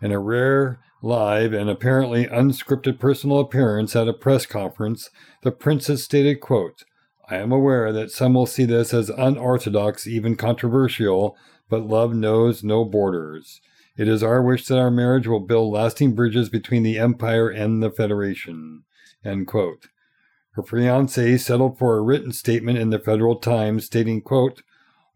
In 0.00 0.12
a 0.12 0.20
rare 0.20 0.78
live 1.02 1.52
and 1.52 1.68
apparently 1.68 2.26
unscripted 2.26 2.98
personal 2.98 3.40
appearance 3.40 3.94
at 3.96 4.08
a 4.08 4.12
press 4.12 4.46
conference, 4.46 5.10
the 5.42 5.50
princess 5.50 6.04
stated, 6.04 6.40
quote, 6.40 6.84
I 7.28 7.36
am 7.36 7.50
aware 7.50 7.92
that 7.92 8.10
some 8.10 8.34
will 8.34 8.46
see 8.46 8.64
this 8.64 8.94
as 8.94 9.10
unorthodox, 9.10 10.06
even 10.06 10.36
controversial, 10.36 11.36
but 11.68 11.86
love 11.86 12.14
knows 12.14 12.62
no 12.62 12.84
borders. 12.84 13.60
It 13.96 14.06
is 14.06 14.22
our 14.22 14.42
wish 14.42 14.66
that 14.66 14.78
our 14.78 14.90
marriage 14.90 15.26
will 15.26 15.40
build 15.40 15.72
lasting 15.72 16.14
bridges 16.14 16.48
between 16.48 16.82
the 16.82 16.98
Empire 16.98 17.48
and 17.48 17.82
the 17.82 17.90
Federation. 17.90 18.84
Her 19.24 20.62
fiancé 20.62 21.38
settled 21.38 21.78
for 21.78 21.96
a 21.96 22.02
written 22.02 22.32
statement 22.32 22.78
in 22.78 22.90
the 22.90 22.98
Federal 22.98 23.36
Times 23.36 23.86
stating, 23.86 24.20
quote, 24.22 24.62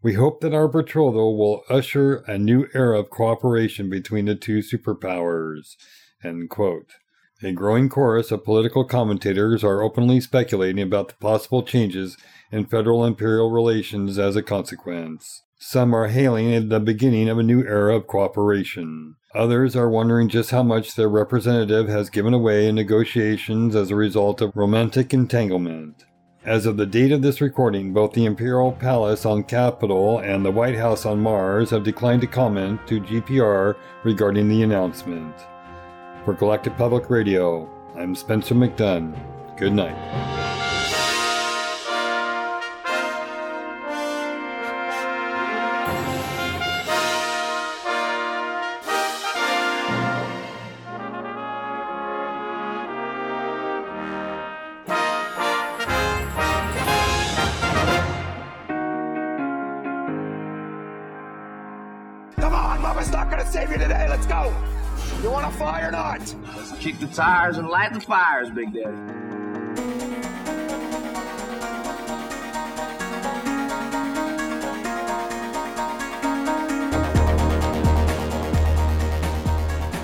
we 0.07 0.13
hope 0.13 0.39
that 0.39 0.53
our 0.53 0.69
betrothal 0.69 1.37
will 1.37 1.65
usher 1.69 2.23
a 2.27 2.37
new 2.37 2.65
era 2.73 2.97
of 2.97 3.09
cooperation 3.09 3.89
between 3.89 4.23
the 4.23 4.35
two 4.35 4.59
superpowers. 4.59 5.75
A 6.23 7.51
growing 7.51 7.89
chorus 7.89 8.31
of 8.31 8.45
political 8.45 8.85
commentators 8.85 9.65
are 9.65 9.81
openly 9.81 10.21
speculating 10.21 10.81
about 10.81 11.09
the 11.09 11.15
possible 11.15 11.61
changes 11.61 12.15
in 12.53 12.67
federal 12.67 13.03
imperial 13.03 13.51
relations 13.51 14.17
as 14.17 14.37
a 14.37 14.41
consequence. 14.41 15.43
Some 15.59 15.93
are 15.93 16.07
hailing 16.07 16.69
the 16.69 16.79
beginning 16.79 17.27
of 17.27 17.37
a 17.37 17.43
new 17.43 17.65
era 17.65 17.97
of 17.97 18.07
cooperation. 18.07 19.15
Others 19.35 19.75
are 19.75 19.89
wondering 19.89 20.29
just 20.29 20.51
how 20.51 20.63
much 20.63 20.95
their 20.95 21.09
representative 21.09 21.89
has 21.89 22.09
given 22.09 22.33
away 22.33 22.69
in 22.69 22.75
negotiations 22.75 23.75
as 23.75 23.91
a 23.91 23.95
result 23.95 24.39
of 24.39 24.55
romantic 24.55 25.13
entanglement. 25.13 26.05
As 26.47 26.65
of 26.65 26.77
the 26.77 26.85
date 26.85 27.11
of 27.11 27.21
this 27.21 27.41
recording, 27.41 27.91
both 27.91 28.13
the 28.13 28.23
Imperial 28.23 28.71
Palace 28.71 29.25
on 29.25 29.43
Capitol 29.43 30.19
and 30.19 30.45
the 30.45 30.51
White 30.51 30.77
House 30.77 31.05
on 31.05 31.19
Mars 31.19 31.71
have 31.71 31.83
declined 31.83 32.21
to 32.21 32.27
comment 32.27 32.79
to 32.87 33.01
GPR 33.01 33.75
regarding 34.05 34.47
the 34.47 34.63
announcement. 34.63 35.35
For 36.23 36.33
Galactic 36.33 36.77
Public 36.77 37.09
Radio, 37.09 37.69
I'm 37.97 38.15
Spencer 38.15 38.55
McDunn. 38.55 39.13
Good 39.57 39.73
night. 39.73 40.76
Save 63.47 63.71
you 63.71 63.77
today. 63.77 64.07
Let's 64.09 64.25
go. 64.25 64.53
You 65.21 65.31
wanna 65.31 65.51
fly 65.51 65.81
or 65.81 65.91
not? 65.91 66.35
Let's 66.55 66.71
kick 66.79 66.99
the 66.99 67.07
tires 67.07 67.57
and 67.57 67.67
light 67.67 67.93
the 67.93 68.01
fires, 68.01 68.49
Big 68.49 68.73
Daddy. 68.73 68.95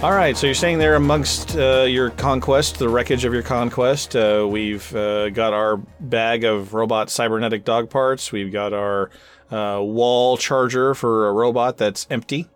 All 0.04 0.12
right, 0.12 0.36
so 0.36 0.48
you're 0.48 0.54
staying 0.54 0.80
there 0.80 0.96
amongst 0.96 1.56
uh, 1.56 1.84
your 1.84 2.10
conquest, 2.10 2.78
the 2.78 2.90
wreckage 2.90 3.24
of 3.24 3.34
your 3.34 3.42
conquest. 3.42 4.18
Uh, 4.18 4.46
we've 4.50 4.94
uh, 4.94 5.30
got 5.30 5.54
our 5.54 5.78
bag 5.78 6.44
of 6.44 6.74
robot 6.74 7.10
cybernetic 7.10 7.64
dog 7.64 7.90
parts. 7.90 8.30
We've 8.30 8.52
got 8.52 8.74
our 8.74 9.12
uh, 9.50 9.80
wall 9.82 10.36
charger 10.36 10.94
for 10.94 11.30
a 11.30 11.32
robot 11.32 11.78
that's 11.78 12.06
empty. 12.10 12.50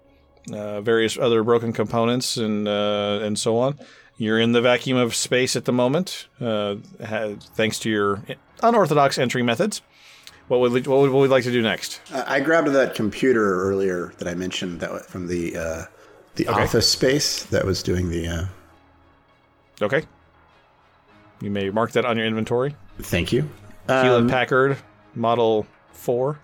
Uh, 0.54 0.80
various 0.82 1.18
other 1.18 1.44
broken 1.44 1.74
components 1.74 2.38
and 2.38 2.68
uh, 2.68 3.20
and 3.22 3.38
so 3.38 3.58
on. 3.58 3.78
You're 4.18 4.40
in 4.40 4.54
the 4.54 4.62
vacuum 4.62 4.98
of 4.98 5.14
space 5.14 5.56
at 5.58 5.66
the 5.66 5.74
moment, 5.74 6.28
uh, 6.40 6.76
ha- 7.06 7.36
thanks 7.56 7.78
to 7.80 7.90
your 7.90 8.24
unorthodox 8.64 9.18
entry 9.18 9.44
methods. 9.44 9.82
What 10.48 10.62
would 10.62 10.72
what 10.72 11.00
would, 11.02 11.10
what 11.12 11.20
would 11.20 11.22
we 11.24 11.28
like 11.28 11.44
to 11.44 11.52
do 11.52 11.62
next? 11.62 12.00
Uh, 12.14 12.24
I 12.26 12.40
grabbed 12.40 12.70
that 12.70 12.96
computer 12.96 13.62
earlier 13.70 14.14
that 14.20 14.28
I 14.30 14.34
mentioned 14.36 14.80
that 14.80 15.06
from 15.08 15.28
the 15.28 15.58
uh, 15.58 15.84
the 16.36 16.48
Okay. 16.48 16.64
office 16.64 16.90
space 16.90 17.44
that 17.46 17.66
was 17.66 17.84
doing 17.84 18.10
the. 18.10 18.28
Uh, 18.28 18.46
Okay. 19.82 20.04
You 21.42 21.52
may 21.52 21.70
mark 21.70 21.92
that 21.92 22.04
on 22.06 22.18
your 22.18 22.26
inventory. 22.26 22.76
thank 23.00 23.32
you. 23.32 23.42
Hewlett 23.88 24.22
Um, 24.22 24.28
Packard 24.30 24.78
Model 25.14 25.68
4. 25.92 26.40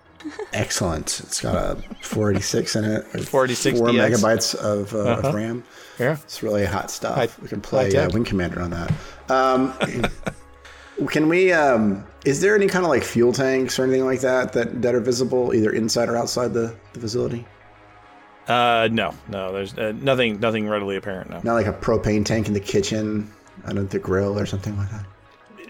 Excellent. 0.52 1.20
It's 1.20 1.40
got 1.40 1.54
a 1.54 1.76
486 2.02 2.76
in 2.76 2.84
it. 2.84 3.06
with 3.12 3.28
486 3.28 3.78
Four 3.78 3.88
DX. 3.88 3.94
megabytes 4.10 4.54
of, 4.54 4.94
uh, 4.94 4.98
Uh-huh. 4.98 5.28
of 5.28 5.34
RAM. 5.34 5.64
Yeah. 5.98 6.12
It's 6.24 6.42
really 6.42 6.64
hot 6.64 6.90
stuff. 6.90 7.38
We 7.40 7.48
can 7.48 7.60
play 7.60 7.94
uh. 7.96 8.08
Wing 8.10 8.24
Commander 8.24 8.60
on 8.60 8.70
that. 8.70 8.92
Um, 9.28 9.74
can 11.08 11.28
we? 11.28 11.52
Um, 11.52 12.04
is 12.24 12.40
there 12.40 12.54
any 12.54 12.66
kind 12.66 12.84
of 12.84 12.88
like 12.90 13.02
fuel 13.02 13.32
tanks 13.32 13.78
or 13.78 13.84
anything 13.84 14.04
like 14.04 14.20
that 14.20 14.52
that, 14.54 14.82
that 14.82 14.94
are 14.94 15.00
visible 15.00 15.54
either 15.54 15.70
inside 15.70 16.08
or 16.08 16.16
outside 16.16 16.52
the, 16.54 16.74
the 16.94 17.00
facility? 17.00 17.46
Uh, 18.48 18.88
no, 18.92 19.14
no, 19.28 19.52
there's 19.52 19.72
uh, 19.78 19.92
nothing, 20.02 20.38
nothing 20.38 20.68
readily 20.68 20.96
apparent. 20.96 21.30
No, 21.30 21.40
Not 21.44 21.54
like 21.54 21.66
a 21.66 21.72
propane 21.72 22.24
tank 22.26 22.46
in 22.46 22.52
the 22.52 22.60
kitchen, 22.60 23.30
under 23.64 23.84
the 23.84 23.98
grill 23.98 24.38
or 24.38 24.44
something 24.44 24.76
like 24.76 24.90
that. 24.90 25.06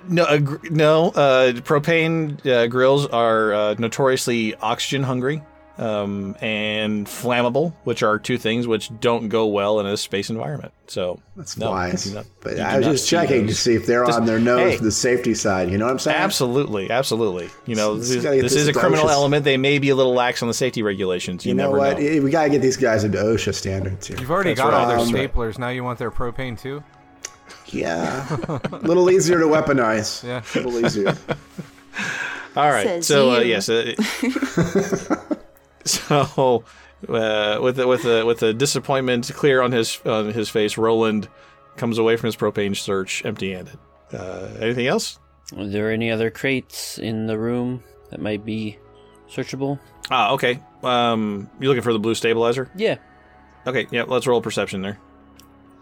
No, 0.09 0.25
uh, 0.25 0.39
gr- 0.39 0.57
no. 0.71 1.09
Uh, 1.11 1.53
propane 1.53 2.45
uh, 2.47 2.67
grills 2.67 3.07
are 3.07 3.53
uh, 3.53 3.75
notoriously 3.79 4.55
oxygen 4.57 5.03
hungry, 5.03 5.43
um, 5.77 6.37
and 6.41 7.07
flammable, 7.07 7.73
which 7.85 8.03
are 8.05 8.19
two 8.19 8.39
things 8.39 8.67
which 8.69 8.91
don't 9.01 9.29
go 9.29 9.47
well 9.47 9.81
in 9.81 9.87
a 9.87 9.97
space 9.97 10.31
environment. 10.31 10.73
So 10.87 11.19
That's 11.37 11.57
no, 11.57 11.71
wise. 11.71 12.13
not- 12.15 12.27
but 12.41 12.61
I 12.61 12.77
was 12.79 12.87
just 12.87 13.05
see 13.05 13.11
checking 13.17 13.47
to 13.49 13.55
see 13.55 13.75
if 13.75 13.87
they're 13.87 14.05
Just- 14.05 14.19
on 14.21 14.27
their 14.27 14.39
nose, 14.39 14.75
hey. 14.75 14.77
the 14.77 14.93
safety 14.93 15.35
side. 15.35 15.71
You 15.71 15.79
know 15.79 15.87
what 15.87 15.93
I'm 15.93 15.99
saying? 15.99 16.17
Absolutely, 16.19 16.91
absolutely. 16.91 17.49
You 17.67 17.75
know, 17.75 17.97
This 17.97 18.11
this, 18.11 18.23
this 18.23 18.43
this 18.43 18.55
is 18.55 18.69
a 18.69 18.73
criminal 18.73 18.99
atrocious. 19.07 19.17
element. 19.17 19.45
They 19.45 19.57
may 19.57 19.79
be 19.81 19.89
a 19.89 19.97
little 19.97 20.15
lax 20.15 20.43
on 20.43 20.49
the 20.49 20.55
safety 20.55 20.83
regulations. 20.83 21.45
You, 21.45 21.51
You 21.51 21.55
know 21.57 21.65
never 21.73 21.79
what? 21.79 21.99
know. 21.99 22.07
Eh, 22.07 22.21
We 22.21 22.31
gotta 22.31 22.51
get 22.51 22.61
these 22.63 22.77
guys 22.77 23.03
into 23.03 23.19
OSHA 23.19 23.55
standards 23.55 24.07
here. 24.07 24.17
You've 24.21 24.31
already 24.31 24.51
That's 24.51 24.61
got 24.61 24.73
right. 24.73 24.97
all 24.97 25.05
their 25.07 25.29
staplers. 25.29 25.59
Now 25.59 25.71
you 25.71 25.83
want 25.83 25.99
their 25.99 26.11
propane 26.13 26.61
too? 26.61 26.85
Yeah, 27.67 28.37
a 28.73 28.79
little 28.79 29.11
easier 29.11 29.39
to 29.39 29.47
weaponize. 29.47 30.23
Yeah. 30.23 30.43
a 30.55 30.65
little 30.65 30.85
easier. 30.85 31.17
All 32.57 32.71
right. 32.71 32.85
Says 32.85 33.07
so 33.07 33.33
uh, 33.33 33.39
you. 33.41 33.49
yes. 33.49 33.69
Uh, 33.69 33.95
so 35.85 36.65
uh, 37.09 37.59
with 37.61 37.77
the, 37.77 37.87
with 37.87 38.03
the, 38.03 38.25
with 38.25 38.39
the 38.39 38.55
disappointment 38.55 39.31
clear 39.35 39.61
on 39.61 39.73
his 39.73 40.01
on 40.05 40.33
his 40.33 40.49
face, 40.49 40.79
Roland 40.79 41.29
comes 41.77 41.99
away 41.99 42.17
from 42.17 42.29
his 42.29 42.37
propane 42.37 42.77
search 42.77 43.25
empty-handed. 43.25 43.77
Uh, 44.13 44.49
anything 44.61 44.87
else? 44.87 45.19
Are 45.57 45.67
there 45.67 45.91
any 45.91 46.11
other 46.11 46.31
crates 46.31 46.99
in 46.99 47.27
the 47.27 47.37
room 47.37 47.83
that 48.11 48.21
might 48.21 48.45
be 48.45 48.79
searchable? 49.29 49.81
Ah, 50.11 50.33
okay. 50.33 50.63
Um, 50.83 51.51
you 51.59 51.69
looking 51.69 51.83
for 51.83 51.93
the 51.93 51.99
blue 51.99 52.15
stabilizer? 52.15 52.71
Yeah. 52.77 52.97
Okay. 53.67 53.87
Yeah. 53.91 54.05
Let's 54.05 54.27
roll 54.27 54.41
perception 54.41 54.83
there. 54.83 54.99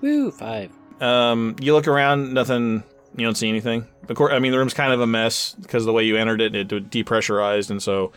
Woo, 0.00 0.30
five. 0.30 0.70
Um, 1.02 1.56
you 1.60 1.74
look 1.74 1.88
around, 1.88 2.32
nothing. 2.32 2.82
You 3.16 3.26
don't 3.26 3.34
see 3.34 3.48
anything. 3.48 3.86
Of 4.08 4.16
course, 4.16 4.32
I 4.32 4.38
mean 4.38 4.52
the 4.52 4.58
room's 4.58 4.74
kind 4.74 4.92
of 4.92 5.00
a 5.00 5.06
mess 5.06 5.54
because 5.60 5.84
the 5.84 5.92
way 5.92 6.04
you 6.04 6.16
entered 6.16 6.40
it, 6.40 6.54
it 6.54 6.68
depressurized, 6.90 7.70
and 7.70 7.82
so 7.82 8.12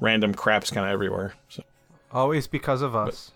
random 0.00 0.34
crap's 0.34 0.70
kind 0.70 0.86
of 0.86 0.92
everywhere. 0.92 1.34
So. 1.48 1.62
Always 2.12 2.46
because 2.46 2.82
of 2.82 2.96
us. 2.96 3.30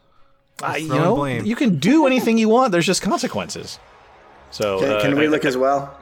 Uh, 0.62 0.72
Just 0.74 0.82
you 0.84 0.88
know, 0.88 1.14
blame. 1.16 1.44
you 1.44 1.56
can 1.56 1.78
do 1.78 2.06
anything 2.06 2.38
you 2.38 2.48
want. 2.48 2.72
There's 2.72 2.86
just 2.86 3.02
consequences. 3.02 3.78
So 4.50 4.80
Can, 4.80 4.90
uh, 4.92 5.00
can 5.02 5.16
we 5.18 5.24
I- 5.26 5.28
look 5.28 5.44
as 5.44 5.56
well? 5.56 5.96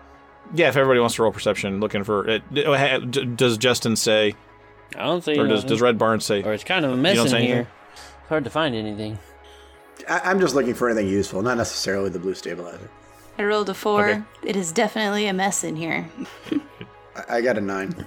Yeah, 0.55 0.69
if 0.69 0.77
everybody 0.77 1.01
wants 1.01 1.15
to 1.17 1.23
roll 1.23 1.33
perception, 1.33 1.81
looking 1.81 2.05
for 2.05 2.29
it. 2.29 2.43
d- 2.53 2.65
oh, 2.65 2.75
ha- 2.77 2.99
d- 2.99 3.25
Does 3.25 3.57
Justin 3.57 3.97
say, 3.97 4.35
I 4.95 5.05
don't 5.05 5.25
see 5.25 5.33
or 5.39 5.47
does, 5.47 5.61
nothing. 5.63 5.69
does 5.69 5.81
Red 5.81 5.97
Barn 5.99 6.21
say? 6.21 6.43
Or 6.43 6.53
it's 6.53 6.65
kind 6.65 6.85
of 6.85 6.93
a 6.93 6.97
mess 6.97 7.17
in 7.19 7.27
here. 7.27 7.35
anything? 7.37 7.67
It's 7.95 8.29
hard 8.29 8.45
to 8.45 8.51
find 8.51 8.75
anything. 8.75 9.19
I, 10.09 10.21
I'm 10.31 10.41
just 10.41 10.55
looking 10.55 10.75
for 10.75 10.89
anything 10.89 11.09
useful, 11.09 11.43
not 11.43 11.57
necessarily 11.57 12.11
the 12.11 12.19
blue 12.19 12.35
stabilizer. 12.35 12.89
I 13.39 13.45
rolled 13.45 13.69
a 13.71 13.75
four. 13.75 14.09
Okay. 14.11 14.23
It 14.45 14.57
is 14.57 14.73
definitely 14.73 15.27
a 15.27 15.33
mess 15.33 15.65
in 15.65 15.75
here. 15.77 16.09
I, 17.17 17.37
I 17.37 17.41
got 17.43 17.59
a 17.59 17.61
nine. 17.61 18.07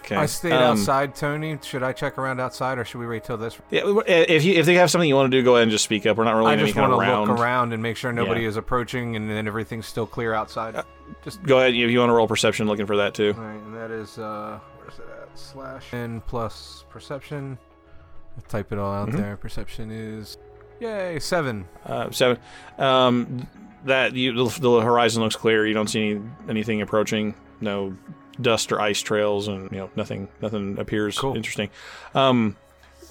Okay. 0.00 0.16
I 0.16 0.26
stayed 0.26 0.52
Um, 0.52 0.78
outside, 0.78 1.14
Tony. 1.14 1.58
Should 1.62 1.82
I 1.82 1.92
check 1.92 2.16
around 2.18 2.40
outside, 2.40 2.78
or 2.78 2.84
should 2.84 2.98
we 2.98 3.06
wait 3.06 3.24
till 3.24 3.36
this? 3.36 3.58
Yeah, 3.70 3.82
if 4.06 4.44
you 4.44 4.54
if 4.54 4.64
they 4.66 4.74
have 4.74 4.90
something 4.90 5.08
you 5.08 5.14
want 5.14 5.30
to 5.30 5.36
do, 5.38 5.42
go 5.44 5.54
ahead 5.56 5.64
and 5.64 5.70
just 5.70 5.84
speak 5.84 6.06
up. 6.06 6.16
We're 6.16 6.24
not 6.24 6.34
really 6.36 6.52
I 6.52 6.56
just 6.56 6.74
want 6.76 6.92
to 6.92 6.96
round. 6.98 7.30
look 7.30 7.38
around 7.38 7.72
and 7.72 7.82
make 7.82 7.96
sure 7.96 8.12
nobody 8.12 8.42
Yeah. 8.42 8.48
is 8.48 8.56
approaching, 8.56 9.16
and 9.16 9.28
then 9.30 9.46
everything's 9.46 9.86
still 9.86 10.06
clear 10.06 10.32
outside. 10.34 10.82
Just 11.22 11.42
Go 11.42 11.58
ahead 11.58 11.74
if 11.74 11.90
you 11.90 11.98
want 11.98 12.10
to 12.10 12.14
roll 12.14 12.28
perception, 12.28 12.66
looking 12.66 12.86
for 12.86 12.96
that 12.96 13.14
too. 13.14 13.34
All 13.36 13.44
right, 13.44 13.60
and 13.60 13.74
that 13.76 13.90
is 13.90 14.18
uh, 14.18 14.58
where's 14.78 14.98
it 14.98 15.06
at? 15.22 15.38
Slash 15.38 15.92
n 15.92 16.22
plus 16.26 16.84
perception. 16.90 17.58
I'll 18.36 18.42
type 18.48 18.72
it 18.72 18.78
all 18.78 18.92
out 18.92 19.10
Mhm. 19.10 19.16
there. 19.18 19.36
Perception 19.36 19.90
is, 19.90 20.36
yay, 20.84 21.18
seven. 21.18 21.66
Uh, 21.84 22.10
seven. 22.10 22.38
Um, 22.78 23.46
that 23.84 24.14
you 24.14 24.32
the, 24.32 24.60
the 24.60 24.80
horizon 24.80 25.22
looks 25.22 25.36
clear. 25.36 25.66
You 25.66 25.74
don't 25.74 25.88
see 25.88 26.12
any, 26.12 26.20
anything 26.48 26.82
approaching. 26.82 27.34
No 27.60 27.96
dust 28.40 28.72
or 28.72 28.80
ice 28.80 29.00
trails, 29.00 29.48
and 29.48 29.70
you 29.70 29.78
know 29.78 29.90
nothing. 29.96 30.28
Nothing 30.40 30.78
appears 30.78 31.18
interesting. 31.22 31.70
Um, 32.14 32.56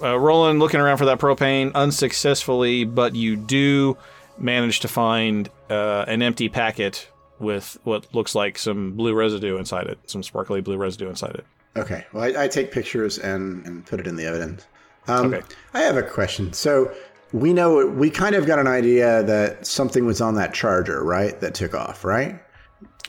uh, 0.02 0.18
Roland 0.18 0.60
looking 0.60 0.80
around 0.80 0.98
for 0.98 1.06
that 1.06 1.20
propane 1.20 1.72
unsuccessfully, 1.74 2.84
but 2.84 3.16
you 3.16 3.36
do 3.36 3.98
manage 4.38 4.80
to 4.82 4.88
find 4.88 5.50
uh, 5.70 6.06
an 6.08 6.22
empty 6.22 6.50
packet 6.50 7.08
with 7.40 7.78
what 7.84 8.14
looks 8.14 8.34
like 8.36 8.58
some 8.58 8.94
blue 8.94 9.14
residue 9.14 9.58
inside 9.58 9.88
it. 9.88 10.00
Some 10.08 10.24
sparkly 10.24 10.62
blue 10.62 10.78
residue 10.78 11.10
inside 11.10 11.36
it. 11.36 11.46
Okay. 11.76 12.06
Well, 12.14 12.24
I, 12.24 12.44
I 12.44 12.48
take 12.48 12.72
pictures 12.72 13.18
and, 13.20 13.66
and 13.66 13.86
put 13.86 14.00
it 14.00 14.08
in 14.08 14.16
the 14.16 14.26
evidence. 14.26 14.66
Um, 15.08 15.34
Okay. 15.34 15.46
I 15.74 15.82
have 15.82 15.98
a 15.98 16.04
question. 16.04 16.54
So 16.54 16.94
we 17.34 17.52
know 17.52 17.86
we 17.88 18.10
kind 18.10 18.36
of 18.36 18.46
got 18.46 18.60
an 18.60 18.68
idea 18.68 19.24
that 19.24 19.66
something 19.66 20.06
was 20.06 20.22
on 20.22 20.36
that 20.36 20.54
charger, 20.54 21.04
right? 21.04 21.40
That 21.42 21.54
took 21.56 21.74
off, 21.74 22.06
right? 22.06 22.40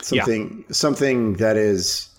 Something 0.01 0.65
something 0.71 1.33
that 1.35 1.55
is 1.57 2.09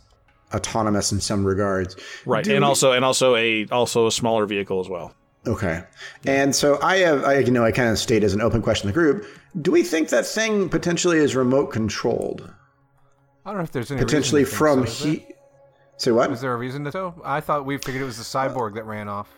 autonomous 0.55 1.13
in 1.13 1.21
some 1.21 1.45
regards. 1.45 1.97
Right, 2.25 2.45
Do 2.45 2.55
and 2.55 2.65
we- 2.65 2.69
also 2.69 2.93
and 2.93 3.05
also 3.05 3.35
a 3.37 3.67
also 3.71 4.07
a 4.07 4.13
smaller 4.13 4.47
vehicle 4.47 4.81
as 4.81 4.89
well. 4.89 5.13
Okay. 5.47 5.85
And 6.27 6.57
so 6.57 6.81
I 6.83 6.97
have, 6.97 7.23
I, 7.23 7.39
you 7.39 7.53
know, 7.53 7.65
I 7.65 7.71
kind 7.71 7.89
of 7.89 7.99
state 8.01 8.25
as 8.25 8.35
an 8.35 8.41
open 8.41 8.63
question 8.63 8.89
in 8.89 8.93
the 8.93 9.01
group. 9.01 9.27
Do 9.63 9.71
we 9.71 9.85
think 9.85 10.09
that 10.09 10.27
thing 10.27 10.69
potentially 10.69 11.19
is 11.19 11.37
remote 11.37 11.67
controlled? 11.69 12.53
I 13.45 13.51
don't 13.51 13.59
know 13.59 13.63
if 13.63 13.71
there's 13.71 13.93
any 13.93 14.01
Potentially 14.03 14.43
reason 14.43 14.53
to 14.53 14.59
from 14.59 14.79
think 14.85 14.89
so, 14.97 15.07
is 15.09 15.15
he. 15.21 15.27
Say 15.99 16.11
what? 16.11 16.33
Is 16.33 16.41
there 16.41 16.53
a 16.53 16.57
reason 16.57 16.83
to 16.85 16.91
so? 16.93 17.15
I 17.25 17.41
thought 17.41 17.65
we 17.65 17.79
figured 17.79 18.03
it 18.03 18.07
was 18.07 18.17
the 18.19 18.25
cyborg 18.25 18.75
that 18.75 18.87
ran 18.87 19.09
off. 19.09 19.29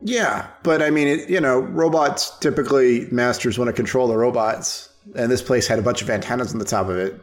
Yeah, 0.00 0.46
but 0.62 0.80
I 0.82 0.90
mean, 0.90 1.08
it, 1.08 1.28
you 1.28 1.40
know, 1.40 1.58
robots 1.60 2.30
typically 2.38 3.08
masters 3.10 3.58
want 3.58 3.68
to 3.68 3.72
control 3.72 4.06
the 4.08 4.16
robots, 4.16 4.90
and 5.16 5.30
this 5.30 5.42
place 5.42 5.66
had 5.66 5.78
a 5.78 5.82
bunch 5.82 6.02
of 6.02 6.10
antennas 6.10 6.52
on 6.52 6.58
the 6.58 6.64
top 6.64 6.88
of 6.88 6.96
it. 6.96 7.20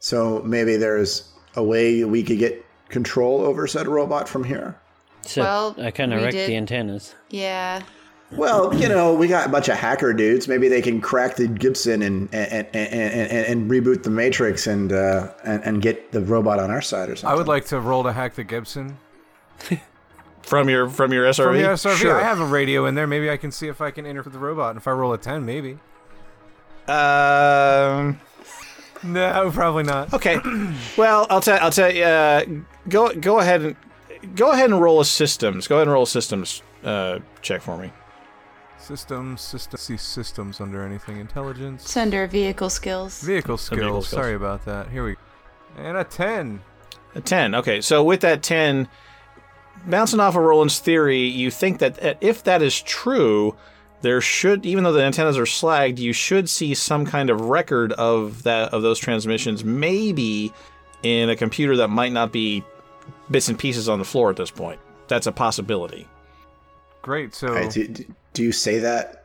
So 0.00 0.42
maybe 0.44 0.76
there's 0.76 1.28
a 1.54 1.62
way 1.62 2.02
we 2.04 2.22
could 2.24 2.38
get 2.38 2.64
control 2.88 3.42
over 3.42 3.66
said 3.66 3.86
robot 3.86 4.28
from 4.28 4.42
here. 4.44 4.76
So 5.22 5.42
Well, 5.42 5.76
I 5.80 5.90
kind 5.92 6.12
of 6.12 6.18
we 6.18 6.24
wrecked 6.24 6.36
did- 6.36 6.50
the 6.50 6.56
antennas. 6.56 7.14
Yeah. 7.30 7.82
Well, 8.32 8.74
you 8.74 8.88
know, 8.88 9.12
we 9.14 9.28
got 9.28 9.46
a 9.46 9.50
bunch 9.50 9.68
of 9.68 9.76
hacker 9.76 10.14
dudes. 10.14 10.48
Maybe 10.48 10.66
they 10.66 10.80
can 10.80 11.02
crack 11.02 11.36
the 11.36 11.46
Gibson 11.46 12.00
and 12.00 12.30
and, 12.34 12.66
and, 12.72 12.76
and, 12.76 13.30
and, 13.30 13.46
and 13.46 13.70
reboot 13.70 14.04
the 14.04 14.10
Matrix 14.10 14.66
and, 14.66 14.90
uh, 14.90 15.32
and 15.44 15.62
and 15.64 15.82
get 15.82 16.12
the 16.12 16.22
robot 16.22 16.58
on 16.58 16.70
our 16.70 16.80
side 16.80 17.10
or 17.10 17.16
something. 17.16 17.30
I 17.30 17.36
would 17.36 17.46
like 17.46 17.66
to 17.66 17.78
roll 17.78 18.02
to 18.04 18.12
hack 18.12 18.34
the 18.34 18.42
Gibson. 18.44 18.96
From 20.44 20.68
your 20.68 20.88
from 20.88 21.12
your 21.12 21.24
SRV. 21.26 21.44
From 21.44 21.56
the 21.56 21.62
SRV, 21.62 21.96
Sure. 21.96 22.20
I 22.20 22.24
have 22.24 22.40
a 22.40 22.44
radio 22.46 22.86
in 22.86 22.94
there. 22.94 23.06
Maybe 23.06 23.30
I 23.30 23.36
can 23.36 23.50
see 23.50 23.68
if 23.68 23.80
I 23.80 23.90
can 23.90 24.04
enter 24.06 24.22
with 24.22 24.32
the 24.32 24.38
robot. 24.38 24.70
And 24.70 24.78
if 24.78 24.86
I 24.88 24.90
roll 24.92 25.12
a 25.12 25.18
ten, 25.18 25.44
maybe. 25.46 25.78
Um. 26.88 28.20
No, 29.04 29.50
probably 29.52 29.82
not. 29.84 30.12
Okay. 30.14 30.38
Well, 30.96 31.26
I'll 31.30 31.40
tell. 31.40 31.58
I'll 31.60 31.70
tell 31.70 31.92
you. 31.92 32.04
Uh, 32.04 32.44
go 32.88 33.12
go 33.14 33.38
ahead 33.40 33.62
and 33.62 33.76
go 34.36 34.50
ahead 34.52 34.70
and 34.70 34.80
roll 34.80 35.00
a 35.00 35.04
systems. 35.04 35.66
Go 35.68 35.76
ahead 35.76 35.86
and 35.86 35.92
roll 35.92 36.02
a 36.04 36.06
systems 36.06 36.62
uh, 36.84 37.18
check 37.40 37.62
for 37.62 37.76
me. 37.78 37.90
Systems, 38.78 39.40
system, 39.40 39.78
see 39.78 39.96
systems 39.96 40.60
under 40.60 40.84
anything. 40.84 41.18
Intelligence. 41.18 41.84
It's 41.84 41.96
under 41.96 42.26
vehicle 42.26 42.68
skills. 42.68 43.22
Vehicle 43.22 43.56
Some 43.56 43.78
vehicle 43.78 44.02
skills. 44.02 44.08
skills. 44.08 44.20
Sorry 44.22 44.34
about 44.34 44.64
that. 44.64 44.88
Here 44.90 45.04
we 45.04 45.14
Go. 45.14 45.20
And 45.78 45.96
a 45.96 46.04
10. 46.04 46.60
A 47.14 47.20
10. 47.20 47.54
Okay, 47.54 47.80
so 47.80 48.02
with 48.02 48.20
that 48.22 48.42
10, 48.42 48.88
bouncing 49.86 50.20
off 50.20 50.36
of 50.36 50.42
Roland's 50.42 50.78
theory, 50.78 51.20
you 51.20 51.50
think 51.50 51.78
that 51.78 52.02
uh, 52.02 52.14
if 52.20 52.44
that 52.44 52.62
is 52.62 52.80
true, 52.80 53.56
there 54.00 54.20
should, 54.20 54.66
even 54.66 54.84
though 54.84 54.92
the 54.92 55.02
antennas 55.02 55.38
are 55.38 55.44
slagged, 55.44 55.98
you 55.98 56.12
should 56.12 56.48
see 56.48 56.74
some 56.74 57.06
kind 57.06 57.30
of 57.30 57.40
record 57.42 57.92
of 57.92 58.42
that 58.42 58.72
of 58.72 58.82
those 58.82 58.98
transmissions, 58.98 59.64
maybe 59.64 60.52
in 61.02 61.30
a 61.30 61.36
computer 61.36 61.76
that 61.76 61.88
might 61.88 62.12
not 62.12 62.32
be 62.32 62.64
bits 63.30 63.48
and 63.48 63.58
pieces 63.58 63.88
on 63.88 63.98
the 63.98 64.04
floor 64.04 64.30
at 64.30 64.36
this 64.36 64.50
point. 64.50 64.80
That's 65.08 65.26
a 65.26 65.32
possibility. 65.32 66.08
Great. 67.02 67.34
So 67.34 67.48
Alright, 67.48 67.70
do, 67.72 67.88
do- 67.88 68.14
do 68.32 68.42
you 68.42 68.52
say 68.52 68.78
that? 68.78 69.18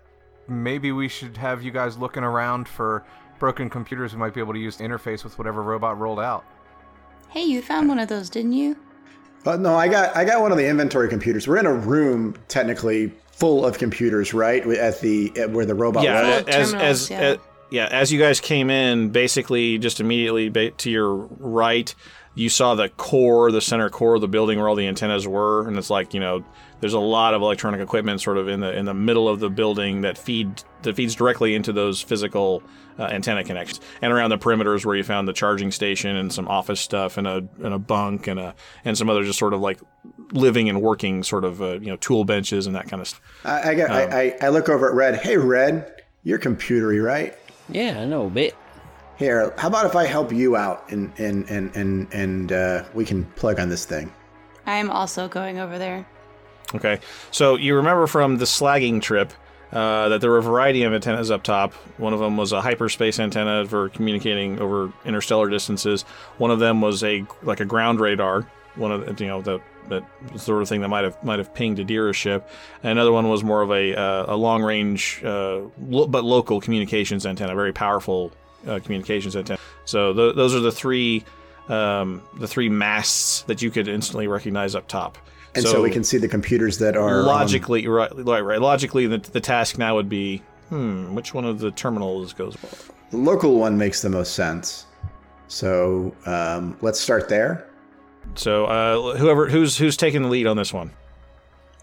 maybe 0.49 0.93
we 0.93 1.09
should 1.09 1.35
have 1.35 1.61
you 1.61 1.71
guys 1.71 1.97
looking 1.97 2.23
around 2.23 2.69
for 2.69 3.03
broken 3.37 3.69
computers 3.69 4.13
we 4.13 4.19
might 4.19 4.33
be 4.33 4.39
able 4.39 4.53
to 4.53 4.59
use 4.59 4.77
to 4.77 4.83
interface 4.83 5.23
with 5.25 5.37
whatever 5.37 5.61
robot 5.61 5.99
rolled 5.99 6.21
out. 6.21 6.45
Hey, 7.29 7.43
you 7.43 7.61
found 7.61 7.89
one 7.89 7.99
of 7.99 8.07
those, 8.07 8.29
didn't 8.29 8.53
you? 8.53 8.77
Uh, 9.45 9.55
no, 9.55 9.75
I 9.75 9.87
got 9.87 10.15
I 10.15 10.25
got 10.25 10.41
one 10.41 10.51
of 10.51 10.57
the 10.57 10.67
inventory 10.67 11.09
computers. 11.09 11.47
We're 11.47 11.57
in 11.57 11.65
a 11.65 11.73
room 11.73 12.35
technically 12.47 13.11
full 13.31 13.65
of 13.65 13.77
computers, 13.77 14.33
right? 14.33 14.65
At 14.67 14.99
the 15.01 15.31
at 15.37 15.51
where 15.51 15.65
the 15.65 15.75
robot 15.75 16.03
yeah, 16.03 16.41
was. 16.41 16.47
as, 16.47 16.73
as, 16.73 17.09
yeah. 17.09 17.19
as- 17.19 17.37
yeah, 17.69 17.87
as 17.91 18.13
you 18.13 18.19
guys 18.19 18.39
came 18.39 18.69
in, 18.69 19.09
basically 19.09 19.77
just 19.77 19.99
immediately 19.99 20.47
ba- 20.47 20.71
to 20.71 20.89
your 20.89 21.15
right, 21.15 21.93
you 22.33 22.47
saw 22.49 22.75
the 22.75 22.87
core, 22.87 23.51
the 23.51 23.59
center 23.59 23.89
core 23.89 24.15
of 24.15 24.21
the 24.21 24.27
building 24.29 24.57
where 24.57 24.69
all 24.69 24.75
the 24.75 24.87
antennas 24.87 25.27
were, 25.27 25.67
and 25.67 25.77
it's 25.77 25.89
like 25.89 26.13
you 26.13 26.19
know, 26.21 26.45
there's 26.79 26.93
a 26.93 26.99
lot 26.99 27.33
of 27.33 27.41
electronic 27.41 27.81
equipment 27.81 28.21
sort 28.21 28.37
of 28.37 28.47
in 28.47 28.59
the 28.59 28.75
in 28.75 28.85
the 28.85 28.93
middle 28.93 29.27
of 29.27 29.39
the 29.39 29.49
building 29.49 30.01
that 30.01 30.17
feed 30.17 30.63
that 30.83 30.95
feeds 30.95 31.15
directly 31.15 31.55
into 31.55 31.73
those 31.73 32.01
physical 32.01 32.61
uh, 32.99 33.03
antenna 33.03 33.43
connections, 33.43 33.79
and 34.01 34.13
around 34.13 34.29
the 34.29 34.37
perimeters 34.37 34.85
where 34.85 34.95
you 34.95 35.03
found 35.03 35.27
the 35.27 35.33
charging 35.33 35.71
station 35.71 36.15
and 36.15 36.31
some 36.31 36.47
office 36.47 36.79
stuff 36.79 37.17
and 37.17 37.27
a 37.27 37.47
and 37.63 37.73
a 37.73 37.79
bunk 37.79 38.27
and 38.27 38.39
a 38.39 38.55
and 38.85 38.97
some 38.97 39.09
other 39.09 39.23
just 39.23 39.39
sort 39.39 39.53
of 39.53 39.61
like 39.61 39.79
living 40.31 40.69
and 40.69 40.81
working 40.81 41.23
sort 41.23 41.43
of 41.43 41.61
uh, 41.61 41.79
you 41.79 41.87
know 41.87 41.97
tool 41.97 42.25
benches 42.25 42.67
and 42.67 42.75
that 42.75 42.87
kind 42.87 43.01
of 43.01 43.07
stuff. 43.07 43.21
I, 43.43 43.71
I 43.71 43.75
got 43.75 43.89
Um, 43.89 43.95
I, 43.95 44.01
I 44.21 44.37
I 44.43 44.49
look 44.49 44.69
over 44.69 44.87
at 44.89 44.95
Red. 44.95 45.15
Hey, 45.15 45.37
Red, 45.37 46.03
you're 46.23 46.39
computery, 46.39 47.03
right? 47.03 47.37
Yeah, 47.69 47.99
I 47.99 48.05
know 48.05 48.27
a 48.27 48.29
bit. 48.29 48.55
Here, 49.17 49.51
how 49.57 49.67
about 49.67 49.87
if 49.87 49.95
I 49.95 50.05
help 50.05 50.31
you 50.31 50.55
out 50.55 50.91
and 50.91 51.11
and 51.17 51.49
and 51.49 51.75
and 51.75 52.07
and 52.13 52.51
uh, 52.51 52.83
we 52.93 53.03
can 53.03 53.25
plug 53.35 53.59
on 53.59 53.69
this 53.69 53.83
thing? 53.83 54.13
I'm 54.67 54.91
also 54.91 55.27
going 55.27 55.59
over 55.59 55.77
there. 55.79 56.05
Okay, 56.75 56.99
so 57.31 57.55
you 57.55 57.75
remember 57.75 58.07
from 58.07 58.37
the 58.37 58.45
slagging 58.45 59.01
trip 59.01 59.31
uh, 59.71 60.09
that 60.09 60.21
there 60.21 60.31
were 60.31 60.37
a 60.37 60.43
variety 60.43 60.83
of 60.83 60.93
antennas 60.93 61.31
up 61.31 61.43
top. 61.43 61.73
One 61.97 62.13
of 62.13 62.19
them 62.19 62.37
was 62.37 62.51
a 62.51 62.61
hyperspace 62.61 63.19
antenna 63.19 63.65
for 63.65 63.89
communicating 63.89 64.59
over 64.59 64.91
interstellar 65.05 65.49
distances. 65.49 66.03
One 66.37 66.51
of 66.51 66.59
them 66.59 66.81
was 66.81 67.03
a 67.03 67.25
like 67.43 67.59
a 67.59 67.65
ground 67.65 67.99
radar. 67.99 68.49
One 68.75 68.91
of 68.91 69.17
the, 69.17 69.23
you 69.23 69.29
know 69.29 69.41
the 69.41 69.61
that 69.89 70.03
sort 70.35 70.61
of 70.61 70.67
thing 70.67 70.81
that 70.81 70.89
might 70.89 71.03
have 71.05 71.21
might 71.23 71.39
have 71.39 71.53
pinged 71.53 71.79
a 71.79 71.83
Dira 71.83 72.13
ship. 72.13 72.49
And 72.83 72.91
another 72.91 73.11
one 73.11 73.29
was 73.29 73.43
more 73.43 73.61
of 73.61 73.71
a 73.71 73.95
uh, 73.95 74.33
a 74.33 74.37
long 74.37 74.61
range 74.63 75.21
uh, 75.23 75.61
lo- 75.79 76.07
but 76.07 76.23
local 76.23 76.59
communications 76.61 77.25
antenna, 77.25 77.55
very 77.55 77.73
powerful 77.73 78.31
uh, 78.67 78.79
communications 78.83 79.35
antenna. 79.35 79.59
So 79.85 80.13
th- 80.13 80.35
those 80.35 80.53
are 80.53 80.59
the 80.59 80.71
three 80.71 81.23
um, 81.69 82.21
the 82.37 82.47
three 82.47 82.69
masts 82.69 83.43
that 83.43 83.61
you 83.61 83.71
could 83.71 83.87
instantly 83.87 84.27
recognize 84.27 84.75
up 84.75 84.87
top. 84.87 85.17
And 85.55 85.65
so, 85.65 85.81
we 85.81 85.89
can 85.89 86.03
see 86.03 86.17
the 86.17 86.27
computers 86.27 86.77
that 86.79 86.95
are 86.95 87.21
um, 87.21 87.25
logically 87.25 87.87
right, 87.87 88.11
right, 88.15 88.41
right. 88.41 88.61
Logically, 88.61 89.07
the, 89.07 89.17
the 89.17 89.41
task 89.41 89.77
now 89.77 89.95
would 89.95 90.09
be, 90.09 90.43
hmm, 90.69 91.15
which 91.15 91.33
one 91.33 91.45
of 91.45 91.59
the 91.59 91.71
terminals 91.71 92.33
goes? 92.33 92.55
the 93.09 93.17
local 93.17 93.55
one 93.55 93.77
makes 93.77 94.01
the 94.01 94.09
most 94.09 94.33
sense. 94.33 94.85
So 95.47 96.13
um, 96.25 96.77
let's 96.81 96.99
start 96.99 97.29
there. 97.29 97.67
So, 98.35 98.65
uh, 98.65 99.17
whoever 99.17 99.47
who's 99.47 99.77
who's 99.77 99.95
taking 99.95 100.21
the 100.21 100.27
lead 100.27 100.47
on 100.47 100.57
this 100.57 100.73
one? 100.73 100.91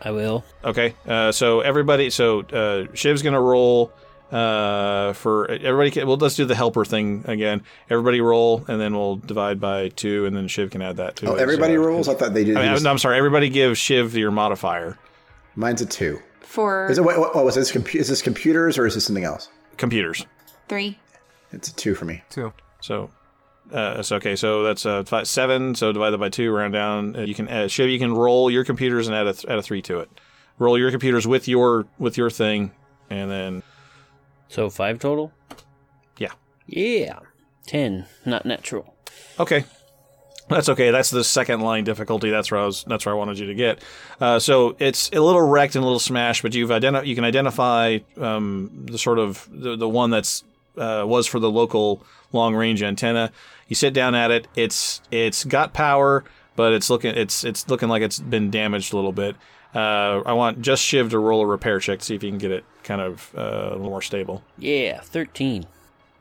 I 0.00 0.10
will. 0.10 0.44
Okay. 0.62 0.94
Uh, 1.06 1.32
so 1.32 1.60
everybody, 1.60 2.10
so 2.10 2.40
uh, 2.40 2.86
Shiv's 2.92 3.22
gonna 3.22 3.40
roll 3.40 3.92
uh, 4.34 5.12
for 5.12 5.48
everybody. 5.48 5.90
Can, 5.92 6.06
well, 6.08 6.16
let's 6.16 6.34
do 6.34 6.44
the 6.44 6.54
helper 6.56 6.84
thing 6.84 7.24
again. 7.26 7.62
Everybody 7.88 8.20
roll, 8.20 8.64
and 8.66 8.80
then 8.80 8.94
we'll 8.94 9.16
divide 9.16 9.60
by 9.60 9.90
two, 9.90 10.26
and 10.26 10.36
then 10.36 10.48
Shiv 10.48 10.70
can 10.70 10.82
add 10.82 10.96
that 10.96 11.16
to. 11.16 11.26
Oh, 11.28 11.32
his, 11.34 11.42
everybody 11.42 11.76
uh, 11.76 11.80
rolls. 11.80 12.08
I 12.08 12.14
thought 12.14 12.34
they 12.34 12.42
did. 12.44 12.56
I 12.56 12.62
mean, 12.62 12.72
just- 12.72 12.84
I'm, 12.84 12.90
I'm 12.92 12.98
sorry. 12.98 13.16
Everybody 13.16 13.48
give 13.48 13.78
Shiv 13.78 14.16
your 14.16 14.32
modifier. 14.32 14.98
Mine's 15.54 15.80
a 15.82 15.86
two. 15.86 16.18
For 16.40 16.90
Is 16.90 16.98
it? 16.98 17.04
Wait, 17.04 17.18
what, 17.18 17.34
what 17.34 17.44
was 17.44 17.54
this? 17.54 17.70
Compu- 17.72 17.96
is 18.00 18.08
this 18.08 18.22
computers 18.22 18.76
or 18.78 18.86
is 18.86 18.94
this 18.94 19.04
something 19.04 19.24
else? 19.24 19.48
Computers. 19.76 20.26
three. 20.68 20.98
It's 21.52 21.68
a 21.68 21.74
two 21.74 21.94
for 21.94 22.04
me. 22.04 22.22
Two. 22.30 22.52
So, 22.80 23.10
uh, 23.72 24.02
so 24.02 24.16
okay, 24.16 24.34
so 24.36 24.62
that's 24.64 24.84
uh, 24.84 25.04
five, 25.04 25.28
seven. 25.28 25.74
So 25.76 25.92
divided 25.92 26.18
by 26.18 26.28
two, 26.28 26.50
round 26.52 26.72
down. 26.72 27.16
Uh, 27.16 27.20
you 27.20 27.34
can 27.34 27.48
add, 27.48 27.70
Shiv. 27.70 27.88
You 27.88 27.98
can 28.00 28.12
roll 28.12 28.50
your 28.50 28.64
computers 28.64 29.06
and 29.06 29.16
add 29.16 29.26
a 29.28 29.32
th- 29.32 29.46
add 29.46 29.58
a 29.58 29.62
three 29.62 29.82
to 29.82 30.00
it. 30.00 30.10
Roll 30.58 30.76
your 30.78 30.90
computers 30.90 31.26
with 31.26 31.46
your 31.48 31.86
with 31.98 32.16
your 32.16 32.30
thing, 32.30 32.72
and 33.10 33.30
then 33.30 33.62
So 34.48 34.70
five 34.70 34.98
total? 34.98 35.32
Yeah. 36.18 36.32
Yeah. 36.66 37.20
Ten. 37.66 38.06
Not 38.24 38.44
natural. 38.46 38.94
okay, 39.38 39.64
that's 40.48 40.68
okay. 40.68 40.90
That's 40.90 41.10
the 41.10 41.24
second 41.24 41.60
line 41.60 41.84
difficulty. 41.84 42.30
That's 42.30 42.50
where 42.50 42.60
I 42.60 42.66
was. 42.66 42.84
That's 42.84 43.06
where 43.06 43.14
I 43.14 43.18
wanted 43.18 43.38
you 43.38 43.46
to 43.46 43.54
get. 43.54 43.82
Uh, 44.20 44.38
so 44.38 44.76
it's 44.78 45.08
a 45.12 45.20
little 45.20 45.40
wrecked 45.40 45.74
and 45.74 45.82
a 45.82 45.86
little 45.86 45.98
smashed, 45.98 46.42
but 46.42 46.54
you've 46.54 46.70
identi- 46.70 47.06
You 47.06 47.14
can 47.14 47.24
identify 47.24 47.98
um, 48.20 48.70
the 48.90 48.98
sort 48.98 49.18
of 49.18 49.48
the, 49.50 49.76
the 49.76 49.88
one 49.88 50.10
that's 50.10 50.44
uh, 50.76 51.04
was 51.06 51.26
for 51.26 51.38
the 51.38 51.50
local 51.50 52.04
long 52.32 52.54
range 52.54 52.82
antenna. 52.82 53.32
You 53.68 53.76
sit 53.76 53.94
down 53.94 54.14
at 54.14 54.30
it. 54.30 54.46
It's 54.54 55.00
it's 55.10 55.44
got 55.44 55.72
power, 55.72 56.24
but 56.56 56.74
it's 56.74 56.90
looking 56.90 57.16
it's 57.16 57.44
it's 57.44 57.68
looking 57.68 57.88
like 57.88 58.02
it's 58.02 58.18
been 58.18 58.50
damaged 58.50 58.92
a 58.92 58.96
little 58.96 59.12
bit. 59.12 59.36
Uh, 59.74 60.20
I 60.26 60.34
want 60.34 60.60
just 60.60 60.84
Shiv 60.84 61.10
to 61.10 61.18
roll 61.18 61.40
a 61.40 61.46
repair 61.46 61.80
check, 61.80 62.02
see 62.02 62.14
if 62.14 62.22
you 62.22 62.30
can 62.30 62.38
get 62.38 62.52
it 62.52 62.64
kind 62.84 63.00
of 63.00 63.32
uh, 63.36 63.40
a 63.40 63.76
little 63.76 63.90
more 63.90 64.02
stable. 64.02 64.42
Yeah, 64.58 65.00
thirteen. 65.00 65.66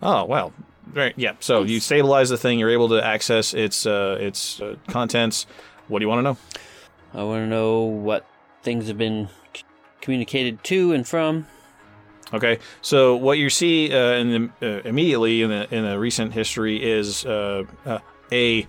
Oh 0.01 0.25
well, 0.25 0.53
right. 0.93 1.13
Yeah. 1.15 1.33
So 1.39 1.63
you 1.63 1.79
stabilize 1.79 2.29
the 2.29 2.37
thing. 2.37 2.59
You're 2.59 2.71
able 2.71 2.89
to 2.89 3.05
access 3.05 3.53
its 3.53 3.85
uh, 3.85 4.17
its 4.19 4.59
uh, 4.61 4.75
contents. 4.87 5.45
What 5.87 5.99
do 5.99 6.03
you 6.03 6.09
want 6.09 6.19
to 6.19 6.23
know? 6.23 6.37
I 7.13 7.23
want 7.23 7.43
to 7.43 7.47
know 7.47 7.81
what 7.83 8.25
things 8.63 8.87
have 8.87 8.97
been 8.97 9.29
c- 9.53 9.63
communicated 10.01 10.63
to 10.65 10.93
and 10.93 11.07
from. 11.07 11.45
Okay. 12.33 12.59
So 12.81 13.15
what 13.15 13.37
you 13.37 13.49
see 13.49 13.93
uh, 13.93 14.13
in 14.13 14.51
the, 14.59 14.77
uh, 14.77 14.81
immediately 14.87 15.41
in 15.43 15.49
the 15.49 15.73
in 15.73 15.85
the 15.85 15.99
recent 15.99 16.33
history 16.33 16.83
is 16.83 17.25
uh, 17.25 17.63
uh, 17.85 17.99
a 18.31 18.65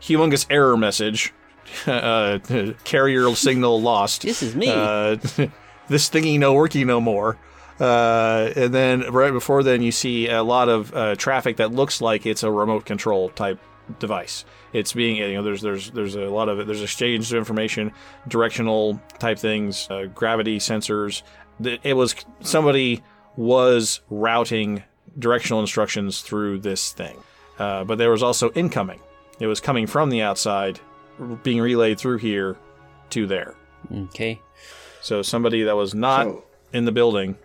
humongous 0.00 0.46
error 0.48 0.76
message. 0.76 1.32
uh, 1.86 2.38
carrier 2.84 3.34
signal 3.34 3.80
lost. 3.80 4.22
This 4.22 4.42
is 4.42 4.54
me. 4.56 4.68
This 5.92 6.08
thingy 6.08 6.38
no 6.38 6.54
working 6.54 6.86
no 6.86 7.00
more. 7.00 7.36
Uh, 7.78 8.50
and 8.56 8.72
then 8.72 9.12
right 9.12 9.32
before 9.32 9.62
then, 9.62 9.82
you 9.82 9.92
see 9.92 10.28
a 10.28 10.42
lot 10.42 10.68
of 10.68 10.94
uh, 10.94 11.14
traffic 11.16 11.58
that 11.58 11.70
looks 11.72 12.00
like 12.00 12.24
it's 12.24 12.42
a 12.42 12.50
remote 12.50 12.86
control 12.86 13.28
type 13.30 13.58
device. 13.98 14.46
It's 14.72 14.94
being 14.94 15.16
you 15.16 15.34
know 15.34 15.42
there's 15.42 15.60
there's 15.60 15.90
there's 15.90 16.14
a 16.14 16.28
lot 16.30 16.48
of 16.48 16.60
it. 16.60 16.66
There's 16.66 16.82
exchange 16.82 17.30
of 17.30 17.38
information, 17.38 17.92
directional 18.26 19.00
type 19.18 19.38
things, 19.38 19.86
uh, 19.90 20.06
gravity 20.14 20.58
sensors. 20.58 21.22
It 21.60 21.94
was 21.94 22.14
somebody 22.40 23.02
was 23.36 24.00
routing 24.08 24.82
directional 25.18 25.60
instructions 25.60 26.22
through 26.22 26.60
this 26.60 26.92
thing, 26.92 27.18
uh, 27.58 27.84
but 27.84 27.98
there 27.98 28.10
was 28.10 28.22
also 28.22 28.50
incoming. 28.52 29.00
It 29.40 29.46
was 29.46 29.60
coming 29.60 29.86
from 29.86 30.08
the 30.08 30.22
outside, 30.22 30.80
being 31.42 31.60
relayed 31.60 31.98
through 31.98 32.18
here 32.18 32.56
to 33.10 33.26
there. 33.26 33.54
Okay. 33.92 34.40
So 35.02 35.20
somebody 35.22 35.62
that 35.64 35.76
was 35.76 35.94
not 35.94 36.26
So- 36.26 36.44
in 36.72 36.84
the 36.86 36.92
building 36.92 37.36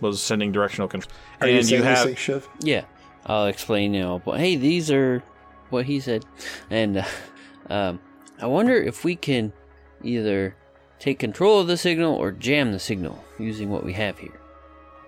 was 0.00 0.20
sending 0.20 0.50
directional 0.50 0.88
control. 0.88 1.12
Are 1.40 1.46
and 1.46 1.56
you 1.56 1.62
saying 1.62 1.82
have 1.84 2.18
Shiv? 2.18 2.48
Yeah. 2.62 2.84
I'll 3.26 3.46
explain. 3.46 3.92
You 3.94 4.00
know, 4.00 4.22
but 4.24 4.40
hey, 4.40 4.56
these 4.56 4.90
are 4.90 5.22
what 5.68 5.84
he 5.86 6.00
said, 6.00 6.24
and 6.70 6.96
uh, 6.98 7.04
um, 7.70 8.00
I 8.40 8.46
wonder 8.46 8.74
if 8.74 9.04
we 9.04 9.14
can 9.14 9.52
either 10.02 10.56
take 10.98 11.18
control 11.18 11.60
of 11.60 11.66
the 11.66 11.76
signal 11.76 12.14
or 12.14 12.32
jam 12.32 12.72
the 12.72 12.78
signal 12.78 13.22
using 13.38 13.68
what 13.70 13.84
we 13.84 13.92
have 13.92 14.18
here. 14.18 14.40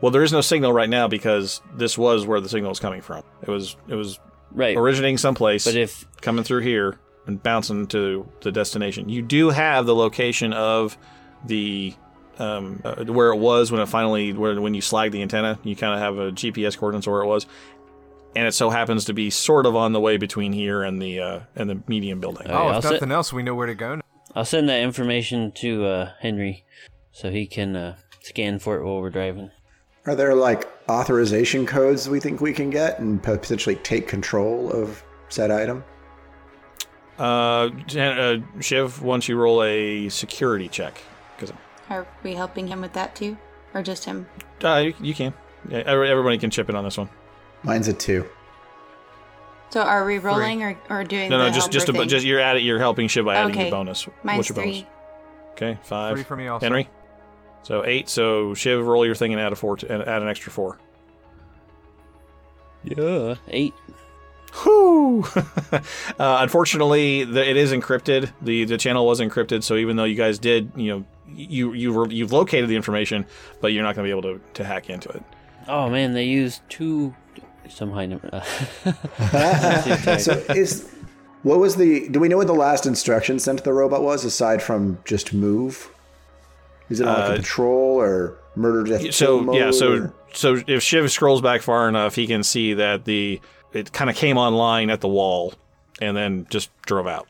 well, 0.02 0.10
there 0.12 0.22
is 0.22 0.32
no 0.32 0.40
signal 0.42 0.72
right 0.72 0.88
now 0.90 1.08
because 1.08 1.60
this 1.74 1.96
was 1.96 2.26
where 2.26 2.40
the 2.40 2.48
signal 2.50 2.68
was 2.68 2.78
coming 2.80 3.00
from. 3.00 3.22
It 3.42 3.48
was 3.48 3.76
it 3.88 3.94
was 3.94 4.20
Right. 4.52 4.76
originating 4.76 5.16
someplace, 5.16 5.64
But 5.64 5.76
if 5.76 6.06
coming 6.20 6.44
through 6.44 6.60
here 6.60 6.98
and 7.26 7.42
bouncing 7.42 7.86
to 7.88 8.28
the 8.42 8.52
destination. 8.52 9.08
You 9.08 9.22
do 9.22 9.48
have 9.48 9.86
the 9.86 9.94
location 9.94 10.52
of 10.52 10.98
the 11.44 11.94
um, 12.38 12.80
uh, 12.84 13.04
where 13.04 13.28
it 13.28 13.36
was 13.36 13.70
when 13.70 13.80
it 13.80 13.86
finally 13.86 14.32
where 14.32 14.60
when 14.60 14.74
you 14.74 14.80
slag 14.80 15.12
the 15.12 15.22
antenna. 15.22 15.58
You 15.62 15.76
kind 15.76 15.94
of 15.94 16.00
have 16.00 16.18
a 16.18 16.32
GPS 16.32 16.76
coordinates 16.76 17.06
of 17.06 17.12
where 17.12 17.22
it 17.22 17.26
was, 17.26 17.46
and 18.34 18.46
it 18.46 18.52
so 18.52 18.70
happens 18.70 19.04
to 19.06 19.12
be 19.14 19.30
sort 19.30 19.66
of 19.66 19.76
on 19.76 19.92
the 19.92 20.00
way 20.00 20.16
between 20.16 20.52
here 20.52 20.82
and 20.82 21.00
the 21.00 21.20
uh, 21.20 21.40
and 21.54 21.68
the 21.68 21.82
medium 21.86 22.20
building. 22.20 22.46
Okay, 22.46 22.52
oh, 22.52 22.68
I'll 22.68 22.78
if 22.78 22.84
sit- 22.84 22.92
nothing 22.92 23.12
else, 23.12 23.32
we 23.32 23.42
know 23.42 23.54
where 23.54 23.66
to 23.66 23.74
go 23.74 23.96
now. 23.96 24.02
I'll 24.34 24.44
send 24.44 24.68
that 24.68 24.80
information 24.80 25.52
to 25.56 25.84
uh, 25.84 26.10
Henry. 26.20 26.64
so 27.12 27.30
he 27.30 27.46
can 27.46 27.76
uh, 27.76 27.96
scan 28.22 28.58
for 28.58 28.78
it 28.78 28.84
while 28.84 29.00
we're 29.00 29.10
driving. 29.10 29.50
Are 30.06 30.16
there 30.16 30.34
like 30.34 30.66
authorization 30.88 31.66
codes 31.66 32.08
we 32.08 32.18
think 32.18 32.40
we 32.40 32.52
can 32.52 32.70
get 32.70 32.98
and 32.98 33.22
potentially 33.22 33.76
take 33.76 34.08
control 34.08 34.70
of 34.72 35.02
said 35.28 35.50
item? 35.50 35.84
Uh, 37.18 37.70
uh, 37.96 38.38
Shiv, 38.60 39.02
once 39.02 39.28
you 39.28 39.36
roll 39.36 39.62
a 39.62 40.08
security 40.08 40.68
check, 40.68 40.94
because 40.94 41.11
Are 41.92 42.06
we 42.22 42.34
helping 42.34 42.66
him 42.68 42.80
with 42.80 42.94
that 42.94 43.14
too? 43.14 43.36
Or 43.74 43.82
just 43.82 44.04
him? 44.04 44.26
uh, 44.64 44.76
you, 44.78 44.94
you 45.00 45.14
can. 45.14 45.32
Yeah, 45.68 45.82
every- 45.86 46.08
everybody 46.10 46.38
can 46.38 46.50
chip 46.50 46.68
in 46.68 46.74
on 46.76 46.84
this 46.84 46.96
one. 46.98 47.08
Mine's 47.62 47.88
a 47.88 47.92
two. 47.92 48.28
So 49.70 49.80
are 49.82 50.04
we 50.04 50.18
rolling 50.18 50.62
or, 50.62 50.78
or 50.90 51.04
doing 51.04 51.30
No, 51.30 51.38
the 51.38 51.48
no, 51.48 51.54
just 51.54 51.70
just 51.70 51.88
a, 51.88 51.92
thing? 51.92 52.08
just 52.08 52.26
you're 52.26 52.40
at 52.40 52.56
it. 52.56 52.62
You're 52.62 52.78
helping 52.78 53.08
Shiv 53.08 53.24
by 53.24 53.36
adding 53.36 53.52
Okay. 53.52 53.62
your 53.62 53.70
bonus. 53.70 54.06
Mine's 54.22 54.38
What's 54.38 54.48
your 54.50 54.56
bonus? 54.56 54.78
three. 54.80 54.86
Okay, 55.52 55.78
five. 55.82 56.14
Three 56.16 56.24
for 56.24 56.36
me 56.36 56.46
also. 56.48 56.66
Henry. 56.66 56.88
So 57.62 57.84
eight. 57.86 58.08
So 58.08 58.52
Shiv, 58.54 58.84
roll 58.86 59.06
your 59.06 59.14
thing 59.14 59.32
and 59.32 59.40
add 59.40 59.52
a 59.52 59.56
four. 59.56 59.76
To, 59.78 59.90
and 59.92 60.02
add 60.02 60.20
an 60.22 60.28
extra 60.28 60.50
four. 60.52 60.78
Yeah, 62.84 63.36
eight. 63.48 63.74
Whew. 64.62 65.24
uh, 65.72 65.80
unfortunately, 66.18 67.24
the, 67.24 67.48
it 67.48 67.56
is 67.56 67.72
encrypted. 67.72 68.30
the 68.42 68.64
The 68.64 68.76
channel 68.76 69.06
was 69.06 69.20
encrypted. 69.20 69.62
So 69.62 69.76
even 69.76 69.96
though 69.96 70.04
you 70.04 70.16
guys 70.16 70.38
did, 70.38 70.72
you 70.76 70.90
know, 70.90 71.04
you 71.34 71.72
you 71.72 71.92
were, 71.92 72.08
you've 72.10 72.32
located 72.32 72.68
the 72.68 72.76
information, 72.76 73.26
but 73.60 73.68
you're 73.68 73.82
not 73.82 73.94
going 73.94 74.04
to 74.08 74.14
be 74.14 74.18
able 74.18 74.38
to 74.38 74.40
to 74.54 74.64
hack 74.64 74.90
into 74.90 75.08
it. 75.10 75.22
Oh 75.68 75.88
man, 75.90 76.12
they 76.14 76.24
used 76.24 76.60
two. 76.68 77.14
Some 77.68 77.92
high 77.92 78.06
number. 78.06 78.28
so 80.18 80.32
is 80.54 80.90
what 81.42 81.58
was 81.58 81.76
the? 81.76 82.08
Do 82.08 82.20
we 82.20 82.28
know 82.28 82.36
what 82.36 82.46
the 82.46 82.54
last 82.54 82.86
instruction 82.86 83.38
sent 83.38 83.58
to 83.58 83.64
the 83.64 83.72
robot 83.72 84.02
was 84.02 84.24
aside 84.24 84.62
from 84.62 84.98
just 85.04 85.32
move? 85.32 85.88
Is 86.88 87.00
it 87.00 87.06
on 87.08 87.14
like 87.18 87.30
Uh, 87.30 87.34
a 87.34 87.36
patrol 87.36 88.00
or 88.00 88.36
murder 88.56 88.84
death? 88.90 89.00
kill 89.00 89.12
so 89.12 89.40
mode 89.40 89.56
yeah 89.56 89.70
so 89.70 89.92
or- 89.94 90.14
so 90.34 90.60
if 90.66 90.82
shiv 90.82 91.10
scrolls 91.10 91.40
back 91.40 91.62
far 91.62 91.88
enough 91.88 92.14
he 92.14 92.26
can 92.26 92.42
see 92.42 92.74
that 92.74 93.04
the 93.06 93.40
it 93.72 93.92
kind 93.92 94.10
of 94.10 94.16
came 94.16 94.36
online 94.36 94.90
at 94.90 95.00
the 95.00 95.08
wall 95.08 95.54
and 96.02 96.14
then 96.16 96.46
just 96.50 96.70
drove 96.82 97.06
out 97.06 97.26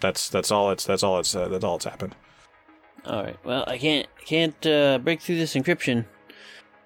that's 0.00 0.28
that's 0.28 0.50
all 0.50 0.70
it's 0.70 0.84
that's 0.84 1.02
all 1.02 1.18
it's 1.18 1.34
uh, 1.34 1.48
that's 1.48 1.64
all 1.64 1.76
it's 1.76 1.86
happened 1.86 2.14
All 3.06 3.22
right. 3.22 3.36
Well, 3.44 3.64
I 3.66 3.78
can't 3.78 4.06
can't 4.24 4.66
uh, 4.66 4.98
break 4.98 5.20
through 5.20 5.38
this 5.38 5.54
encryption. 5.54 6.04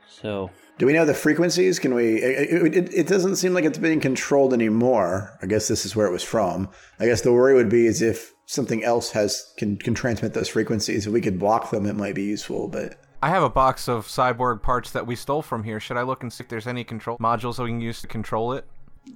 So 0.09 0.51
Do 0.79 0.87
we 0.87 0.93
know 0.93 1.05
the 1.05 1.15
frequencies? 1.15 1.79
Can 1.79 1.95
we? 1.95 2.17
It, 2.17 2.75
it, 2.75 2.95
it 2.95 3.07
doesn't 3.07 3.37
seem 3.37 3.53
like 3.53 3.65
it's 3.65 3.79
being 3.79 4.01
controlled 4.01 4.55
anymore. 4.55 5.37
I 5.43 5.47
guess 5.47 5.69
this 5.69 5.85
is 5.85 5.95
where 5.95 6.07
it 6.07 6.13
was 6.13 6.23
from. 6.23 6.71
I 6.99 7.07
guess 7.07 7.21
the 7.21 7.33
worry 7.33 7.55
would 7.55 7.69
be 7.69 7.87
is 7.87 8.01
if 8.01 8.35
something 8.47 8.83
else 8.83 9.11
has 9.13 9.53
can 9.59 9.77
can 9.77 9.95
transmit 9.95 10.33
those 10.33 10.49
frequencies. 10.49 11.07
If 11.07 11.13
we 11.13 11.21
could 11.21 11.39
block 11.39 11.71
them, 11.71 11.87
it 11.87 11.97
might 11.97 12.15
be 12.15 12.25
useful. 12.25 12.69
But 12.69 12.99
I 13.23 13.29
have 13.29 13.43
a 13.43 13.51
box 13.51 13.89
of 13.89 14.07
cyborg 14.07 14.63
parts 14.63 14.91
that 14.93 15.07
we 15.07 15.17
stole 15.17 15.43
from 15.43 15.65
here. 15.65 15.81
Should 15.81 15.97
I 15.97 16.03
look 16.03 16.23
and 16.23 16.33
see 16.33 16.45
if 16.45 16.49
there's 16.49 16.67
any 16.67 16.85
control 16.85 17.19
modules 17.19 17.57
that 17.57 17.65
we 17.65 17.71
can 17.71 17.81
use 17.81 18.01
to 18.01 18.07
control 18.07 18.53
it? 18.53 18.67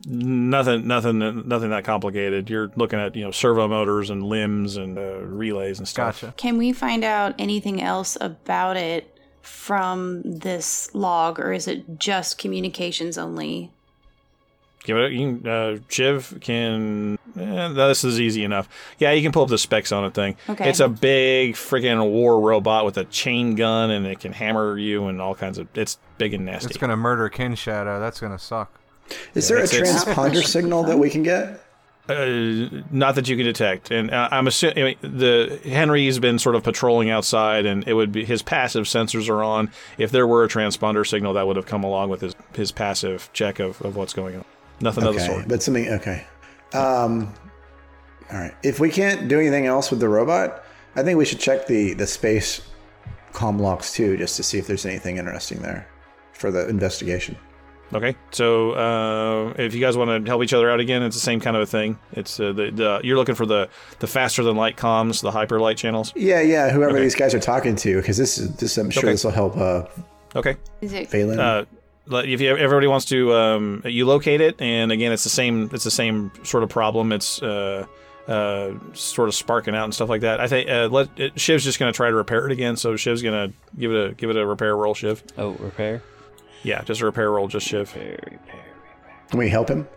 Nothing 0.06 0.86
nothing 0.86 1.18
nothing 1.46 1.70
that 1.70 1.84
complicated 1.84 2.48
you're 2.48 2.70
looking 2.76 2.98
at 2.98 3.14
you 3.14 3.22
know 3.22 3.30
servo 3.30 3.68
motors 3.68 4.08
and 4.08 4.22
limbs 4.22 4.76
and 4.76 4.98
uh, 4.98 5.18
relays 5.18 5.78
and 5.78 5.86
stuff 5.86 6.22
gotcha 6.22 6.34
Can 6.36 6.56
we 6.56 6.72
find 6.72 7.04
out 7.04 7.34
anything 7.38 7.82
else 7.82 8.16
about 8.20 8.76
it 8.76 9.18
from 9.42 10.22
this 10.24 10.94
log, 10.94 11.38
or 11.40 11.52
is 11.52 11.66
it 11.66 11.98
just 11.98 12.38
communications 12.38 13.18
only? 13.18 13.70
Give 14.84 14.96
it. 14.96 15.12
You 15.12 15.38
can, 15.38 15.48
uh, 15.48 15.78
Shiv 15.88 16.38
can. 16.40 17.18
Eh, 17.38 17.68
this 17.68 18.02
is 18.02 18.18
easy 18.18 18.44
enough. 18.44 18.68
Yeah, 18.98 19.12
you 19.12 19.22
can 19.22 19.30
pull 19.30 19.42
up 19.42 19.50
the 19.50 19.58
specs 19.58 19.92
on 19.92 20.04
it. 20.04 20.14
Thing. 20.14 20.36
Okay. 20.48 20.68
It's 20.68 20.80
a 20.80 20.88
big 20.88 21.54
freaking 21.54 22.10
war 22.10 22.40
robot 22.40 22.86
with 22.86 22.96
a 22.96 23.04
chain 23.04 23.54
gun, 23.56 23.90
and 23.90 24.06
it 24.06 24.20
can 24.20 24.32
hammer 24.32 24.78
you 24.78 25.06
and 25.06 25.20
all 25.20 25.34
kinds 25.34 25.58
of. 25.58 25.68
It's 25.74 25.98
big 26.16 26.32
and 26.32 26.46
nasty. 26.46 26.68
It's 26.68 26.78
gonna 26.78 26.96
murder 26.96 27.28
Kin 27.28 27.54
Shadow. 27.54 28.00
That's 28.00 28.20
gonna 28.20 28.38
suck. 28.38 28.79
Is 29.34 29.48
there 29.48 29.58
a 29.58 29.64
it's- 29.64 29.74
it's- 29.74 30.04
transponder 30.04 30.44
signal 30.44 30.84
that 30.84 30.98
we 30.98 31.10
can 31.10 31.22
get? 31.22 31.60
Uh, 32.08 32.82
not 32.90 33.14
that 33.14 33.28
you 33.28 33.36
can 33.36 33.44
detect, 33.44 33.92
and 33.92 34.10
uh, 34.10 34.28
I'm 34.32 34.48
assuming 34.48 34.96
the 35.00 35.60
Henry's 35.64 36.18
been 36.18 36.40
sort 36.40 36.56
of 36.56 36.64
patrolling 36.64 37.08
outside, 37.08 37.66
and 37.66 37.86
it 37.86 37.94
would 37.94 38.10
be 38.10 38.24
his 38.24 38.42
passive 38.42 38.86
sensors 38.86 39.28
are 39.28 39.44
on. 39.44 39.70
If 39.96 40.10
there 40.10 40.26
were 40.26 40.42
a 40.42 40.48
transponder 40.48 41.06
signal, 41.06 41.34
that 41.34 41.46
would 41.46 41.54
have 41.54 41.66
come 41.66 41.84
along 41.84 42.08
with 42.08 42.20
his 42.22 42.34
his 42.54 42.72
passive 42.72 43.30
check 43.32 43.60
of, 43.60 43.80
of 43.82 43.94
what's 43.94 44.12
going 44.12 44.34
on. 44.36 44.44
Nothing 44.80 45.04
of 45.04 45.14
the 45.14 45.20
Okay, 45.20 45.32
sort. 45.32 45.46
but 45.48 45.62
something. 45.62 45.88
Okay. 45.88 46.26
Um. 46.74 47.32
All 48.32 48.38
right. 48.38 48.54
If 48.64 48.80
we 48.80 48.90
can't 48.90 49.28
do 49.28 49.38
anything 49.38 49.66
else 49.66 49.90
with 49.92 50.00
the 50.00 50.08
robot, 50.08 50.64
I 50.96 51.04
think 51.04 51.16
we 51.16 51.24
should 51.24 51.38
check 51.38 51.68
the 51.68 51.92
the 51.94 52.08
space 52.08 52.60
com 53.32 53.60
locks 53.60 53.92
too, 53.92 54.16
just 54.16 54.36
to 54.38 54.42
see 54.42 54.58
if 54.58 54.66
there's 54.66 54.84
anything 54.86 55.18
interesting 55.18 55.62
there 55.62 55.86
for 56.32 56.50
the 56.50 56.68
investigation. 56.68 57.36
Okay, 57.92 58.14
so 58.30 58.70
uh, 58.72 59.54
if 59.58 59.74
you 59.74 59.80
guys 59.80 59.96
want 59.96 60.24
to 60.24 60.30
help 60.30 60.42
each 60.44 60.52
other 60.52 60.70
out 60.70 60.78
again, 60.78 61.02
it's 61.02 61.16
the 61.16 61.20
same 61.20 61.40
kind 61.40 61.56
of 61.56 61.62
a 61.62 61.66
thing. 61.66 61.98
It's 62.12 62.38
uh, 62.38 62.52
the, 62.52 62.70
the 62.70 63.00
you're 63.02 63.16
looking 63.16 63.34
for 63.34 63.46
the 63.46 63.68
the 63.98 64.06
faster 64.06 64.44
than 64.44 64.56
light 64.56 64.76
comms, 64.76 65.22
the 65.22 65.32
hyper 65.32 65.58
light 65.58 65.76
channels. 65.76 66.12
Yeah, 66.14 66.40
yeah. 66.40 66.70
Whoever 66.70 66.92
Okay. 66.92 67.02
these 67.02 67.16
guys 67.16 67.34
are 67.34 67.40
talking 67.40 67.74
to, 67.76 67.96
because 67.96 68.16
this 68.16 68.38
is 68.38 68.54
this. 68.56 68.78
I'm 68.78 68.90
sure 68.90 69.00
Okay. 69.02 69.12
this 69.12 69.24
will 69.24 69.32
help. 69.32 69.56
Uh, 69.56 69.84
Okay. 70.36 70.56
Is 70.80 70.92
it 70.92 71.08
Phelan. 71.08 71.40
Uh, 71.40 71.64
if 72.12 72.40
you, 72.40 72.56
everybody 72.56 72.86
wants 72.86 73.06
to, 73.06 73.32
um, 73.34 73.82
you 73.84 74.06
locate 74.06 74.40
it, 74.40 74.60
and 74.62 74.92
again, 74.92 75.10
it's 75.10 75.24
the 75.24 75.28
same. 75.30 75.68
It's 75.72 75.82
the 75.84 75.90
same 75.90 76.30
sort 76.44 76.62
of 76.62 76.68
problem. 76.68 77.10
It's 77.10 77.42
uh, 77.42 77.86
uh, 78.28 78.70
sort 78.92 79.28
of 79.28 79.34
sparking 79.34 79.74
out 79.74 79.84
and 79.84 79.92
stuff 79.94 80.08
like 80.08 80.20
that. 80.20 80.38
I 80.40 80.46
think 80.46 80.70
uh, 80.70 80.86
let 80.90 81.08
it, 81.18 81.40
Shiv's 81.40 81.64
just 81.64 81.80
going 81.80 81.92
to 81.92 81.96
try 81.96 82.08
to 82.10 82.14
repair 82.14 82.46
it 82.46 82.52
again. 82.52 82.76
So 82.76 82.94
Shiv's 82.94 83.22
going 83.22 83.50
to 83.50 83.56
give 83.78 83.90
it 83.92 84.10
a 84.10 84.14
give 84.14 84.30
it 84.30 84.36
a 84.36 84.46
repair 84.46 84.76
roll. 84.76 84.94
Shiv. 84.94 85.22
oh, 85.36 85.50
repair. 85.54 86.02
Yeah, 86.62 86.82
just 86.82 87.00
a 87.00 87.06
repair 87.06 87.30
roll. 87.30 87.48
Just 87.48 87.66
Shiv. 87.66 87.94
Repair, 87.94 88.18
repair. 88.30 88.64
can 89.28 89.38
we 89.38 89.48
help 89.48 89.68
him? 89.68 89.88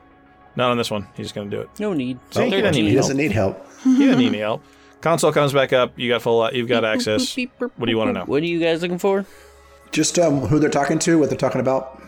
Not 0.55 0.71
on 0.71 0.77
this 0.77 0.91
one. 0.91 1.07
He's 1.15 1.31
going 1.31 1.49
to 1.49 1.57
do 1.57 1.61
it. 1.61 1.69
No 1.79 1.93
need. 1.93 2.19
See, 2.31 2.45
he 2.49 2.61
doesn't 2.61 2.75
need 2.75 2.87
He 2.87 2.93
help. 2.93 3.01
doesn't 3.01 3.17
need 3.17 3.31
help. 3.31 3.67
He 3.83 4.05
doesn't 4.05 4.19
need 4.19 4.27
any 4.27 4.39
help. 4.39 4.63
Console 5.01 5.31
comes 5.33 5.51
back 5.51 5.73
up. 5.73 5.97
You 5.97 6.09
got 6.09 6.21
full. 6.21 6.49
You've 6.53 6.69
got 6.69 6.85
access. 6.85 7.35
What 7.35 7.85
do 7.85 7.91
you 7.91 7.97
want 7.97 8.09
to 8.09 8.13
know? 8.13 8.25
What 8.25 8.41
are 8.43 8.45
you 8.45 8.59
guys 8.59 8.81
looking 8.81 8.99
for? 8.99 9.25
Just 9.91 10.17
um, 10.19 10.39
who 10.41 10.59
they're 10.59 10.69
talking 10.69 10.99
to, 10.99 11.19
what 11.19 11.29
they're 11.29 11.37
talking 11.37 11.59
about. 11.61 12.01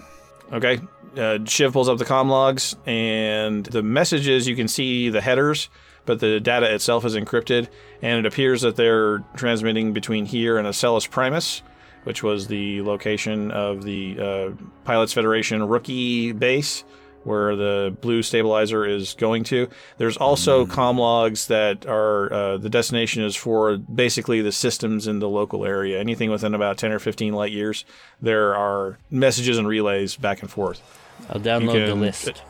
Okay. 0.53 0.79
Uh, 1.17 1.39
Shiv 1.45 1.73
pulls 1.73 1.89
up 1.89 1.97
the 1.97 2.05
com 2.05 2.29
logs, 2.29 2.75
and 2.85 3.65
the 3.65 3.81
messages 3.83 4.47
you 4.47 4.55
can 4.55 4.67
see 4.67 5.09
the 5.09 5.21
headers, 5.21 5.69
but 6.05 6.19
the 6.19 6.39
data 6.39 6.73
itself 6.73 7.03
is 7.05 7.15
encrypted, 7.15 7.67
and 8.01 8.19
it 8.19 8.25
appears 8.31 8.61
that 8.61 8.75
they're 8.75 9.19
transmitting 9.37 9.93
between 9.93 10.25
here 10.25 10.57
and 10.57 10.67
Asellus 10.67 11.09
Primus, 11.09 11.61
which 12.05 12.23
was 12.23 12.47
the 12.47 12.81
location 12.81 13.51
of 13.51 13.83
the 13.83 14.17
uh, 14.19 14.63
Pilots 14.85 15.13
Federation 15.13 15.67
rookie 15.67 16.31
base, 16.31 16.83
where 17.23 17.55
the 17.55 17.95
blue 18.01 18.21
stabilizer 18.21 18.85
is 18.85 19.15
going 19.15 19.43
to. 19.45 19.67
There's 19.97 20.15
also 20.15 20.65
comm 20.65 20.97
logs 20.99 21.47
that 21.47 21.85
are 21.87 22.31
uh, 22.31 22.57
the 22.57 22.69
destination 22.69 23.23
is 23.23 23.35
for 23.35 23.77
basically 23.77 24.41
the 24.41 24.51
systems 24.51 25.07
in 25.07 25.19
the 25.19 25.27
local 25.27 25.65
area. 25.65 25.99
Anything 25.99 26.29
within 26.31 26.53
about 26.53 26.77
10 26.77 26.91
or 26.91 26.99
15 26.99 27.33
light 27.33 27.51
years, 27.51 27.83
there 28.21 28.55
are 28.55 28.97
messages 29.09 29.57
and 29.57 29.67
relays 29.67 30.15
back 30.15 30.41
and 30.41 30.49
forth. 30.51 30.81
I'll 31.29 31.41
download 31.41 31.73
the 31.85 31.91
can- 31.91 32.01
list. 32.01 32.43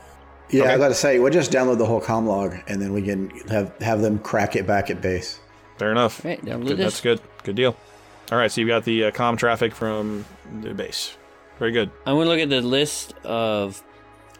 Yeah, 0.51 0.63
Okay. 0.65 0.73
I 0.73 0.77
got 0.77 0.89
to 0.89 0.93
say, 0.93 1.17
we'll 1.17 1.31
just 1.33 1.51
download 1.51 1.79
the 1.79 1.87
whole 1.87 1.99
comm 2.01 2.27
log, 2.27 2.53
and 2.67 2.79
then 2.79 2.93
we 2.93 3.01
can 3.01 3.29
have 3.49 3.75
have 3.81 4.01
them 4.01 4.19
crack 4.19 4.55
it 4.55 4.67
back 4.67 4.91
at 4.91 5.01
base. 5.01 5.39
Fair 5.79 5.91
enough. 5.91 6.23
Right, 6.23 6.39
download 6.45 6.67
Good, 6.67 6.77
that's 6.77 7.01
good. 7.01 7.19
Good 7.43 7.55
deal. 7.55 7.75
All 8.31 8.37
right, 8.37 8.51
so 8.51 8.61
you've 8.61 8.67
got 8.67 8.83
the 8.85 9.05
uh, 9.05 9.11
comm 9.11 9.37
traffic 9.37 9.73
from 9.75 10.25
the 10.61 10.73
base. 10.73 11.15
Very 11.59 11.71
good. 11.71 11.91
I'm 12.05 12.15
gonna 12.17 12.29
look 12.29 12.39
at 12.39 12.49
the 12.49 12.61
list 12.61 13.13
of 13.23 13.81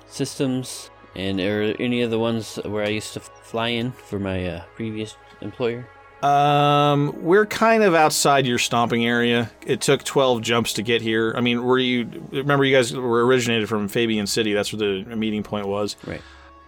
systems 0.08 0.90
and 1.16 1.40
are 1.40 1.64
any 1.80 2.02
of 2.02 2.10
the 2.12 2.20
ones 2.20 2.58
where 2.66 2.84
I 2.84 2.90
used 2.90 3.14
to 3.14 3.20
fly 3.20 3.70
in 3.70 3.92
for 3.92 4.20
my 4.20 4.46
uh, 4.48 4.64
previous 4.76 5.16
employer. 5.42 5.88
Um, 6.24 7.14
we're 7.24 7.46
kind 7.46 7.84
of 7.84 7.94
outside 7.94 8.48
your 8.48 8.58
stomping 8.58 9.06
area. 9.06 9.52
It 9.66 9.82
took 9.82 10.04
12 10.04 10.42
jumps 10.42 10.74
to 10.74 10.82
get 10.82 11.02
here. 11.02 11.34
I 11.38 11.42
mean, 11.42 11.64
were 11.64 11.78
you 11.78 12.10
remember 12.32 12.66
you 12.66 12.76
guys 12.76 12.92
were 12.94 13.26
originated 13.26 13.70
from 13.70 13.88
Fabian 13.88 14.26
City? 14.26 14.54
That's 14.54 14.74
where 14.74 15.04
the 15.04 15.16
meeting 15.16 15.44
point 15.44 15.68
was. 15.68 15.96
Right. 16.06 16.22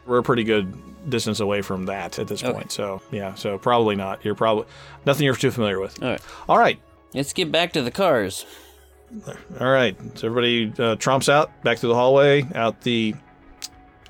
We're 0.06 0.20
a 0.20 0.24
pretty 0.24 0.44
good 0.44 1.10
distance 1.10 1.40
away 1.40 1.62
from 1.62 1.86
that 1.88 2.20
at 2.20 2.28
this 2.28 2.44
Okay. 2.44 2.54
point. 2.54 2.72
So, 2.72 3.02
yeah, 3.12 3.34
so 3.34 3.58
probably 3.58 3.96
not. 3.96 4.24
You're 4.24 4.36
probably 4.36 4.66
nothing 5.06 5.26
you're 5.26 5.36
too 5.36 5.52
familiar 5.52 5.80
with. 5.80 6.02
All 6.04 6.10
right. 6.10 6.22
All 6.48 6.58
right. 6.58 6.80
Let's 7.18 7.34
get 7.34 7.52
back 7.52 7.74
to 7.74 7.82
the 7.82 7.90
cars. 7.90 8.46
All 9.60 9.68
right. 9.68 9.98
So 10.16 10.28
everybody 10.28 10.68
uh, 10.68 10.98
tromps 10.98 11.28
out 11.30 11.64
back 11.64 11.80
through 11.80 11.90
the 11.90 11.96
hallway, 11.96 12.46
out 12.54 12.82
the 12.82 13.16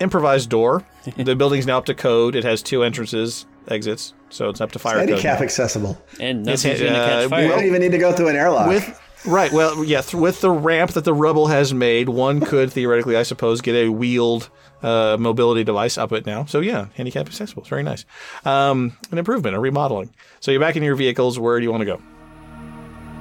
improvised 0.01 0.49
door. 0.49 0.86
the 1.16 1.36
building's 1.36 1.66
now 1.66 1.78
up 1.78 1.86
to 1.86 1.93
code. 1.93 2.36
It 2.36 2.43
has 2.43 2.62
two 2.62 2.84
entrances, 2.84 3.45
exits, 3.70 4.14
so 4.30 4.49
it's 4.49 4.60
up 4.60 4.74
to 4.74 4.80
fire 4.80 4.95
code. 4.95 5.10
Handicap 5.10 5.39
now. 5.39 5.45
accessible. 5.45 6.01
And 6.20 6.47
It's, 6.49 6.66
nothing's 6.66 6.82
gonna 6.82 6.99
uh, 6.99 7.30
catch 7.30 7.41
We 7.43 7.47
don't 7.47 7.64
even 7.64 7.82
need 7.82 7.93
to 7.93 7.97
go 7.97 8.12
through 8.12 8.28
an 8.28 8.36
airlock. 8.36 8.68
With 8.68 9.01
right, 9.26 9.53
well, 9.53 9.86
yeah, 9.86 10.01
th- 10.01 10.20
with 10.20 10.41
the 10.41 10.51
ramp 10.51 10.91
that 10.91 11.05
the 11.05 11.14
rubble 11.14 11.47
has 11.47 11.74
made, 11.74 12.10
one 12.10 12.39
could 12.45 12.74
theoretically, 12.74 13.16
I 13.16 13.24
suppose, 13.24 13.62
get 13.62 13.76
a 13.76 13.89
wheeled 13.89 14.49
uh, 14.84 15.16
mobility 15.18 15.64
device 15.64 15.97
up 15.97 16.12
it 16.12 16.26
now. 16.26 16.43
So 16.43 16.60
yeah, 16.60 16.88
handicap 16.95 17.28
accessible. 17.28 17.62
It's 17.62 17.70
very 17.70 17.84
nice. 17.84 18.03
Um, 18.43 18.97
an 19.12 19.18
improvement, 19.18 19.55
a 19.55 19.60
remodeling. 19.60 20.14
So 20.41 20.51
you're 20.51 20.60
back 20.60 20.76
in 20.76 20.84
your 20.84 20.95
vehicles. 20.95 21.39
Where 21.39 21.58
do 21.58 21.64
you 21.64 21.72
want 21.72 21.82
to 21.82 21.86
go? 21.86 22.01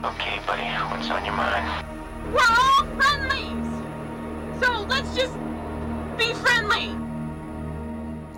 Okay, 0.07 0.39
buddy, 0.47 0.63
what's 0.63 1.11
on 1.11 1.25
your 1.25 1.35
mind? 1.35 1.85
We're 2.33 2.39
all 2.39 2.87
friendlies! 2.95 4.63
So 4.63 4.83
let's 4.83 5.17
just 5.17 5.35
be 6.17 6.33
friendly! 6.33 6.97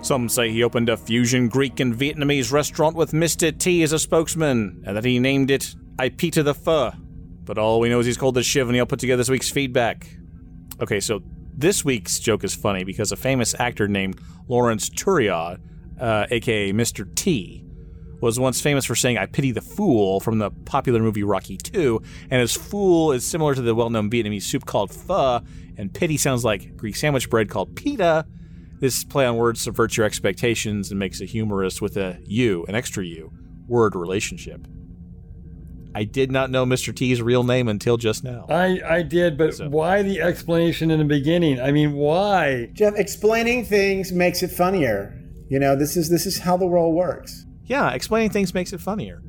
Some 0.01 0.29
say 0.29 0.49
he 0.49 0.63
opened 0.63 0.89
a 0.89 0.97
fusion 0.97 1.47
Greek 1.47 1.79
and 1.79 1.93
Vietnamese 1.93 2.51
restaurant 2.51 2.95
with 2.95 3.11
Mr. 3.11 3.55
T 3.55 3.83
as 3.83 3.93
a 3.93 3.99
spokesman, 3.99 4.83
and 4.83 4.97
that 4.97 5.05
he 5.05 5.19
named 5.19 5.51
it 5.51 5.75
I 5.99 6.09
Peter 6.09 6.41
the 6.41 6.55
Pho. 6.55 6.91
But 7.45 7.59
all 7.59 7.79
we 7.79 7.89
know 7.89 7.99
is 7.99 8.07
he's 8.07 8.17
called 8.17 8.33
the 8.33 8.41
Shiv, 8.41 8.67
and 8.67 8.75
he'll 8.75 8.87
put 8.87 8.99
together 8.99 9.21
this 9.21 9.29
week's 9.29 9.51
feedback. 9.51 10.09
Okay, 10.81 10.99
so 10.99 11.21
this 11.55 11.85
week's 11.85 12.17
joke 12.17 12.43
is 12.43 12.55
funny 12.55 12.83
because 12.83 13.11
a 13.11 13.15
famous 13.15 13.53
actor 13.59 13.87
named 13.87 14.19
Laurence 14.47 14.89
Tureaud, 14.89 15.59
uh, 16.01 16.25
aka 16.31 16.73
Mr. 16.73 17.13
T, 17.13 17.63
was 18.21 18.39
once 18.39 18.61
famous 18.61 18.85
for 18.85 18.95
saying, 18.95 19.17
I 19.17 19.25
pity 19.25 19.51
the 19.51 19.61
fool 19.61 20.19
from 20.19 20.39
the 20.39 20.51
popular 20.51 20.99
movie 20.99 21.23
Rocky 21.23 21.57
2, 21.57 22.01
and 22.29 22.41
his 22.41 22.55
fool 22.55 23.11
is 23.11 23.25
similar 23.25 23.55
to 23.55 23.61
the 23.61 23.75
well 23.75 23.89
known 23.89 24.09
Vietnamese 24.09 24.43
soup 24.43 24.65
called 24.65 24.91
pho, 24.91 25.41
and 25.77 25.93
pity 25.93 26.17
sounds 26.17 26.43
like 26.43 26.75
Greek 26.75 26.95
sandwich 26.95 27.29
bread 27.29 27.49
called 27.49 27.75
pita. 27.75 28.25
This 28.79 29.03
play 29.03 29.25
on 29.25 29.35
words 29.35 29.61
subverts 29.61 29.97
your 29.97 30.05
expectations 30.05 30.89
and 30.89 30.99
makes 30.99 31.19
a 31.21 31.25
humorist 31.25 31.81
with 31.81 31.97
a 31.97 31.99
a 31.99 32.19
U, 32.25 32.65
an 32.67 32.75
extra 32.75 33.05
U, 33.05 33.31
word 33.67 33.95
relationship. 33.95 34.65
I 35.95 36.03
did 36.03 36.31
not 36.31 36.51
know 36.51 36.65
Mr. 36.65 36.95
T's 36.95 37.21
real 37.21 37.43
name 37.43 37.67
until 37.67 37.97
just 37.97 38.23
now. 38.23 38.45
I, 38.47 38.79
I 38.87 39.01
did, 39.01 39.37
but 39.37 39.59
why 39.69 40.03
the 40.03 40.21
explanation 40.21 40.91
in 40.91 40.99
the 40.99 41.05
beginning? 41.05 41.59
I 41.59 41.71
mean, 41.71 41.93
why? 41.93 42.69
Jeff, 42.73 42.93
explaining 42.95 43.65
things 43.65 44.11
makes 44.11 44.43
it 44.43 44.51
funnier. 44.51 45.15
You 45.49 45.59
know, 45.59 45.75
this 45.75 45.97
is 45.97 46.09
this 46.09 46.25
is 46.25 46.37
how 46.37 46.57
the 46.57 46.67
world 46.67 46.93
works. 46.93 47.45
Yeah, 47.69 47.91
explaining 47.91 48.31
things 48.31 48.53
makes 48.53 48.73
it 48.73 48.81
funnier. 48.81 49.21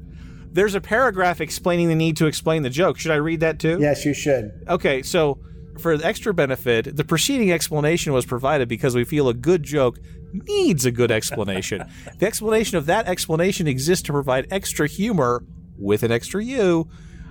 There's 0.53 0.75
a 0.75 0.81
paragraph 0.81 1.41
explaining 1.41 1.89
the 1.89 1.95
need 1.95 2.17
to 2.17 2.27
explain 2.27 2.63
the 2.63 2.71
joke. 2.71 2.99
Should 2.99 3.13
I 3.13 3.17
read 3.17 3.41
that 3.41 3.61
too? 3.61 3.79
Yes, 3.81 4.05
you 4.05 4.15
should. 4.15 4.65
Okay, 4.69 5.03
so 5.03 5.39
for 5.79 5.97
the 5.97 6.05
extra 6.05 6.35
benefit, 6.35 6.97
the 6.97 7.05
preceding 7.05 7.53
explanation 7.53 8.13
was 8.13 8.27
provided 8.27 8.69
because 8.69 8.97
we 8.97 9.05
feel 9.05 9.29
a 9.29 9.35
good 9.35 9.63
joke 9.63 9.99
needs 10.33 10.85
a 10.85 10.91
good 10.91 11.11
explanation. 11.13 11.85
the 12.19 12.27
explanation 12.27 12.79
of 12.79 12.87
that 12.87 13.07
explanation 13.07 13.69
exists 13.69 14.05
to 14.07 14.13
provide 14.13 14.47
extra 14.51 14.89
humor 14.89 15.45
with 15.79 16.03
an 16.03 16.11
extra 16.11 16.43
U 16.43 16.89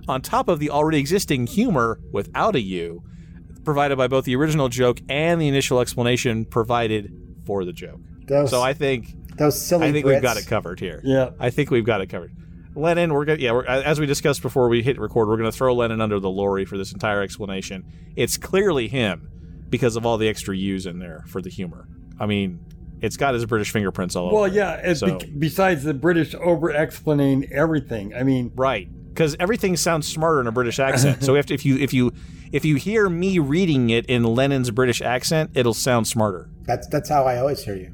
on 0.08 0.22
top 0.22 0.48
of 0.48 0.60
the 0.60 0.70
already 0.70 1.00
existing 1.00 1.48
humor 1.48 2.00
without 2.12 2.56
a 2.56 2.62
U 2.62 3.04
provided 3.66 3.98
by 3.98 4.08
both 4.08 4.26
the 4.26 4.36
original 4.36 4.70
joke 4.70 5.02
and 5.10 5.42
the 5.42 5.48
initial 5.48 5.80
explanation 5.82 6.46
provided 6.46 7.12
for 7.46 7.66
the 7.66 7.74
joke. 7.74 8.00
Those- 8.28 8.50
so 8.50 8.62
I 8.62 8.74
think 8.74 9.14
Those 9.40 9.60
silly 9.60 9.88
I 9.88 9.92
think 9.92 10.06
we've 10.06 10.22
got 10.22 10.38
it 10.38 10.46
covered 10.46 10.80
here. 10.80 11.02
Yeah. 11.04 11.32
I 11.40 11.50
think 11.50 11.72
we've 11.72 11.86
got 11.86 12.02
it 12.02 12.08
covered. 12.08 12.36
Lennon, 12.76 13.14
we're 13.14 13.26
gonna 13.26 13.40
yeah, 13.40 13.52
we're, 13.52 13.66
uh, 13.66 13.82
as 13.82 14.00
we 14.00 14.06
discussed 14.06 14.42
before 14.42 14.70
we 14.70 14.84
hit 14.84 15.00
record, 15.00 15.28
we're 15.28 15.38
gonna 15.38 15.52
throw 15.52 15.74
Lennon 15.74 16.02
under 16.02 16.20
the 16.20 16.30
lorry 16.30 16.66
for 16.66 16.78
this 16.78 16.92
entire 16.92 17.22
explanation. 17.22 17.86
It's 18.16 18.38
clearly 18.38 18.88
him 18.88 19.30
because 19.70 19.96
of 19.96 20.06
all 20.06 20.18
the 20.18 20.28
extra 20.28 20.56
U's 20.56 20.86
in 20.86 21.00
there 21.00 21.24
for 21.28 21.42
the 21.42 21.50
humor. 21.50 21.88
I 22.20 22.26
mean, 22.26 22.60
it's 23.02 23.18
got 23.18 23.34
his 23.34 23.46
British 23.46 23.72
fingerprints 23.72 24.16
all 24.16 24.28
over. 24.28 24.36
Well, 24.36 24.46
it. 24.46 24.54
yeah. 24.54 24.74
It's 24.76 25.00
So- 25.00 25.18
bec- 25.18 25.30
besides 25.38 25.84
the 25.84 25.94
British 25.94 26.36
over 26.36 26.70
explaining 26.72 27.52
everything. 27.52 28.14
I 28.14 28.24
mean, 28.24 28.52
right 28.56 28.88
because 29.10 29.36
everything 29.40 29.76
sounds 29.76 30.08
smarter 30.08 30.40
in 30.40 30.48
a 30.48 30.52
British 30.52 30.80
accent. 30.80 31.24
so 31.24 31.34
we 31.34 31.40
have 31.40 31.52
if 31.52 31.66
you 31.66 31.78
if 31.78 31.94
you 31.94 32.14
if 32.52 32.66
you 32.66 32.76
hear 32.76 33.10
me 33.10 33.40
reading 33.40 33.90
it 33.90 34.06
in 34.06 34.24
Lennon's 34.24 34.72
British 34.72 35.02
accent, 35.02 35.52
it'll 35.56 35.74
sound 35.74 36.08
smarter. 36.08 36.50
That's 36.64 36.88
that's 36.88 37.10
how 37.10 37.26
I 37.26 37.38
always 37.38 37.64
hear 37.64 37.76
you. 37.76 37.92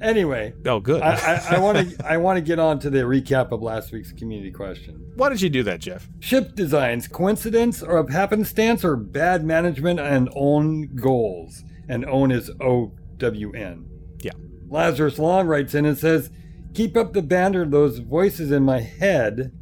Anyway, 0.00 0.54
Oh, 0.64 0.80
good. 0.80 1.02
I 1.02 1.58
want 1.58 1.90
to 1.90 2.06
I 2.06 2.16
want 2.18 2.36
to 2.36 2.40
get 2.44 2.58
on 2.58 2.78
to 2.80 2.90
the 2.90 3.00
recap 3.00 3.50
of 3.52 3.62
last 3.62 3.90
week's 3.92 4.12
community 4.12 4.52
question. 4.52 5.12
Why 5.16 5.28
did 5.28 5.40
you 5.42 5.50
do 5.50 5.62
that, 5.64 5.80
Jeff? 5.80 6.08
Ship 6.20 6.54
designs, 6.54 7.08
coincidence 7.08 7.82
or 7.82 7.96
of 7.96 8.08
happenstance 8.10 8.84
or 8.84 8.96
bad 8.96 9.44
management 9.44 9.98
and 9.98 10.28
own 10.36 10.94
goals. 10.94 11.64
And 11.88 12.04
own 12.04 12.30
is 12.30 12.50
O 12.60 12.92
W 13.16 13.52
N. 13.54 13.86
Yeah. 14.22 14.32
Lazarus 14.68 15.18
Long 15.18 15.46
writes 15.46 15.74
in 15.74 15.84
and 15.86 15.96
says, 15.98 16.30
Keep 16.74 16.96
up 16.96 17.12
the 17.12 17.22
banter, 17.22 17.64
those 17.66 17.98
voices 17.98 18.52
in 18.52 18.62
my 18.62 18.80
head. 18.80 19.52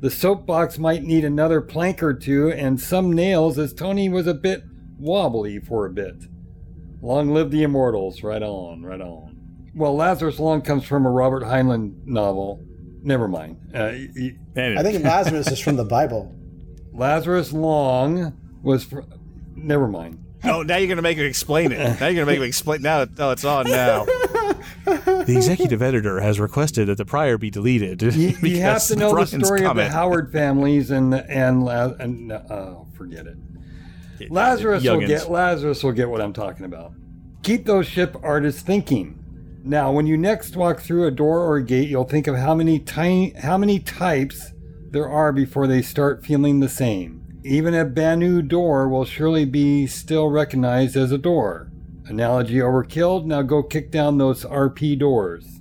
The 0.00 0.10
soapbox 0.10 0.78
might 0.78 1.02
need 1.02 1.24
another 1.24 1.60
plank 1.60 2.02
or 2.02 2.14
two 2.14 2.50
and 2.52 2.80
some 2.80 3.12
nails, 3.12 3.58
as 3.58 3.74
Tony 3.74 4.08
was 4.08 4.26
a 4.26 4.34
bit 4.34 4.62
wobbly 4.98 5.58
for 5.58 5.86
a 5.86 5.90
bit. 5.90 6.24
Long 7.02 7.34
live 7.34 7.50
the 7.50 7.62
immortals. 7.62 8.22
Right 8.22 8.42
on, 8.42 8.82
right 8.82 9.00
on. 9.00 9.35
Well, 9.76 9.94
Lazarus 9.94 10.38
Long 10.38 10.62
comes 10.62 10.84
from 10.84 11.04
a 11.04 11.10
Robert 11.10 11.42
Heinlein 11.42 12.04
novel. 12.06 12.64
Never 13.02 13.28
mind. 13.28 13.58
Uh, 13.74 13.90
he- 13.90 14.36
I 14.56 14.82
think 14.82 15.04
Lazarus 15.04 15.48
is 15.48 15.60
from 15.60 15.76
the 15.76 15.84
Bible. 15.84 16.34
Lazarus 16.94 17.52
Long 17.52 18.32
was. 18.62 18.84
from. 18.84 19.06
Never 19.54 19.86
mind. 19.86 20.24
Oh, 20.44 20.62
now 20.62 20.76
you're 20.76 20.88
gonna 20.88 21.02
make 21.02 21.18
him 21.18 21.26
explain 21.26 21.72
it. 21.72 21.78
Now 21.78 22.06
you're 22.06 22.14
gonna 22.14 22.26
make 22.26 22.38
him 22.38 22.44
explain. 22.44 22.82
Now, 22.82 23.06
oh, 23.18 23.30
it's 23.30 23.44
on 23.44 23.66
now. 23.66 24.04
the 24.84 25.34
executive 25.36 25.82
editor 25.82 26.20
has 26.20 26.40
requested 26.40 26.88
that 26.88 26.96
the 26.98 27.04
prior 27.04 27.36
be 27.36 27.50
deleted. 27.50 28.02
You, 28.02 28.28
you 28.42 28.60
have 28.60 28.84
to 28.86 28.96
know 28.96 29.12
Brian's 29.12 29.32
the 29.32 29.44
story 29.44 29.60
comment. 29.60 29.86
of 29.86 29.92
the 29.92 29.98
Howard 29.98 30.32
families 30.32 30.90
and 30.90 31.14
and 31.14 31.68
and 31.68 32.32
oh, 32.32 32.86
forget 32.96 33.26
it. 33.26 34.30
Lazarus 34.30 34.84
will 34.84 35.00
get 35.00 35.30
Lazarus 35.30 35.82
will 35.82 35.92
get 35.92 36.08
what 36.08 36.20
I'm 36.22 36.32
talking 36.32 36.64
about. 36.64 36.92
Keep 37.42 37.66
those 37.66 37.86
ship 37.86 38.16
artists 38.22 38.62
thinking. 38.62 39.22
Now, 39.68 39.90
when 39.90 40.06
you 40.06 40.16
next 40.16 40.54
walk 40.54 40.80
through 40.80 41.08
a 41.08 41.10
door 41.10 41.40
or 41.40 41.56
a 41.56 41.64
gate, 41.64 41.88
you'll 41.88 42.04
think 42.04 42.28
of 42.28 42.36
how 42.36 42.54
many 42.54 42.78
tiny 42.78 43.30
how 43.30 43.58
many 43.58 43.80
types 43.80 44.52
there 44.92 45.08
are 45.08 45.32
before 45.32 45.66
they 45.66 45.82
start 45.82 46.24
feeling 46.24 46.60
the 46.60 46.68
same. 46.68 47.40
Even 47.44 47.74
a 47.74 47.84
Banu 47.84 48.42
door 48.42 48.88
will 48.88 49.04
surely 49.04 49.44
be 49.44 49.88
still 49.88 50.28
recognized 50.28 50.96
as 50.96 51.10
a 51.10 51.18
door. 51.18 51.72
Analogy 52.04 52.58
overkilled. 52.58 53.24
Now 53.24 53.42
go 53.42 53.64
kick 53.64 53.90
down 53.90 54.18
those 54.18 54.44
RP 54.44 54.96
doors. 54.96 55.58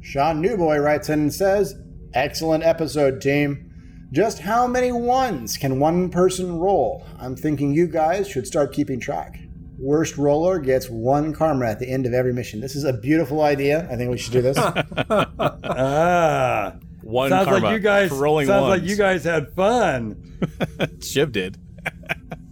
Sean 0.00 0.40
Newboy 0.40 0.78
writes 0.78 1.08
in 1.08 1.20
and 1.20 1.32
says, 1.32 1.76
Excellent 2.12 2.64
episode, 2.64 3.20
team. 3.20 3.70
Just 4.10 4.40
how 4.40 4.66
many 4.66 4.90
ones 4.90 5.56
can 5.56 5.78
one 5.78 6.10
person 6.10 6.58
roll? 6.58 7.06
I'm 7.20 7.36
thinking 7.36 7.72
you 7.72 7.86
guys 7.86 8.26
should 8.26 8.48
start 8.48 8.72
keeping 8.72 8.98
track. 8.98 9.38
Worst 9.78 10.16
roller 10.16 10.58
gets 10.58 10.88
one 10.88 11.32
karma 11.32 11.66
at 11.66 11.80
the 11.80 11.88
end 11.88 12.06
of 12.06 12.14
every 12.14 12.32
mission. 12.32 12.60
This 12.60 12.76
is 12.76 12.84
a 12.84 12.92
beautiful 12.92 13.42
idea. 13.42 13.88
I 13.90 13.96
think 13.96 14.10
we 14.10 14.18
should 14.18 14.32
do 14.32 14.42
this. 14.42 14.56
ah, 15.64 16.74
One 17.02 17.30
sounds 17.30 17.48
karma 17.48 17.66
like 17.66 17.72
you 17.74 17.80
guys. 17.80 18.08
for 18.08 18.16
rolling 18.16 18.46
sounds 18.46 18.68
like 18.68 18.82
you 18.82 18.96
guys 18.96 19.24
had 19.24 19.52
fun. 19.54 20.38
Shiv 21.02 21.32
did. 21.32 21.58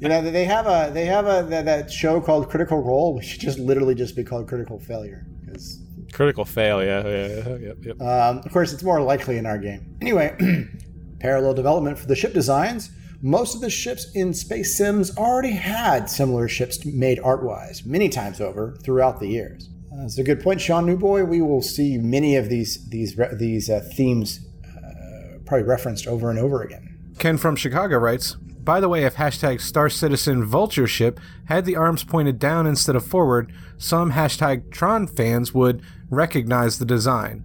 you 0.00 0.08
know, 0.08 0.20
they 0.22 0.44
have 0.44 0.66
a 0.66 0.90
they 0.92 1.06
have 1.06 1.26
a 1.26 1.46
that, 1.48 1.64
that 1.64 1.90
show 1.90 2.20
called 2.20 2.50
Critical 2.50 2.82
Role, 2.82 3.14
which 3.14 3.24
should 3.26 3.40
just 3.40 3.58
literally 3.58 3.94
just 3.94 4.16
be 4.16 4.24
called 4.24 4.48
Critical 4.48 4.78
Failure. 4.78 5.26
Because 5.44 5.80
Critical 6.12 6.44
fail. 6.44 6.82
Yeah, 6.84 7.06
yeah, 7.06 7.26
yeah, 7.26 7.56
yep, 7.56 7.76
yep. 7.82 8.00
Um, 8.00 8.38
of 8.44 8.52
course, 8.52 8.72
it's 8.72 8.82
more 8.82 9.00
likely 9.00 9.38
in 9.38 9.46
our 9.46 9.58
game. 9.58 9.96
Anyway, 10.02 10.36
parallel 11.20 11.54
development 11.54 11.98
for 11.98 12.06
the 12.06 12.16
ship 12.16 12.34
designs. 12.34 12.90
Most 13.24 13.54
of 13.54 13.60
the 13.60 13.70
ships 13.70 14.10
in 14.16 14.34
Space 14.34 14.76
Sims 14.76 15.16
already 15.16 15.52
had 15.52 16.10
similar 16.10 16.48
ships 16.48 16.84
made 16.84 17.20
art 17.20 17.44
wise, 17.44 17.86
many 17.86 18.08
times 18.08 18.40
over 18.40 18.76
throughout 18.82 19.20
the 19.20 19.28
years. 19.28 19.70
Uh, 19.92 20.02
That's 20.02 20.18
a 20.18 20.24
good 20.24 20.42
point, 20.42 20.60
Sean 20.60 20.86
Newboy. 20.86 21.22
We 21.22 21.40
will 21.40 21.62
see 21.62 21.98
many 21.98 22.34
of 22.34 22.48
these 22.48 22.84
these 22.88 23.16
these 23.38 23.70
uh, 23.70 23.88
themes 23.94 24.40
uh, 24.66 25.38
probably 25.46 25.68
referenced 25.68 26.08
over 26.08 26.30
and 26.30 26.38
over 26.40 26.62
again. 26.62 26.98
Ken 27.20 27.38
from 27.38 27.54
Chicago 27.54 27.98
writes, 27.98 28.34
by 28.34 28.80
the 28.80 28.88
way, 28.88 29.04
if 29.04 29.14
hashtag 29.14 29.60
Star 29.60 29.88
Citizen 29.88 30.44
Vulture 30.44 30.88
ship 30.88 31.20
had 31.44 31.64
the 31.64 31.76
arms 31.76 32.02
pointed 32.02 32.40
down 32.40 32.66
instead 32.66 32.96
of 32.96 33.06
forward, 33.06 33.52
some 33.78 34.12
hashtag 34.12 34.72
Tron 34.72 35.06
fans 35.06 35.54
would 35.54 35.80
recognize 36.10 36.80
the 36.80 36.84
design. 36.84 37.44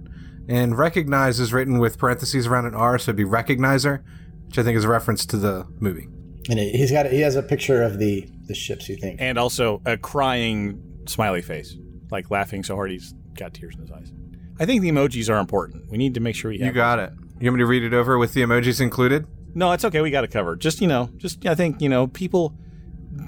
And 0.50 0.76
recognize 0.78 1.40
is 1.40 1.54
written 1.54 1.78
with 1.78 2.00
parentheses 2.00 2.48
around 2.48 2.66
an 2.66 2.74
R, 2.74 2.98
so 2.98 3.12
it'd 3.12 3.18
be 3.18 3.24
recognizer, 3.26 4.02
which 4.48 4.58
I 4.58 4.64
think 4.64 4.78
is 4.78 4.84
a 4.84 4.88
reference 4.90 5.26
to 5.28 5.38
the 5.38 5.66
movie. 5.80 6.08
And 6.50 6.58
he- 6.60 6.72
he's 6.72 6.92
got 6.92 7.06
he 7.08 7.22
has 7.22 7.36
a 7.36 7.44
picture 7.44 7.84
of 7.84 8.00
the 8.00 8.28
the 8.48 8.54
ships. 8.56 8.88
You 8.90 8.96
think? 8.96 9.22
And 9.22 9.38
also 9.38 9.82
a 9.86 9.98
crying 9.98 10.82
smiley 11.08 11.42
face, 11.42 11.76
like 12.12 12.32
laughing 12.32 12.64
so 12.64 12.76
hard 12.76 12.92
he's 12.92 13.14
got 13.38 13.54
tears 13.54 13.76
in 13.76 13.82
his 13.82 13.92
eyes. 13.92 14.12
I 14.60 14.66
think 14.66 14.82
the 14.82 14.90
emojis 14.90 15.30
are 15.30 15.38
important. 15.40 15.90
We 15.92 15.98
need 15.98 16.14
to 16.16 16.20
make 16.20 16.36
sure 16.36 16.50
we 16.50 16.58
have 16.60 16.68
You 16.68 16.72
got 16.74 17.00
it. 17.00 17.12
You 17.40 17.50
want 17.52 17.58
me 17.58 17.64
to 17.64 17.68
read 17.68 17.84
it 17.84 17.94
over 17.94 18.18
with 18.18 18.34
the 18.34 18.42
emojis 18.42 18.82
included? 18.82 19.28
No, 19.54 19.72
it's 19.72 19.86
okay. 19.86 20.02
We 20.02 20.10
got 20.10 20.24
it 20.24 20.32
covered. 20.32 20.60
Just 20.62 20.82
you 20.82 20.88
know, 20.88 21.10
just 21.18 21.46
I 21.46 21.54
think 21.56 21.82
you 21.82 21.90
know, 21.90 22.08
people 22.08 22.54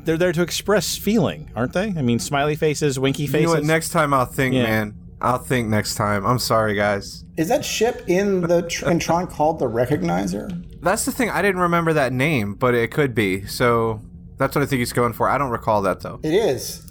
they're 0.05 0.17
there 0.17 0.31
to 0.31 0.41
express 0.41 0.95
feeling, 0.97 1.51
aren't 1.55 1.73
they? 1.73 1.87
I 1.97 2.01
mean, 2.01 2.19
smiley 2.19 2.55
faces, 2.55 2.97
winky 2.99 3.25
faces. 3.27 3.41
You 3.41 3.47
know 3.47 3.53
what? 3.53 3.63
Next 3.63 3.89
time 3.89 4.13
I'll 4.13 4.25
think, 4.25 4.53
Yeah. 4.55 4.63
man. 4.63 4.95
I'll 5.21 5.37
think 5.39 5.67
next 5.67 5.95
time. 5.95 6.25
I'm 6.25 6.39
sorry, 6.39 6.75
guys. 6.75 7.25
Is 7.37 7.49
that 7.49 7.65
ship 7.65 8.03
in 8.07 8.41
the 8.41 8.61
tr- 8.63 8.89
in 8.89 8.99
Tron 9.05 9.27
called 9.27 9.59
the 9.59 9.65
Recognizer? 9.69 10.65
That's 10.81 11.05
the 11.05 11.11
thing. 11.11 11.29
I 11.29 11.41
didn't 11.41 11.61
remember 11.61 11.93
that 11.93 12.13
name, 12.13 12.55
but 12.55 12.73
it 12.73 12.91
could 12.91 13.13
be. 13.13 13.45
So 13.45 14.01
that's 14.37 14.55
what 14.55 14.63
I 14.63 14.65
think 14.65 14.79
he's 14.79 14.93
going 14.93 15.13
for. 15.13 15.29
I 15.29 15.37
don't 15.37 15.51
recall 15.51 15.81
that 15.83 16.01
though. 16.01 16.19
It 16.23 16.33
is. 16.33 16.85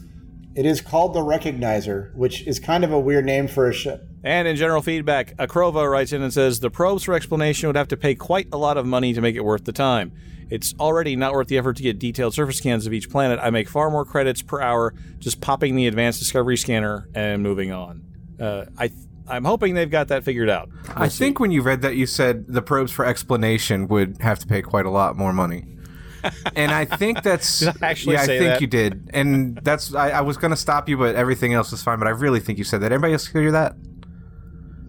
It 0.55 0.67
is 0.67 0.81
called 0.81 1.15
the 1.15 1.21
Recognizer, 1.21 2.15
which 2.15 2.47
is 2.47 2.59
kind 2.59 2.85
of 2.85 2.93
a 2.93 2.99
weird 2.99 3.25
name 3.25 3.47
for 3.47 3.69
a 3.69 3.73
ship. 3.73 4.03
And 4.25 4.49
in 4.49 4.57
general 4.57 4.83
feedback, 4.83 5.37
Akrova 5.37 5.89
writes 5.89 6.13
in 6.13 6.23
and 6.23 6.33
says 6.33 6.59
the 6.61 6.71
probes 6.71 7.05
for 7.05 7.15
explanation 7.15 7.69
would 7.69 7.77
have 7.77 7.89
to 7.89 7.97
pay 7.97 8.15
quite 8.15 8.49
a 8.53 8.59
lot 8.59 8.77
of 8.77 8.85
money 8.85 9.13
to 9.15 9.21
make 9.21 9.37
it 9.37 9.45
worth 9.45 9.65
the 9.65 9.73
time. 9.73 10.13
It's 10.51 10.75
already 10.81 11.15
not 11.15 11.33
worth 11.33 11.49
the 11.49 11.59
effort 11.59 11.77
to 11.77 11.83
get 11.83 11.99
detailed 11.99 12.35
surface 12.35 12.59
scans 12.59 12.87
of 12.87 12.93
each 12.93 13.11
planet. 13.11 13.39
I 13.41 13.51
make 13.51 13.69
far 13.69 13.91
more 13.91 14.05
credits 14.05 14.43
per 14.43 14.61
hour 14.61 14.95
just 15.19 15.41
popping 15.41 15.77
the 15.77 15.87
advanced 15.87 16.19
discovery 16.19 16.57
scanner 16.57 17.09
and 17.15 17.43
moving 17.43 17.71
on. 17.71 18.03
Uh, 18.41 18.65
I 18.77 18.91
I'm 19.29 19.45
hoping 19.45 19.75
they've 19.75 19.91
got 19.91 20.09
that 20.09 20.25
figured 20.25 20.49
out. 20.51 20.69
I 20.95 21.09
think 21.09 21.39
when 21.41 21.51
you 21.51 21.63
read 21.63 21.83
that, 21.83 21.97
you 21.97 22.07
said 22.07 22.47
the 22.49 22.63
probes 22.63 22.91
for 22.93 23.05
explanation 23.05 23.89
would 23.89 24.17
have 24.21 24.39
to 24.41 24.47
pay 24.47 24.63
quite 24.63 24.87
a 24.87 24.91
lot 24.91 25.17
more 25.17 25.33
money. 25.33 25.65
and 26.57 26.73
I 26.73 26.85
think 26.85 27.23
that's 27.23 27.61
Did 27.61 27.83
I 27.83 27.87
actually 27.91 28.15
yeah, 28.17 28.25
say 28.25 28.37
I 28.37 28.39
think 28.41 28.51
that? 28.55 28.61
you 28.61 28.67
did, 28.67 29.11
and 29.15 29.57
that's 29.63 29.95
I, 29.95 30.11
I 30.11 30.21
was 30.23 30.37
going 30.37 30.51
to 30.51 30.57
stop 30.57 30.89
you, 30.89 30.97
but 30.97 31.15
everything 31.15 31.55
else 31.55 31.71
was 31.71 31.83
fine. 31.83 31.99
But 32.01 32.09
I 32.09 32.11
really 32.11 32.41
think 32.41 32.59
you 32.59 32.65
said 32.65 32.81
that. 32.81 32.87
Everybody 32.93 33.13
else 33.13 33.27
hear 33.29 33.53
that? 33.53 33.77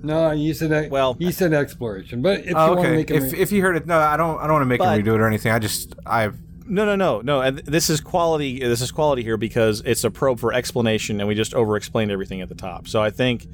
No, 0.01 0.31
you 0.31 0.53
said 0.53 0.89
well, 0.89 1.13
he 1.15 1.31
said 1.31 1.53
exploration, 1.53 2.21
but 2.21 2.39
if 2.45 2.53
Oh, 2.55 2.69
you 2.71 2.75
want 2.77 2.81
to 2.81 2.87
okay. 2.87 2.95
make 2.95 3.11
it, 3.11 3.17
If 3.23 3.33
if 3.33 3.51
you 3.51 3.61
heard 3.61 3.75
it, 3.75 3.85
no, 3.85 3.97
I 3.99 4.15
don't. 4.17 4.37
I 4.39 4.43
don't 4.43 4.53
want 4.53 4.61
to 4.61 4.65
make 4.67 4.79
But- 4.79 4.97
him 4.97 5.05
redo 5.05 5.13
it 5.15 5.19
or 5.21 5.27
anything. 5.27 5.51
I 5.51 5.59
just 5.59 5.93
I've 6.05 6.37
No, 6.65 6.85
no, 6.85 6.95
no, 6.95 7.19
no. 7.21 7.41
And 7.41 7.57
this 7.59 7.89
is 7.89 7.99
quality. 7.99 8.59
This 8.59 8.81
is 8.81 8.91
quality 8.91 9.23
here 9.23 9.35
because 9.37 9.81
it's 9.85 10.03
a 10.05 10.09
probe 10.11 10.39
for 10.39 10.53
explanation, 10.53 11.19
and 11.19 11.27
we 11.27 11.35
just 11.35 11.53
over-explained 11.53 12.11
everything 12.11 12.41
at 12.41 12.47
the 12.49 12.55
top. 12.55 12.87
So 12.87 13.01
I 13.03 13.09
think, 13.11 13.45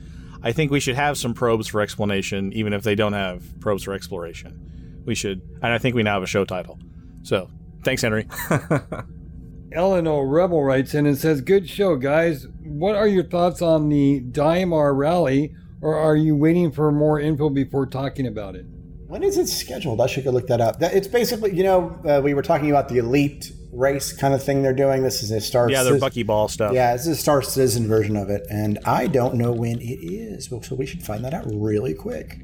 I 0.46 0.52
think 0.52 0.70
we 0.70 0.80
should 0.80 0.96
have 0.96 1.18
some 1.18 1.34
probes 1.34 1.68
for 1.68 1.82
explanation, 1.82 2.54
even 2.54 2.72
if 2.72 2.84
they 2.84 2.94
don't 2.94 3.14
have 3.14 3.60
probes 3.60 3.84
for 3.84 3.94
exploration. 3.94 5.02
We 5.04 5.16
should, 5.16 5.42
and 5.64 5.74
I 5.74 5.80
think 5.80 5.96
we 5.96 6.04
now 6.04 6.14
have 6.14 6.24
a 6.24 6.28
show 6.28 6.46
title. 6.46 6.80
So 7.24 7.50
thanks, 7.84 8.04
Henry. 8.04 8.28
Eleanor 9.72 10.28
Rebel 10.28 10.64
writes 10.64 10.94
in 10.94 11.08
and 11.08 11.18
says, 11.18 11.42
"Good 11.42 11.68
show, 11.68 11.96
guys. 11.96 12.46
What 12.64 12.96
are 12.96 13.08
your 13.08 13.24
thoughts 13.24 13.64
on 13.64 13.90
the 13.90 14.22
Daymar 14.22 14.96
rally, 14.96 15.56
or 15.82 15.96
are 15.96 16.16
you 16.16 16.36
waiting 16.36 16.72
for 16.72 16.92
more 16.92 17.20
info 17.20 17.50
before 17.50 17.88
talking 17.88 18.28
about 18.28 18.56
it?" 18.56 18.68
When 19.08 19.24
is 19.24 19.40
it 19.40 19.48
scheduled? 19.48 20.00
I 20.00 20.06
should 20.06 20.26
go 20.26 20.32
look 20.32 20.48
that 20.48 20.62
up. 20.62 20.78
It's 20.80 21.08
basically, 21.08 21.56
you 21.56 21.64
know, 21.64 22.00
uh, 22.08 22.22
we 22.24 22.36
were 22.36 22.44
talking 22.44 22.70
about 22.70 22.88
the 22.88 23.00
elite 23.00 23.52
race 23.76 24.14
kind 24.14 24.34
of 24.34 24.44
thing 24.44 24.64
they're 24.64 24.74
doing. 24.74 25.04
This 25.04 25.22
is 25.22 25.32
a 25.32 25.42
Star 25.42 25.70
yeah, 25.70 25.84
they're 25.84 26.00
buckyball 26.00 26.50
stuff. 26.50 26.74
Yeah, 26.74 26.94
this 26.94 27.08
is 27.08 27.18
a 27.18 27.22
Star 27.22 27.42
Citizen 27.42 27.88
version 27.88 28.16
of 28.16 28.30
it, 28.30 28.46
and 28.50 28.80
I 28.86 29.08
don't 29.08 29.36
know 29.36 29.52
when 29.52 29.80
it 29.80 30.00
is. 30.04 30.46
So 30.46 30.76
we 30.76 30.86
should 30.86 31.04
find 31.04 31.24
that 31.26 31.34
out 31.34 31.46
really 31.48 31.94
quick. 31.94 32.40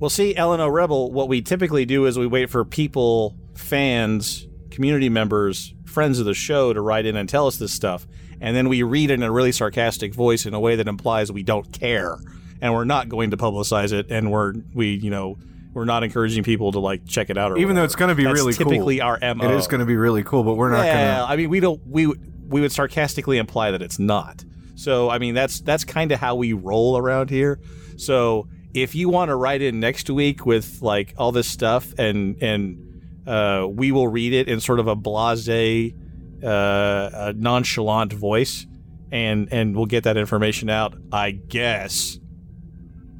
Well, 0.00 0.10
see, 0.10 0.36
Eleanor 0.36 0.70
Rebel, 0.70 1.10
what 1.10 1.28
we 1.28 1.42
typically 1.42 1.84
do 1.84 2.06
is 2.06 2.18
we 2.18 2.26
wait 2.26 2.50
for 2.50 2.64
people, 2.64 3.36
fans, 3.54 4.46
community 4.70 5.08
members, 5.08 5.74
friends 5.86 6.20
of 6.20 6.26
the 6.26 6.34
show 6.34 6.72
to 6.72 6.80
write 6.80 7.04
in 7.04 7.16
and 7.16 7.28
tell 7.28 7.48
us 7.48 7.56
this 7.56 7.72
stuff. 7.72 8.06
And 8.40 8.54
then 8.54 8.68
we 8.68 8.84
read 8.84 9.10
it 9.10 9.14
in 9.14 9.24
a 9.24 9.32
really 9.32 9.50
sarcastic 9.50 10.14
voice 10.14 10.46
in 10.46 10.54
a 10.54 10.60
way 10.60 10.76
that 10.76 10.86
implies 10.86 11.32
we 11.32 11.42
don't 11.42 11.72
care. 11.72 12.16
And 12.60 12.72
we're 12.72 12.84
not 12.84 13.08
going 13.08 13.32
to 13.32 13.36
publicize 13.36 13.92
it. 13.92 14.06
And 14.10 14.30
we're, 14.30 14.54
we, 14.72 14.94
you 14.94 15.10
know, 15.10 15.36
we're 15.72 15.84
not 15.84 16.02
encouraging 16.02 16.42
people 16.42 16.72
to 16.72 16.78
like 16.78 17.06
check 17.06 17.30
it 17.30 17.38
out 17.38 17.52
or 17.52 17.58
even 17.58 17.76
though 17.76 17.84
it's 17.84 17.94
going 17.94 18.08
to 18.08 18.14
be 18.14 18.24
That's 18.24 18.34
really 18.34 18.52
typically 18.52 18.98
cool. 18.98 19.06
our 19.06 19.34
MO. 19.34 19.44
It 19.44 19.56
is 19.56 19.66
going 19.66 19.80
to 19.80 19.86
be 19.86 19.96
really 19.96 20.24
cool, 20.24 20.42
but 20.42 20.54
we're 20.54 20.70
not 20.70 20.84
yeah, 20.86 21.16
going 21.16 21.26
to. 21.26 21.32
I 21.32 21.36
mean, 21.36 21.50
we 21.50 21.60
don't. 21.60 21.80
We 21.86 22.06
would- 22.06 22.28
we 22.48 22.60
would 22.60 22.72
sarcastically 22.72 23.38
imply 23.38 23.70
that 23.70 23.82
it's 23.82 23.98
not. 23.98 24.44
So 24.74 25.10
I 25.10 25.18
mean, 25.18 25.34
that's 25.34 25.60
that's 25.60 25.84
kind 25.84 26.12
of 26.12 26.20
how 26.20 26.34
we 26.34 26.52
roll 26.52 26.96
around 26.96 27.30
here. 27.30 27.60
So 27.96 28.48
if 28.74 28.94
you 28.94 29.08
want 29.08 29.28
to 29.28 29.36
write 29.36 29.60
in 29.60 29.80
next 29.80 30.08
week 30.08 30.46
with 30.46 30.80
like 30.82 31.14
all 31.18 31.32
this 31.32 31.48
stuff, 31.48 31.92
and 31.98 32.42
and 32.42 33.02
uh, 33.26 33.66
we 33.68 33.92
will 33.92 34.08
read 34.08 34.32
it 34.32 34.48
in 34.48 34.60
sort 34.60 34.80
of 34.80 34.86
a 34.86 34.96
blasé, 34.96 35.94
uh, 36.42 37.10
a 37.12 37.32
nonchalant 37.34 38.12
voice, 38.12 38.66
and 39.10 39.48
and 39.52 39.76
we'll 39.76 39.86
get 39.86 40.04
that 40.04 40.16
information 40.16 40.70
out. 40.70 40.94
I 41.12 41.32
guess. 41.32 42.18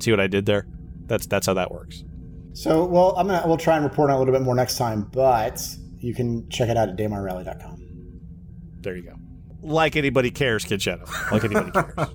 See 0.01 0.11
what 0.13 0.21
I 0.21 0.29
did 0.29 0.47
there? 0.47 0.67
That's 1.07 1.27
that's 1.27 1.47
how 1.47 1.55
that 1.55 1.71
works. 1.73 2.05
So, 2.59 2.85
well, 2.85 3.15
I'm 3.17 3.29
gonna 3.29 3.47
we'll 3.47 3.57
try 3.57 3.77
and 3.77 3.85
report 3.85 4.11
on 4.11 4.15
it 4.15 4.17
a 4.17 4.19
little 4.19 4.35
bit 4.35 4.43
more 4.43 4.55
next 4.57 4.79
time, 4.79 5.03
but 5.13 5.65
you 5.99 6.13
can 6.13 6.49
check 6.49 6.69
it 6.69 6.77
out 6.77 6.89
at 6.89 6.97
daymarrally.com. 6.97 8.21
There 8.81 8.97
you 8.97 9.03
go. 9.03 9.15
Like 9.63 9.95
anybody 9.95 10.33
cares, 10.33 10.65
Kid 10.65 10.83
Shadow. 10.83 11.05
Like 11.31 11.45
anybody 11.45 11.71
cares. 11.71 12.09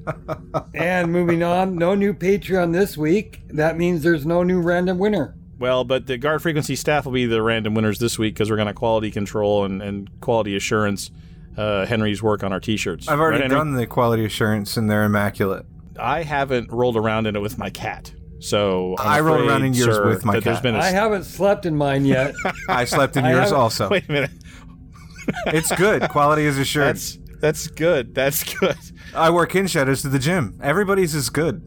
And 0.73 1.13
moving 1.13 1.43
on, 1.43 1.75
no 1.77 1.95
new 1.95 2.13
Patreon 2.13 2.73
this 2.73 2.97
week. 2.97 3.41
That 3.49 3.77
means 3.77 4.03
there's 4.03 4.25
no 4.25 4.43
new 4.43 4.59
random 4.59 4.97
winner. 4.97 5.35
Well, 5.59 5.85
but 5.85 6.07
the 6.07 6.17
guard 6.17 6.41
frequency 6.41 6.75
staff 6.75 7.05
will 7.05 7.13
be 7.13 7.25
the 7.25 7.41
random 7.41 7.73
winners 7.73 7.99
this 7.99 8.19
week 8.19 8.33
because 8.33 8.49
we're 8.49 8.57
going 8.57 8.67
to 8.67 8.73
quality 8.73 9.11
control 9.11 9.63
and, 9.63 9.81
and 9.81 10.09
quality 10.19 10.57
assurance 10.57 11.09
uh, 11.55 11.85
Henry's 11.85 12.21
work 12.21 12.43
on 12.43 12.51
our 12.51 12.59
t-shirts. 12.59 13.07
I've 13.07 13.19
already 13.19 13.41
Right, 13.41 13.51
Henry? 13.51 13.57
done 13.57 13.73
the 13.75 13.87
quality 13.87 14.25
assurance, 14.25 14.75
and 14.75 14.89
they're 14.89 15.05
immaculate. 15.05 15.65
I 15.97 16.23
haven't 16.23 16.69
rolled 16.71 16.97
around 16.97 17.27
in 17.27 17.35
it 17.37 17.39
with 17.41 17.57
my 17.57 17.69
cat. 17.69 18.11
So 18.43 18.95
I'm 18.99 19.07
I 19.07 19.19
rolled 19.21 19.47
around 19.47 19.63
in 19.63 19.73
yours 19.73 19.95
sir, 19.95 20.07
with 20.09 20.25
my 20.25 20.33
that 20.33 20.43
there's 20.43 20.57
cat. 20.57 20.63
been 20.63 20.75
a 20.75 20.79
I 20.79 20.87
haven't 20.91 21.23
slept 21.23 21.65
in 21.65 21.75
mine 21.77 22.05
yet. 22.05 22.35
I 22.69 22.85
slept 22.85 23.15
in 23.17 23.23
I 23.25 23.31
yours 23.31 23.43
haven't- 23.45 23.57
also. 23.57 23.89
Wait 23.89 24.07
a 24.09 24.11
minute. 24.11 24.31
It's 25.47 25.73
good. 25.75 26.09
Quality 26.09 26.43
is 26.45 26.57
assured. 26.57 26.87
That's 26.97 27.17
that's 27.39 27.67
good. 27.67 28.13
That's 28.13 28.43
good. 28.59 28.75
I 29.15 29.29
wear 29.29 29.45
kin 29.45 29.67
shadows 29.67 30.01
to 30.01 30.09
the 30.09 30.19
gym. 30.19 30.59
Everybody's 30.61 31.15
is 31.15 31.29
good. 31.29 31.61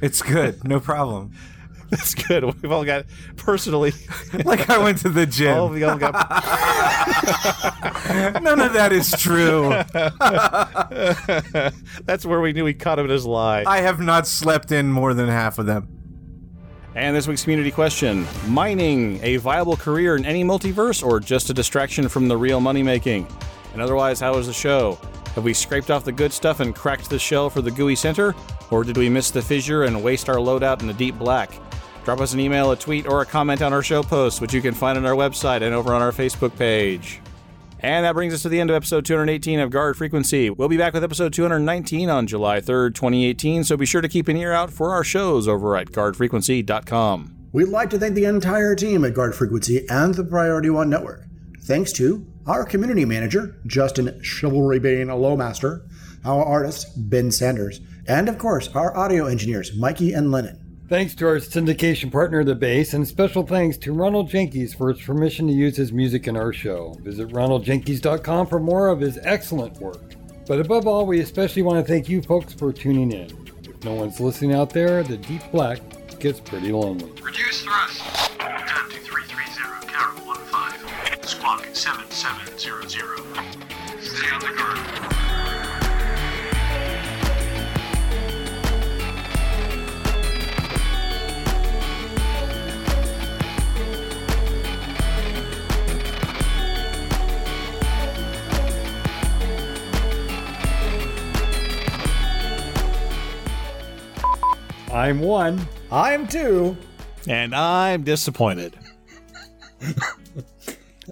It's 0.00 0.22
good. 0.22 0.64
No 0.66 0.80
problem. 0.80 1.32
That's 1.94 2.14
good. 2.14 2.44
We've 2.44 2.72
all 2.72 2.84
got 2.84 3.06
personally. 3.36 3.92
like 4.44 4.68
I 4.68 4.78
went 4.78 4.98
to 4.98 5.08
the 5.08 5.26
gym. 5.26 5.56
All, 5.56 5.68
we 5.68 5.84
all 5.84 5.96
got. 5.96 6.12
None 8.42 8.60
of 8.60 8.72
that 8.72 8.92
is 8.92 9.12
true. 9.12 9.68
That's 12.04 12.26
where 12.26 12.40
we 12.40 12.52
knew 12.52 12.64
we 12.64 12.74
caught 12.74 12.98
him 12.98 13.04
in 13.04 13.12
his 13.12 13.24
lie. 13.24 13.62
I 13.64 13.80
have 13.80 14.00
not 14.00 14.26
slept 14.26 14.72
in 14.72 14.90
more 14.90 15.14
than 15.14 15.28
half 15.28 15.60
of 15.60 15.66
them. 15.66 15.86
And 16.96 17.14
this 17.14 17.28
week's 17.28 17.44
community 17.44 17.70
question 17.70 18.26
Mining, 18.48 19.20
a 19.22 19.36
viable 19.36 19.76
career 19.76 20.16
in 20.16 20.24
any 20.24 20.42
multiverse, 20.42 21.06
or 21.06 21.20
just 21.20 21.50
a 21.50 21.54
distraction 21.54 22.08
from 22.08 22.26
the 22.26 22.36
real 22.36 22.58
money 22.58 22.82
making? 22.82 23.28
And 23.72 23.80
otherwise, 23.80 24.18
how 24.18 24.34
was 24.34 24.48
the 24.48 24.52
show? 24.52 24.98
Have 25.36 25.44
we 25.44 25.54
scraped 25.54 25.92
off 25.92 26.04
the 26.04 26.12
good 26.12 26.32
stuff 26.32 26.58
and 26.58 26.74
cracked 26.74 27.08
the 27.08 27.20
shell 27.20 27.50
for 27.50 27.62
the 27.62 27.70
gooey 27.70 27.94
center? 27.94 28.34
Or 28.70 28.82
did 28.82 28.96
we 28.96 29.08
miss 29.08 29.30
the 29.30 29.42
fissure 29.42 29.84
and 29.84 30.02
waste 30.02 30.28
our 30.28 30.36
loadout 30.36 30.80
in 30.80 30.88
the 30.88 30.94
deep 30.94 31.16
black? 31.18 31.50
Drop 32.04 32.20
us 32.20 32.34
an 32.34 32.40
email, 32.40 32.70
a 32.70 32.76
tweet, 32.76 33.06
or 33.06 33.22
a 33.22 33.26
comment 33.26 33.62
on 33.62 33.72
our 33.72 33.82
show 33.82 34.02
post, 34.02 34.40
which 34.40 34.52
you 34.52 34.60
can 34.60 34.74
find 34.74 34.98
on 34.98 35.06
our 35.06 35.14
website 35.14 35.62
and 35.62 35.74
over 35.74 35.94
on 35.94 36.02
our 36.02 36.12
Facebook 36.12 36.56
page. 36.58 37.20
And 37.80 38.04
that 38.04 38.14
brings 38.14 38.32
us 38.32 38.42
to 38.42 38.48
the 38.48 38.60
end 38.60 38.70
of 38.70 38.76
episode 38.76 39.04
218 39.04 39.60
of 39.60 39.70
Guard 39.70 39.96
Frequency. 39.96 40.48
We'll 40.48 40.68
be 40.68 40.76
back 40.76 40.94
with 40.94 41.04
episode 41.04 41.34
219 41.34 42.08
on 42.08 42.26
July 42.26 42.60
3rd, 42.60 42.94
2018, 42.94 43.64
so 43.64 43.76
be 43.76 43.84
sure 43.84 44.00
to 44.00 44.08
keep 44.08 44.28
an 44.28 44.36
ear 44.36 44.52
out 44.52 44.70
for 44.70 44.92
our 44.92 45.04
shows 45.04 45.46
over 45.46 45.76
at 45.76 45.88
guardfrequency.com. 45.88 47.36
We'd 47.52 47.68
like 47.68 47.90
to 47.90 47.98
thank 47.98 48.14
the 48.14 48.24
entire 48.24 48.74
team 48.74 49.04
at 49.04 49.14
Guard 49.14 49.34
Frequency 49.34 49.86
and 49.88 50.14
the 50.14 50.24
Priority 50.24 50.70
One 50.70 50.90
Network. 50.90 51.24
Thanks 51.62 51.92
to 51.92 52.26
our 52.46 52.64
community 52.64 53.04
manager, 53.04 53.60
Justin 53.66 54.18
Chivalry 54.22 54.78
Bane 54.78 55.08
Lowmaster, 55.08 55.86
our 56.24 56.42
artist, 56.42 56.88
Ben 57.10 57.30
Sanders, 57.30 57.80
and 58.08 58.28
of 58.28 58.38
course, 58.38 58.68
our 58.68 58.96
audio 58.96 59.26
engineers, 59.26 59.76
Mikey 59.76 60.14
and 60.14 60.30
Lennon. 60.30 60.63
Thanks 60.86 61.14
to 61.14 61.26
our 61.26 61.36
syndication 61.36 62.12
partner, 62.12 62.44
The 62.44 62.54
Base, 62.54 62.92
and 62.92 63.08
special 63.08 63.46
thanks 63.46 63.78
to 63.78 63.94
Ronald 63.94 64.28
Jenkins 64.28 64.74
for 64.74 64.92
his 64.92 65.00
permission 65.00 65.46
to 65.46 65.52
use 65.54 65.78
his 65.78 65.92
music 65.92 66.28
in 66.28 66.36
our 66.36 66.52
show. 66.52 66.94
Visit 67.00 67.30
ronaldjenkins.com 67.30 68.46
for 68.48 68.60
more 68.60 68.88
of 68.88 69.00
his 69.00 69.18
excellent 69.22 69.78
work. 69.78 70.14
But 70.46 70.60
above 70.60 70.86
all, 70.86 71.06
we 71.06 71.20
especially 71.20 71.62
want 71.62 71.84
to 71.84 71.90
thank 71.90 72.10
you 72.10 72.20
folks 72.20 72.52
for 72.52 72.70
tuning 72.70 73.12
in. 73.12 73.30
If 73.62 73.82
no 73.82 73.94
one's 73.94 74.20
listening 74.20 74.52
out 74.52 74.68
there, 74.70 75.02
the 75.02 75.16
deep 75.16 75.40
black 75.50 75.80
gets 76.20 76.38
pretty 76.38 76.70
lonely. 76.70 77.10
Reduce 77.22 77.62
thrust. 77.62 78.00
Time 78.38 78.90
2330, 78.90 79.86
Carol 79.86 80.34
15. 80.34 81.22
Squawk 81.22 81.66
7700. 81.72 83.20
Stay 84.02 84.30
on 84.30 84.40
the 84.40 84.52
guard. 84.54 85.13
I'm 104.94 105.18
one. 105.18 105.66
I'm 105.90 106.28
two. 106.28 106.76
And 107.26 107.52
I'm 107.52 108.04
disappointed. 108.04 108.78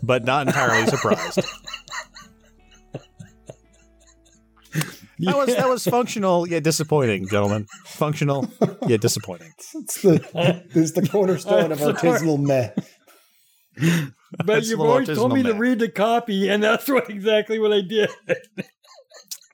but 0.05 0.25
not 0.25 0.47
entirely 0.47 0.87
surprised. 0.87 1.41
That 5.19 5.37
was 5.37 5.55
that 5.55 5.69
was 5.69 5.85
functional 5.85 6.47
yet 6.49 6.63
disappointing, 6.63 7.27
gentlemen. 7.27 7.67
Functional 7.85 8.49
yet 8.87 9.01
disappointing. 9.01 9.53
It's 9.75 10.03
the, 10.03 10.65
it's 10.75 10.93
the 10.93 11.09
cornerstone 11.09 11.73
of 11.73 11.83
I'm 11.83 11.95
artisanal 11.95 12.41
meh. 12.41 12.71
But 14.39 14.47
That's 14.47 14.71
you've 14.71 14.81
always 14.81 15.09
told 15.09 15.33
artisanal 15.33 15.35
me 15.35 15.43
to 15.43 15.55
read 15.55 15.81
the 15.81 15.89
copy, 15.89 16.49
and 16.49 16.63
that's 16.63 16.89
what 16.89 17.11
exactly 17.11 17.59
what 17.59 17.73
I 17.73 17.81
did. 17.81 18.11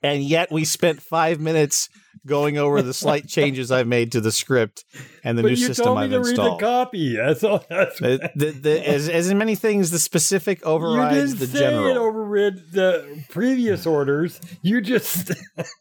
And 0.03 0.23
yet 0.23 0.51
we 0.51 0.65
spent 0.65 1.01
five 1.01 1.39
minutes 1.39 1.89
going 2.25 2.57
over 2.57 2.81
the 2.81 2.93
slight 2.93 3.27
changes 3.27 3.71
I've 3.71 3.87
made 3.87 4.11
to 4.13 4.21
the 4.21 4.31
script 4.31 4.85
and 5.23 5.37
the 5.37 5.43
but 5.43 5.49
new 5.49 5.55
you 5.57 5.67
system 5.67 5.85
told 5.85 5.97
me 5.99 6.05
I've 6.05 6.11
to 6.11 6.17
read 6.19 6.25
the 6.25 6.29
installed. 6.29 6.59
copy. 6.61 7.15
That's 7.15 7.43
all. 7.43 7.63
That's 7.69 7.99
The- 7.99 8.31
the- 8.35 8.51
the- 8.51 8.87
as, 8.89 9.09
as 9.09 9.29
in 9.29 9.37
many 9.37 9.55
things, 9.55 9.91
the 9.91 9.99
specific 9.99 10.59
you 10.61 10.65
overrides 10.65 11.33
didn't 11.33 11.39
the 11.39 11.47
say 11.47 11.59
general. 11.59 11.87
it 11.87 11.97
overrid 11.97 12.71
the 12.71 13.23
previous 13.29 13.85
orders. 13.85 14.39
You 14.61 14.81
just 14.81 15.31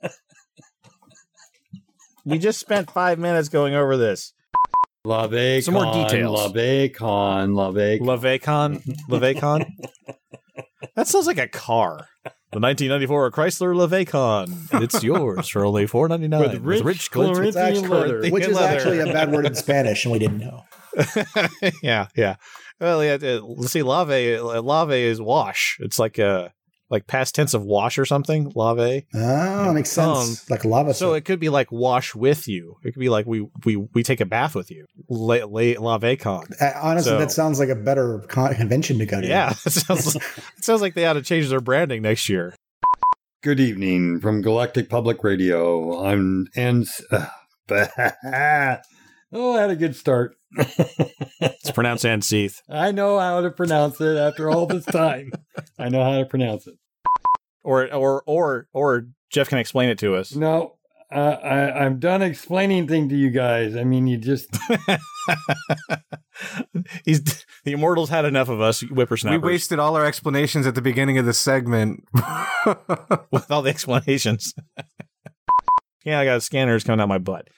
we 2.25 2.39
just 2.39 2.61
spent 2.61 2.91
five 2.91 3.19
minutes 3.19 3.49
going 3.49 3.75
over 3.75 3.97
this. 3.97 4.33
Lave 5.05 5.65
Some 5.65 5.75
more 5.75 5.93
details. 5.93 6.55
Lave 6.55 6.93
con. 6.93 7.55
Lave. 7.55 8.01
Lavecon, 8.01 8.83
Lavecon. 9.09 9.65
that 10.95 11.09
sounds 11.09 11.27
like 11.27 11.39
a 11.39 11.49
car. 11.49 12.09
The 12.51 12.61
1994 12.61 13.31
Chrysler 13.31 13.75
Lavecon. 13.77 14.73
And 14.73 14.83
It's 14.83 15.03
yours 15.05 15.49
for 15.49 15.67
only 15.67 15.87
four 15.87 16.09
ninety 16.09 16.29
nine 16.29 16.63
With 16.63 16.83
rich 16.83 16.97
It's 16.97 17.09
Corinthian 17.09 17.57
actually- 17.59 17.89
leather. 17.89 18.31
which 18.31 18.47
is 18.47 18.55
leather. 18.57 18.75
actually 18.77 18.99
a 19.01 19.07
bad 19.13 19.31
word 19.31 19.45
in 19.45 19.55
Spanish, 19.55 20.05
and 20.07 20.13
we 20.13 20.19
didn't 20.19 20.39
know. 20.39 20.65
yeah, 21.83 22.07
yeah. 22.17 22.37
Well, 22.81 23.05
yeah. 23.05 23.15
uh, 23.15 23.63
see. 23.67 23.83
Lave, 23.83 24.41
lave 24.41 24.91
is 24.93 25.21
wash. 25.21 25.77
It's 25.81 25.99
like 25.99 26.17
a 26.19 26.53
like 26.91 27.07
past 27.07 27.35
tense 27.35 27.55
of 27.55 27.63
wash 27.65 27.99
or 27.99 28.05
something. 28.05 28.51
Lave. 28.55 29.05
Oh, 29.15 29.73
makes 29.73 29.91
sense. 29.91 30.49
like 30.51 30.65
lava. 30.65 30.95
So 30.95 31.15
it 31.15 31.25
could 31.25 31.39
be 31.41 31.49
like 31.49 31.71
wash 31.71 32.15
with 32.15 32.49
you. 32.49 32.77
It 32.85 32.93
could 32.93 33.01
be 33.01 33.09
like 33.09 33.27
we 33.27 33.47
we 33.65 33.77
we 33.77 34.03
take 34.03 34.21
a 34.21 34.27
bath 34.27 34.55
with 34.55 34.71
you. 34.71 34.87
La, 35.09 35.37
la, 35.45 35.75
lavecon. 35.99 36.61
Uh, 36.61 36.73
honestly, 36.81 37.11
So- 37.11 37.19
that 37.19 37.31
sounds 37.33 37.59
like 37.59 37.69
a 37.69 37.75
better 37.77 38.21
con- 38.29 38.55
convention 38.55 38.99
to 38.99 39.07
go 39.07 39.21
to. 39.21 39.27
Yeah, 39.27 39.51
it 39.67 39.73
sounds 39.73 40.17
it 40.17 40.23
sounds 40.65 40.81
like 40.81 40.95
they 40.95 41.07
ought 41.07 41.15
to 41.15 41.23
change 41.23 41.49
their 41.49 41.61
branding 41.61 42.03
next 42.03 42.29
year. 42.29 42.55
Good 43.43 43.61
evening 43.61 44.21
from 44.21 44.43
Galactic 44.43 44.89
Public 44.91 45.23
Radio. 45.23 46.05
I'm 46.05 46.49
and 46.57 46.89
uh, 47.13 47.27
oh, 49.33 49.57
I 49.57 49.61
had 49.63 49.71
a 49.71 49.77
good 49.77 49.97
start. 49.97 50.37
It's 51.41 51.71
pronounced 51.71 52.05
Anseeth. 52.05 52.63
I 52.69 52.91
know 52.93 53.19
how 53.19 53.43
to 53.43 53.51
pronounce 53.51 54.01
it 54.01 54.17
after 54.17 54.51
all 54.51 54.67
this 54.67 54.85
time. 54.87 55.31
I 55.79 55.89
know 55.89 56.03
how 56.03 56.19
to 56.19 56.25
pronounce 56.25 56.67
it. 56.67 56.75
Or 57.63 57.93
or 57.93 58.23
or 58.27 58.69
or 58.73 59.07
Jeff 59.31 59.49
can 59.49 59.59
explain 59.59 59.89
it 59.91 59.99
to 59.99 60.15
us. 60.17 60.35
No, 60.35 60.77
uh, 61.15 61.19
I, 61.19 61.85
I'm 61.85 61.99
done 61.99 62.23
explaining 62.23 62.89
things 62.89 63.11
to 63.11 63.17
you 63.17 63.31
guys. 63.31 63.77
I 63.77 63.85
mean, 63.85 64.07
you 64.07 64.17
just 64.17 64.49
He's 67.05 67.23
the 67.65 67.73
immortals 67.73 68.09
had 68.09 68.25
enough 68.25 68.49
of 68.49 68.61
us 68.61 68.81
whippersnappers. 68.81 69.43
We 69.43 69.47
wasted 69.53 69.79
all 69.79 69.97
our 69.97 70.07
explanations 70.07 70.67
at 70.67 70.75
the 70.75 70.83
beginning 70.83 71.19
of 71.19 71.27
the 71.27 71.35
segment. 71.35 72.05
with 73.31 73.51
all 73.51 73.63
the 73.63 73.71
explanations. 73.71 74.55
yeah, 76.05 76.19
I 76.21 76.25
got 76.25 76.43
scanners 76.43 76.85
coming 76.85 77.01
out 77.01 77.09
my 77.09 77.19
butt. 77.19 77.49